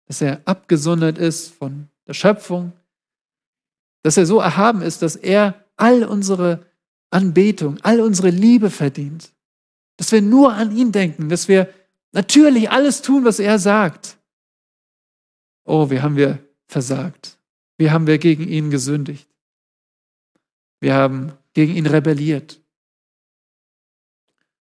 dass 0.06 0.20
er 0.20 0.40
abgesondert 0.46 1.18
ist 1.18 1.54
von 1.54 1.88
der 2.08 2.14
Schöpfung, 2.14 2.72
dass 4.02 4.16
er 4.16 4.26
so 4.26 4.40
erhaben 4.40 4.82
ist, 4.82 5.02
dass 5.02 5.14
er 5.14 5.64
all 5.76 6.04
unsere 6.04 6.66
Anbetung, 7.10 7.78
all 7.82 8.00
unsere 8.00 8.30
Liebe 8.30 8.70
verdient, 8.70 9.32
dass 10.00 10.12
wir 10.12 10.22
nur 10.22 10.54
an 10.54 10.74
ihn 10.74 10.92
denken, 10.92 11.28
dass 11.28 11.46
wir 11.46 11.70
natürlich 12.12 12.70
alles 12.70 13.02
tun, 13.02 13.26
was 13.26 13.38
er 13.38 13.58
sagt. 13.58 14.16
Oh, 15.66 15.90
wie 15.90 16.00
haben 16.00 16.16
wir 16.16 16.38
versagt. 16.68 17.38
Wie 17.76 17.90
haben 17.90 18.06
wir 18.06 18.16
gegen 18.16 18.48
ihn 18.48 18.70
gesündigt? 18.70 19.28
Wir 20.80 20.94
haben 20.94 21.34
gegen 21.52 21.76
ihn 21.76 21.84
rebelliert. 21.84 22.62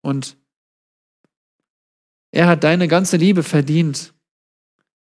Und 0.02 0.38
er 2.30 2.46
hat 2.46 2.64
deine 2.64 2.88
ganze 2.88 3.18
Liebe 3.18 3.42
verdient. 3.42 4.14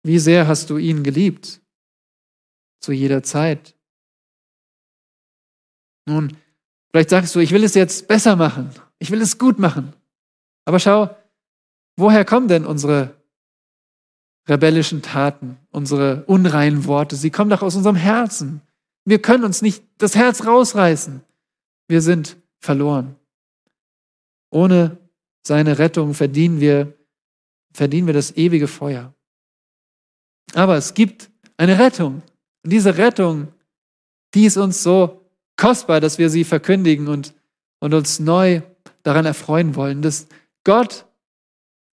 Wie 0.03 0.19
sehr 0.19 0.45
hast 0.45 0.69
du 0.71 0.75
ihn 0.75 1.03
geliebt? 1.03 1.61
Zu 2.81 2.91
jeder 2.91 3.23
Zeit. 3.23 3.77
Nun, 6.05 6.35
vielleicht 6.89 7.11
sagst 7.11 7.33
du, 7.33 7.39
ich 7.39 7.51
will 7.51 7.63
es 7.63 7.75
jetzt 7.75 8.09
besser 8.09 8.35
machen. 8.35 8.71
Ich 8.99 9.09
will 9.09 9.21
es 9.21 9.37
gut 9.37 9.57
machen. 9.57 9.93
Aber 10.65 10.79
schau, 10.79 11.15
woher 11.97 12.25
kommen 12.25 12.47
denn 12.47 12.65
unsere 12.65 13.15
rebellischen 14.47 15.01
Taten, 15.01 15.57
unsere 15.71 16.23
unreinen 16.25 16.85
Worte, 16.85 17.15
sie 17.15 17.29
kommen 17.29 17.49
doch 17.49 17.61
aus 17.61 17.75
unserem 17.75 17.95
Herzen. 17.95 18.61
Wir 19.05 19.21
können 19.21 19.43
uns 19.43 19.61
nicht 19.61 19.83
das 19.97 20.15
Herz 20.15 20.45
rausreißen. 20.45 21.23
Wir 21.87 22.01
sind 22.01 22.37
verloren. 22.59 23.15
Ohne 24.51 24.97
seine 25.45 25.79
Rettung 25.79 26.13
verdienen 26.13 26.59
wir, 26.59 26.93
verdienen 27.73 28.07
wir 28.07 28.13
das 28.13 28.35
ewige 28.37 28.67
Feuer. 28.67 29.13
Aber 30.53 30.75
es 30.75 30.93
gibt 30.93 31.31
eine 31.57 31.79
Rettung. 31.79 32.21
Und 32.63 32.73
diese 32.73 32.97
Rettung, 32.97 33.47
die 34.33 34.45
ist 34.45 34.57
uns 34.57 34.83
so 34.83 35.25
kostbar, 35.57 35.99
dass 35.99 36.17
wir 36.17 36.29
sie 36.29 36.43
verkündigen 36.43 37.07
und, 37.07 37.33
und 37.79 37.93
uns 37.93 38.19
neu 38.19 38.61
daran 39.03 39.25
erfreuen 39.25 39.75
wollen, 39.75 40.01
dass 40.01 40.27
Gott 40.63 41.05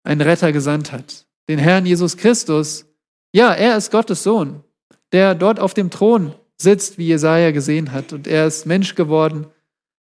einen 0.03 0.21
Retter 0.21 0.51
gesandt 0.51 0.91
hat 0.91 1.27
den 1.49 1.59
Herrn 1.59 1.85
Jesus 1.85 2.17
Christus. 2.17 2.85
Ja, 3.33 3.53
er 3.53 3.77
ist 3.77 3.91
Gottes 3.91 4.23
Sohn, 4.23 4.63
der 5.11 5.35
dort 5.35 5.59
auf 5.59 5.73
dem 5.73 5.89
Thron 5.89 6.33
sitzt, 6.57 6.97
wie 6.97 7.07
Jesaja 7.07 7.51
gesehen 7.51 7.91
hat. 7.91 8.13
Und 8.13 8.27
er 8.27 8.47
ist 8.47 8.65
Mensch 8.65 8.95
geworden, 8.95 9.47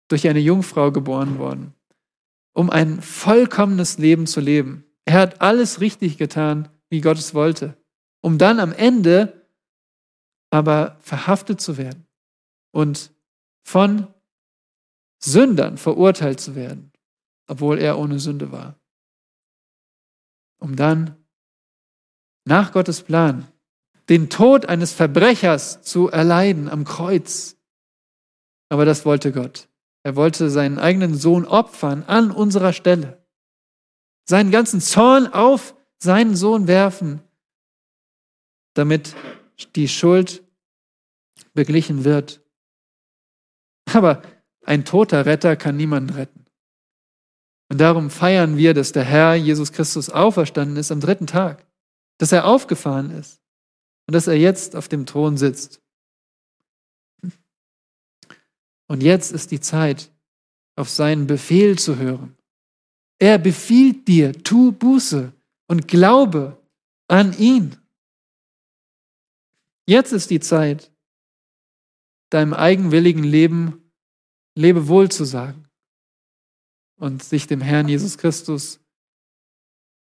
durch 0.09 0.29
eine 0.29 0.41
Jungfrau 0.41 0.93
geboren 0.93 1.39
worden, 1.39 1.75
um 2.53 2.71
ein 2.71 3.01
vollkommenes 3.01 3.99
Leben 3.99 4.27
zu 4.27 4.41
leben. 4.41 4.85
Er 5.07 5.21
hat 5.21 5.41
alles 5.41 5.81
richtig 5.81 6.19
getan, 6.19 6.69
wie 6.91 7.01
Gott 7.01 7.19
es 7.19 7.35
wollte, 7.35 7.77
um 8.21 8.39
dann 8.39 8.61
am 8.61 8.73
Ende 8.73 9.47
aber 10.51 10.99
verhaftet 11.01 11.61
zu 11.61 11.79
werden 11.79 12.07
und 12.71 13.13
von 13.65 14.07
Sündern 15.19 15.79
verurteilt 15.79 16.39
zu 16.39 16.55
werden, 16.55 16.93
obwohl 17.47 17.79
er 17.79 17.99
ohne 17.99 18.19
Sünde 18.19 18.53
war, 18.53 18.79
um 20.59 20.77
dann 20.77 21.17
nach 22.45 22.73
Gottes 22.73 23.03
Plan, 23.03 23.47
den 24.09 24.29
Tod 24.29 24.67
eines 24.67 24.93
Verbrechers 24.93 25.83
zu 25.83 26.09
erleiden 26.09 26.69
am 26.69 26.85
Kreuz. 26.85 27.57
Aber 28.69 28.85
das 28.85 29.05
wollte 29.07 29.33
Gott. 29.33 29.69
Er 30.03 30.17
wollte 30.17 30.51
seinen 30.51 30.79
eigenen 30.79 31.15
Sohn 31.15 31.47
opfern 31.47 32.03
an 32.03 32.31
unserer 32.31 32.75
Stelle. 32.75 33.25
Seinen 34.29 34.51
ganzen 34.51 34.81
Zorn 34.81 35.27
auf 35.27 35.75
seinen 35.99 36.37
Sohn 36.37 36.67
werfen, 36.67 37.23
damit 38.75 39.15
die 39.77 39.89
Schuld 39.89 40.45
beglichen 41.55 42.05
wird. 42.05 42.43
Aber 43.93 44.23
ein 44.65 44.85
toter 44.85 45.25
Retter 45.25 45.57
kann 45.57 45.77
niemanden 45.77 46.11
retten. 46.11 46.44
Und 47.75 47.79
darum 47.79 48.09
feiern 48.09 48.57
wir, 48.57 48.73
dass 48.73 48.93
der 48.93 49.03
Herr 49.03 49.35
Jesus 49.35 49.73
Christus 49.73 50.09
auferstanden 50.09 50.77
ist 50.77 50.93
am 50.93 51.01
dritten 51.01 51.27
Tag 51.27 51.67
dass 52.19 52.33
er 52.33 52.47
aufgefahren 52.47 53.11
ist. 53.11 53.41
und 54.07 54.15
dass 54.15 54.29
er 54.29 54.39
jetzt 54.39 54.77
auf 54.77 54.87
dem 54.87 55.07
Thron 55.07 55.37
sitzt. 55.37 55.83
Und 58.87 59.03
jetzt 59.03 59.33
ist 59.33 59.51
die 59.51 59.61
Zeit, 59.61 60.13
auf 60.77 60.91
seinen 60.91 61.27
Befehl 61.27 61.79
zu 61.79 61.97
hören. 61.97 62.37
Er 63.19 63.39
befiehlt 63.39 64.07
dir, 64.07 64.33
tu 64.33 64.73
Buße 64.73 65.33
und 65.69 65.89
glaube 65.89 66.63
an 67.09 67.37
ihn. 67.39 67.77
Jetzt 69.87 70.13
ist 70.13 70.31
die 70.31 70.41
Zeit, 70.41 70.93
deinem 72.31 72.53
eigenwilligen 72.53 73.25
Leben 73.25 73.91
Lebewohl 74.55 75.11
zu 75.11 75.25
sagen 75.25 75.67
und 76.97 77.23
sich 77.23 77.47
dem 77.47 77.61
Herrn 77.61 77.89
Jesus 77.89 78.19
Christus 78.19 78.81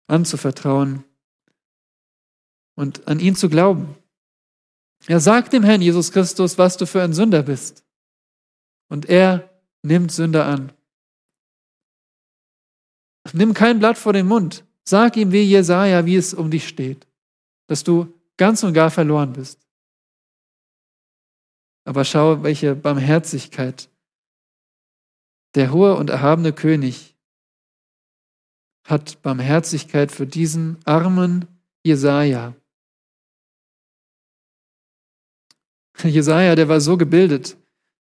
anzuvertrauen 0.07 1.03
und 2.75 3.07
an 3.07 3.19
ihn 3.19 3.35
zu 3.35 3.49
glauben. 3.49 3.95
Er 5.07 5.19
sagt 5.19 5.53
dem 5.53 5.63
Herrn 5.63 5.81
Jesus 5.81 6.11
Christus, 6.11 6.57
was 6.57 6.77
du 6.77 6.85
für 6.85 7.03
ein 7.03 7.13
Sünder 7.13 7.43
bist. 7.43 7.83
Und 8.89 9.09
er 9.09 9.49
nimmt 9.81 10.11
Sünder 10.11 10.45
an. 10.45 10.71
Nimm 13.33 13.53
kein 13.53 13.79
Blatt 13.79 13.97
vor 13.97 14.13
den 14.13 14.27
Mund. 14.27 14.65
Sag 14.85 15.15
ihm 15.17 15.31
wie 15.31 15.43
Jesaja, 15.43 16.05
wie 16.05 16.15
es 16.15 16.33
um 16.33 16.51
dich 16.51 16.67
steht, 16.67 17.07
dass 17.67 17.83
du 17.83 18.13
ganz 18.37 18.63
und 18.63 18.73
gar 18.73 18.91
verloren 18.91 19.33
bist. 19.33 19.59
Aber 21.85 22.05
schau, 22.05 22.43
welche 22.43 22.75
Barmherzigkeit 22.75 23.89
der 25.55 25.71
hohe 25.71 25.95
und 25.95 26.09
erhabene 26.09 26.53
König 26.53 27.15
hat 28.87 29.21
Barmherzigkeit 29.21 30.11
für 30.11 30.27
diesen 30.27 30.77
armen 30.85 31.47
Jesaja. 31.85 32.53
Jesaja, 36.03 36.55
der 36.55 36.67
war 36.67 36.81
so 36.81 36.97
gebildet, 36.97 37.55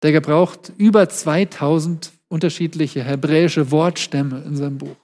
der 0.02 0.12
gebraucht 0.12 0.72
über 0.76 1.08
2000 1.08 2.12
unterschiedliche 2.28 3.02
hebräische 3.02 3.70
Wortstämme 3.70 4.42
in 4.42 4.56
seinem 4.56 4.78
Buch. 4.78 4.96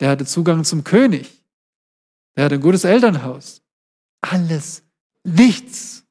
Der 0.00 0.10
hatte 0.10 0.24
Zugang 0.24 0.64
zum 0.64 0.84
König. 0.84 1.44
Der 2.36 2.44
hatte 2.44 2.54
ein 2.54 2.60
gutes 2.60 2.84
Elternhaus. 2.84 3.62
Alles 4.22 4.82
nichts. 5.24 6.06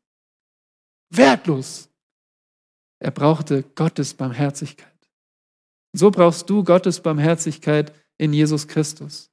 Wertlos. 1.10 1.90
Er 3.00 3.12
brauchte 3.12 3.64
Gottes 3.64 4.14
Barmherzigkeit. 4.14 4.89
So 5.94 6.12
brauchst 6.12 6.50
du 6.50 6.64
Gottes 6.64 7.02
Barmherzigkeit 7.02 7.94
in 8.18 8.34
Jesus 8.34 8.68
Christus. 8.68 9.32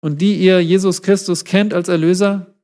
Und 0.00 0.20
die 0.20 0.38
ihr 0.38 0.60
Jesus 0.60 1.02
Christus 1.02 1.44
kennt 1.44 1.74
als 1.74 1.88
Erlöser, 1.88 2.54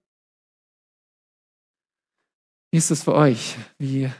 wie 2.70 2.78
ist 2.78 2.90
es 2.90 3.02
für 3.02 3.14
euch? 3.14 3.56
Wie, 3.78 4.10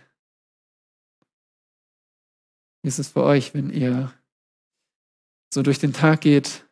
wie 2.82 2.88
ist 2.88 2.98
es 2.98 3.08
für 3.08 3.22
euch, 3.22 3.54
wenn 3.54 3.70
ihr 3.70 4.12
so 5.52 5.62
durch 5.62 5.78
den 5.78 5.92
Tag 5.92 6.22
geht? 6.22 6.66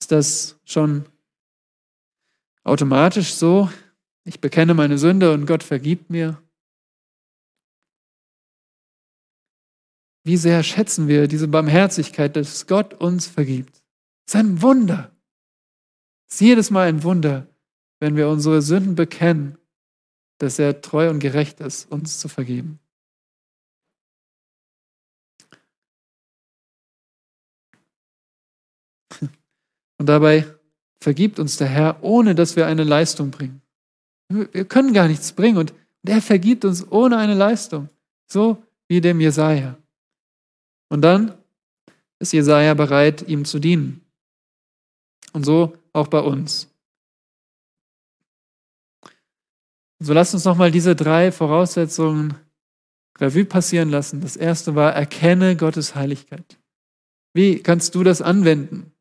Ist 0.00 0.12
das 0.12 0.60
schon 0.64 1.06
automatisch 2.64 3.34
so? 3.34 3.70
Ich 4.24 4.40
bekenne 4.40 4.74
meine 4.74 4.98
Sünde 4.98 5.32
und 5.32 5.46
Gott 5.46 5.62
vergibt 5.62 6.10
mir. 6.10 6.42
Wie 10.24 10.36
sehr 10.36 10.62
schätzen 10.62 11.08
wir 11.08 11.28
diese 11.28 11.48
Barmherzigkeit, 11.48 12.36
dass 12.36 12.66
Gott 12.66 12.94
uns 12.94 13.26
vergibt. 13.26 13.82
Es 14.26 14.34
ist 14.34 14.40
ein 14.40 14.62
Wunder. 14.62 15.10
Es 16.28 16.36
ist 16.36 16.40
jedes 16.40 16.70
Mal 16.70 16.88
ein 16.88 17.02
Wunder, 17.02 17.48
wenn 18.00 18.16
wir 18.16 18.28
unsere 18.28 18.62
Sünden 18.62 18.94
bekennen, 18.94 19.56
dass 20.38 20.58
er 20.58 20.80
treu 20.80 21.10
und 21.10 21.20
gerecht 21.20 21.60
ist, 21.60 21.90
uns 21.90 22.18
zu 22.18 22.28
vergeben. 22.28 22.78
Und 29.98 30.06
dabei 30.06 30.46
vergibt 31.02 31.38
uns 31.38 31.56
der 31.56 31.68
Herr, 31.68 32.02
ohne 32.02 32.34
dass 32.34 32.56
wir 32.56 32.66
eine 32.66 32.84
Leistung 32.84 33.30
bringen. 33.30 33.62
Wir 34.28 34.64
können 34.64 34.92
gar 34.92 35.08
nichts 35.08 35.32
bringen 35.32 35.58
und 35.58 35.74
der 36.02 36.22
vergibt 36.22 36.64
uns 36.64 36.86
ohne 36.90 37.18
eine 37.18 37.34
Leistung, 37.34 37.88
so 38.26 38.62
wie 38.86 39.00
dem 39.00 39.20
Jesaja. 39.20 39.76
Und 40.90 41.02
dann 41.02 41.34
ist 42.18 42.32
Jesaja 42.32 42.74
bereit, 42.74 43.26
ihm 43.26 43.44
zu 43.44 43.58
dienen. 43.58 44.04
Und 45.32 45.46
so 45.46 45.76
auch 45.92 46.08
bei 46.08 46.20
uns. 46.20 46.68
So 49.98 50.12
lasst 50.12 50.34
uns 50.34 50.44
nochmal 50.44 50.70
diese 50.70 50.96
drei 50.96 51.30
Voraussetzungen 51.30 52.34
Revue 53.18 53.44
passieren 53.44 53.90
lassen. 53.90 54.20
Das 54.20 54.36
erste 54.36 54.74
war, 54.74 54.94
erkenne 54.94 55.56
Gottes 55.56 55.94
Heiligkeit. 55.94 56.58
Wie 57.34 57.62
kannst 57.62 57.94
du 57.94 58.02
das 58.02 58.22
anwenden? 58.22 58.92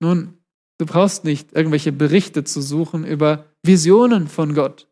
Nun, 0.00 0.38
du 0.78 0.86
brauchst 0.86 1.24
nicht 1.24 1.52
irgendwelche 1.52 1.92
Berichte 1.92 2.44
zu 2.44 2.60
suchen 2.60 3.04
über 3.04 3.46
Visionen 3.62 4.26
von 4.28 4.54
Gott. 4.54 4.88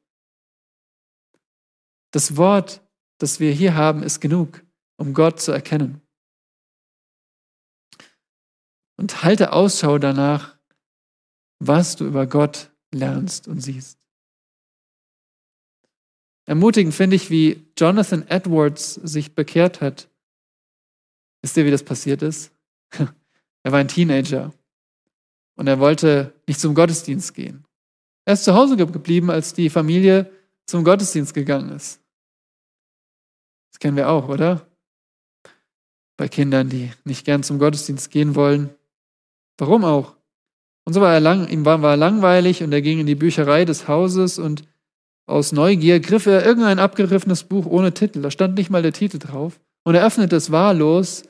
Das 2.13 2.37
Wort, 2.37 2.83
das 3.19 3.41
wir 3.41 3.51
hier 3.51 3.75
haben, 3.75 4.03
ist 4.03 4.21
genug, 4.21 4.63
um 4.99 5.15
Gott 5.15 5.41
zu 5.41 5.53
erkennen. 5.53 6.04
Und 8.97 9.25
halte 9.25 9.53
Ausschau 9.53 9.99
danach, 9.99 10.57
was 11.59 11.97
du 11.97 12.07
über 12.07 12.27
Gott 12.27 12.71
lernst 12.93 13.49
und 13.49 13.61
siehst. 13.61 13.99
Ermutigend 16.47 16.95
finde 16.95 17.17
ich, 17.17 17.31
wie 17.31 17.67
Jonathan 17.77 18.27
Edwards 18.29 18.95
sich 18.95 19.35
bekehrt 19.35 19.81
hat. 19.81 20.09
Wisst 21.43 21.57
ihr, 21.57 21.65
wie 21.65 21.71
das 21.71 21.83
passiert 21.83 22.23
ist? 22.23 22.53
er 23.63 23.73
war 23.73 23.79
ein 23.79 23.89
Teenager 23.89 24.53
und 25.57 25.67
er 25.67 25.81
wollte 25.81 26.33
nicht 26.47 26.61
zum 26.61 26.75
Gottesdienst 26.75 27.35
gehen. 27.35 27.65
Er 28.27 28.35
ist 28.35 28.45
zu 28.45 28.55
Hause 28.55 28.77
geblieben, 28.77 29.31
als 29.31 29.53
die 29.53 29.71
Familie 29.71 30.31
zum 30.67 30.85
Gottesdienst 30.85 31.35
gegangen 31.35 31.71
ist. 31.71 32.01
Das 33.71 33.79
kennen 33.79 33.97
wir 33.97 34.09
auch, 34.09 34.29
oder? 34.29 34.67
Bei 36.17 36.29
Kindern, 36.29 36.69
die 36.69 36.93
nicht 37.05 37.25
gern 37.25 37.43
zum 37.43 37.59
Gottesdienst 37.59 38.11
gehen 38.11 38.35
wollen. 38.35 38.71
Warum 39.59 39.85
auch? 39.85 40.17
Und 40.85 40.93
so 40.93 41.01
war 41.01 41.15
er 41.15 41.21
lang, 41.21 41.49
ihm 41.49 41.65
war, 41.65 41.83
war 41.83 41.97
langweilig 41.97 42.63
und 42.63 42.73
er 42.73 42.83
ging 42.83 43.01
in 43.01 43.07
die 43.07 43.15
Bücherei 43.15 43.65
des 43.65 43.89
Hauses 43.89 44.39
und 44.39 44.65
aus 45.27 45.53
Neugier 45.53 46.01
griff 46.01 46.27
er 46.27 46.45
irgendein 46.45 46.79
abgeriffenes 46.79 47.45
Buch 47.45 47.65
ohne 47.67 47.95
Titel. 47.95 48.21
Da 48.21 48.31
stand 48.31 48.57
nicht 48.57 48.71
mal 48.71 48.83
der 48.83 48.93
Titel 48.93 49.19
drauf. 49.19 49.61
Und 49.85 49.95
er 49.95 50.05
öffnete 50.07 50.37
es 50.37 50.51
wahllos 50.51 51.23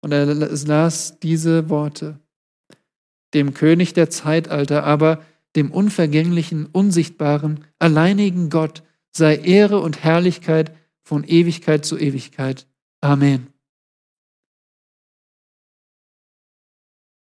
und 0.00 0.12
er 0.12 0.26
las 0.26 1.18
diese 1.20 1.68
Worte. 1.68 2.18
Dem 3.34 3.54
König 3.54 3.94
der 3.94 4.10
Zeitalter, 4.10 4.84
aber 4.84 5.22
dem 5.54 5.70
unvergänglichen, 5.70 6.66
unsichtbaren, 6.66 7.64
alleinigen 7.78 8.50
Gott 8.50 8.82
sei 9.12 9.36
Ehre 9.36 9.80
und 9.80 10.02
Herrlichkeit 10.02 10.72
von 11.02 11.24
Ewigkeit 11.24 11.84
zu 11.84 11.98
Ewigkeit. 11.98 12.66
Amen. 13.00 13.55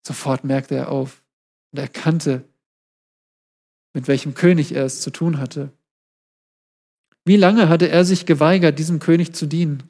Sofort 0.06 0.44
merkte 0.44 0.74
er 0.74 0.90
auf 0.90 1.22
und 1.72 1.78
erkannte, 1.78 2.44
mit 3.94 4.08
welchem 4.08 4.34
König 4.34 4.72
er 4.72 4.84
es 4.84 5.00
zu 5.00 5.10
tun 5.10 5.38
hatte. 5.38 5.72
Wie 7.24 7.36
lange 7.36 7.68
hatte 7.68 7.88
er 7.88 8.04
sich 8.04 8.26
geweigert, 8.26 8.78
diesem 8.78 8.98
König 8.98 9.34
zu 9.34 9.46
dienen? 9.46 9.82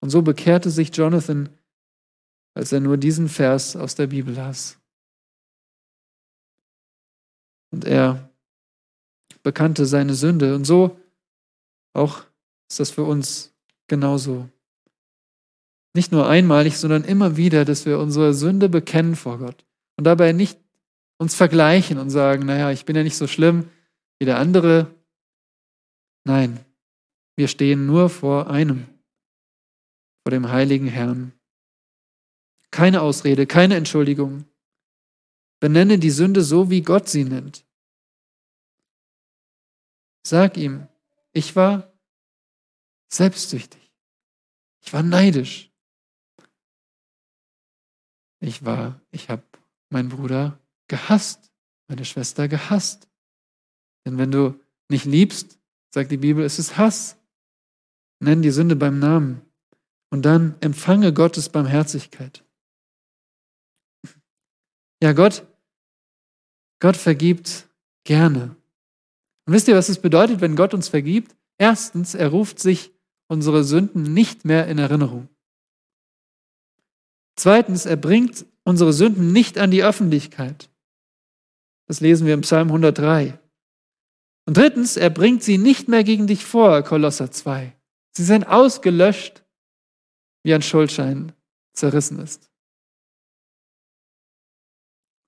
Und 0.00 0.10
so 0.10 0.22
bekehrte 0.22 0.70
sich 0.70 0.96
Jonathan, 0.96 1.48
als 2.54 2.72
er 2.72 2.80
nur 2.80 2.96
diesen 2.96 3.28
Vers 3.28 3.76
aus 3.76 3.94
der 3.94 4.08
Bibel 4.08 4.34
las. 4.34 4.78
Und 7.70 7.84
er 7.84 8.28
bekannte 9.42 9.86
seine 9.86 10.14
Sünde. 10.14 10.54
Und 10.54 10.64
so 10.64 10.98
auch 11.94 12.24
ist 12.68 12.80
das 12.80 12.90
für 12.90 13.04
uns 13.04 13.54
genauso. 13.86 14.48
Nicht 15.94 16.12
nur 16.12 16.28
einmalig, 16.28 16.76
sondern 16.76 17.04
immer 17.04 17.36
wieder, 17.36 17.64
dass 17.64 17.86
wir 17.86 17.98
unsere 17.98 18.34
Sünde 18.34 18.68
bekennen 18.68 19.16
vor 19.16 19.38
Gott 19.38 19.64
und 19.96 20.04
dabei 20.04 20.32
nicht 20.32 20.58
uns 21.18 21.34
vergleichen 21.34 21.98
und 21.98 22.10
sagen, 22.10 22.46
naja, 22.46 22.70
ich 22.70 22.84
bin 22.84 22.94
ja 22.94 23.02
nicht 23.02 23.16
so 23.16 23.26
schlimm 23.26 23.68
wie 24.18 24.26
der 24.26 24.38
andere, 24.38 24.88
Nein, 26.28 26.62
wir 27.36 27.48
stehen 27.48 27.86
nur 27.86 28.10
vor 28.10 28.50
einem, 28.50 28.86
vor 30.22 30.30
dem 30.30 30.50
heiligen 30.50 30.88
Herrn. 30.88 31.32
Keine 32.70 33.00
Ausrede, 33.00 33.46
keine 33.46 33.76
Entschuldigung. 33.76 34.44
Benenne 35.58 35.98
die 35.98 36.10
Sünde 36.10 36.42
so, 36.42 36.68
wie 36.68 36.82
Gott 36.82 37.08
sie 37.08 37.24
nennt. 37.24 37.64
Sag 40.22 40.58
ihm, 40.58 40.86
ich 41.32 41.56
war 41.56 41.90
selbstsüchtig. 43.10 43.90
Ich 44.82 44.92
war 44.92 45.02
neidisch. 45.02 45.67
Ich 48.40 48.64
war, 48.64 49.00
ich 49.10 49.30
habe 49.30 49.42
mein 49.90 50.08
Bruder 50.08 50.58
gehasst, 50.88 51.50
meine 51.88 52.04
Schwester 52.04 52.48
gehasst. 52.48 53.08
Denn 54.06 54.18
wenn 54.18 54.30
du 54.30 54.58
nicht 54.88 55.04
liebst, 55.04 55.58
sagt 55.92 56.10
die 56.10 56.16
Bibel, 56.16 56.44
es 56.44 56.58
ist 56.58 56.76
Hass. 56.76 57.16
Nenn 58.20 58.42
die 58.42 58.50
Sünde 58.50 58.76
beim 58.76 58.98
Namen 58.98 59.42
und 60.10 60.22
dann 60.22 60.56
empfange 60.60 61.12
Gottes 61.12 61.48
Barmherzigkeit. 61.48 62.44
Ja, 65.02 65.12
Gott, 65.12 65.46
Gott 66.80 66.96
vergibt 66.96 67.68
gerne. 68.04 68.56
Und 69.46 69.54
wisst 69.54 69.68
ihr, 69.68 69.76
was 69.76 69.88
es 69.88 70.00
bedeutet, 70.00 70.40
wenn 70.40 70.56
Gott 70.56 70.74
uns 70.74 70.88
vergibt? 70.88 71.36
Erstens, 71.58 72.14
er 72.14 72.28
ruft 72.28 72.58
sich 72.58 72.92
unsere 73.28 73.62
Sünden 73.64 74.02
nicht 74.02 74.44
mehr 74.44 74.66
in 74.66 74.78
Erinnerung. 74.78 75.28
Zweitens, 77.38 77.86
er 77.86 77.96
bringt 77.96 78.46
unsere 78.64 78.92
Sünden 78.92 79.32
nicht 79.32 79.58
an 79.58 79.70
die 79.70 79.84
Öffentlichkeit. 79.84 80.68
Das 81.86 82.00
lesen 82.00 82.26
wir 82.26 82.34
im 82.34 82.40
Psalm 82.40 82.66
103. 82.66 83.38
Und 84.46 84.56
drittens, 84.56 84.96
er 84.96 85.10
bringt 85.10 85.44
sie 85.44 85.56
nicht 85.56 85.86
mehr 85.86 86.02
gegen 86.02 86.26
dich 86.26 86.44
vor, 86.44 86.82
Kolosser 86.82 87.30
2. 87.30 87.72
Sie 88.16 88.24
sind 88.24 88.44
ausgelöscht, 88.44 89.44
wie 90.42 90.52
ein 90.52 90.62
Schuldschein 90.62 91.32
zerrissen 91.74 92.18
ist. 92.18 92.50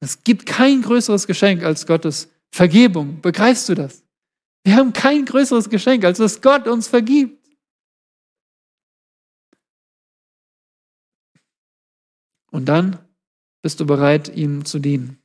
Es 0.00 0.24
gibt 0.24 0.46
kein 0.46 0.82
größeres 0.82 1.28
Geschenk 1.28 1.62
als 1.62 1.86
Gottes 1.86 2.28
Vergebung. 2.50 3.20
Begreifst 3.20 3.68
du 3.68 3.74
das? 3.74 4.02
Wir 4.64 4.74
haben 4.74 4.92
kein 4.92 5.26
größeres 5.26 5.70
Geschenk, 5.70 6.04
als 6.04 6.18
dass 6.18 6.42
Gott 6.42 6.66
uns 6.66 6.88
vergibt. 6.88 7.39
Und 12.50 12.66
dann 12.66 12.98
bist 13.62 13.80
du 13.80 13.86
bereit, 13.86 14.28
ihm 14.28 14.64
zu 14.64 14.78
dienen. 14.78 15.20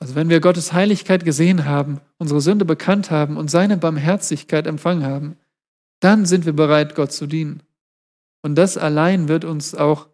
Also 0.00 0.14
wenn 0.14 0.30
wir 0.30 0.40
Gottes 0.40 0.72
Heiligkeit 0.72 1.24
gesehen 1.24 1.66
haben, 1.66 2.00
unsere 2.18 2.40
Sünde 2.40 2.64
bekannt 2.64 3.10
haben 3.10 3.36
und 3.36 3.50
seine 3.50 3.76
Barmherzigkeit 3.76 4.66
empfangen 4.66 5.04
haben, 5.04 5.36
dann 6.00 6.24
sind 6.24 6.46
wir 6.46 6.54
bereit, 6.54 6.94
Gott 6.94 7.12
zu 7.12 7.26
dienen. 7.26 7.62
Und 8.42 8.54
das 8.54 8.78
allein 8.78 9.28
wird 9.28 9.44
uns 9.44 9.74
auch 9.74 10.08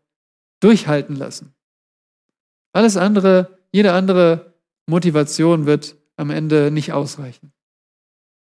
durchhalten 0.61 1.15
lassen. 1.15 1.55
Alles 2.73 2.97
andere, 2.97 3.59
jede 3.73 3.93
andere 3.93 4.55
Motivation 4.87 5.67
wird 5.67 5.97
am 6.17 6.31
Ende 6.31 6.73
nicht 6.73 6.93
ausreichen. 6.93 7.53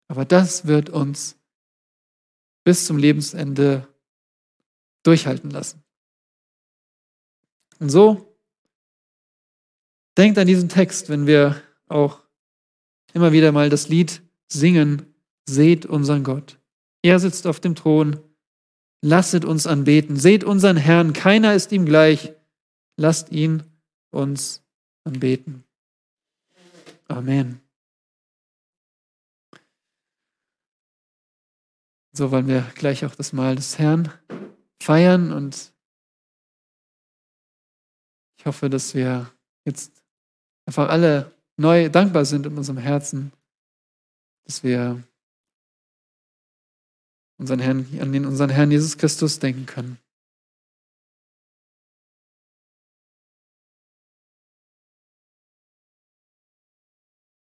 Aber 0.09 0.25
das 0.25 0.67
wird 0.67 0.89
uns 0.89 1.37
bis 2.65 2.85
zum 2.85 2.97
Lebensende 2.97 3.87
durchhalten 5.03 5.49
lassen. 5.49 5.83
Und 7.79 7.89
so 7.89 8.37
denkt 10.17 10.37
an 10.37 10.47
diesen 10.47 10.69
Text, 10.69 11.09
wenn 11.09 11.27
wir 11.27 11.61
auch 11.87 12.21
immer 13.13 13.31
wieder 13.31 13.51
mal 13.51 13.69
das 13.69 13.87
Lied 13.89 14.21
singen, 14.47 15.13
seht 15.47 15.85
unseren 15.85 16.23
Gott. 16.23 16.59
Er 17.01 17.19
sitzt 17.19 17.47
auf 17.47 17.59
dem 17.59 17.75
Thron, 17.75 18.19
lasset 19.01 19.45
uns 19.45 19.65
anbeten, 19.65 20.17
seht 20.17 20.43
unseren 20.43 20.77
Herrn, 20.77 21.13
keiner 21.13 21.53
ist 21.53 21.71
ihm 21.71 21.85
gleich, 21.85 22.33
lasst 22.97 23.31
ihn 23.31 23.63
uns 24.11 24.61
anbeten. 25.05 25.63
Amen. 27.07 27.61
So 32.11 32.31
wollen 32.31 32.47
wir 32.47 32.69
gleich 32.75 33.05
auch 33.05 33.15
das 33.15 33.31
Mahl 33.31 33.55
des 33.55 33.79
Herrn 33.79 34.11
feiern 34.81 35.31
und 35.31 35.73
ich 38.37 38.45
hoffe, 38.45 38.69
dass 38.69 38.93
wir 38.93 39.31
jetzt 39.65 39.91
einfach 40.65 40.89
alle 40.89 41.31
neu 41.57 41.89
dankbar 41.89 42.25
sind 42.25 42.45
in 42.45 42.57
unserem 42.57 42.77
Herzen, 42.77 43.33
dass 44.45 44.63
wir 44.63 45.03
unseren 47.37 47.59
Herrn, 47.59 47.99
an 47.99 48.11
den 48.13 48.25
unseren 48.25 48.49
Herrn 48.49 48.71
Jesus 48.71 48.97
Christus 48.97 49.39
denken 49.39 49.65
können. 49.65 49.97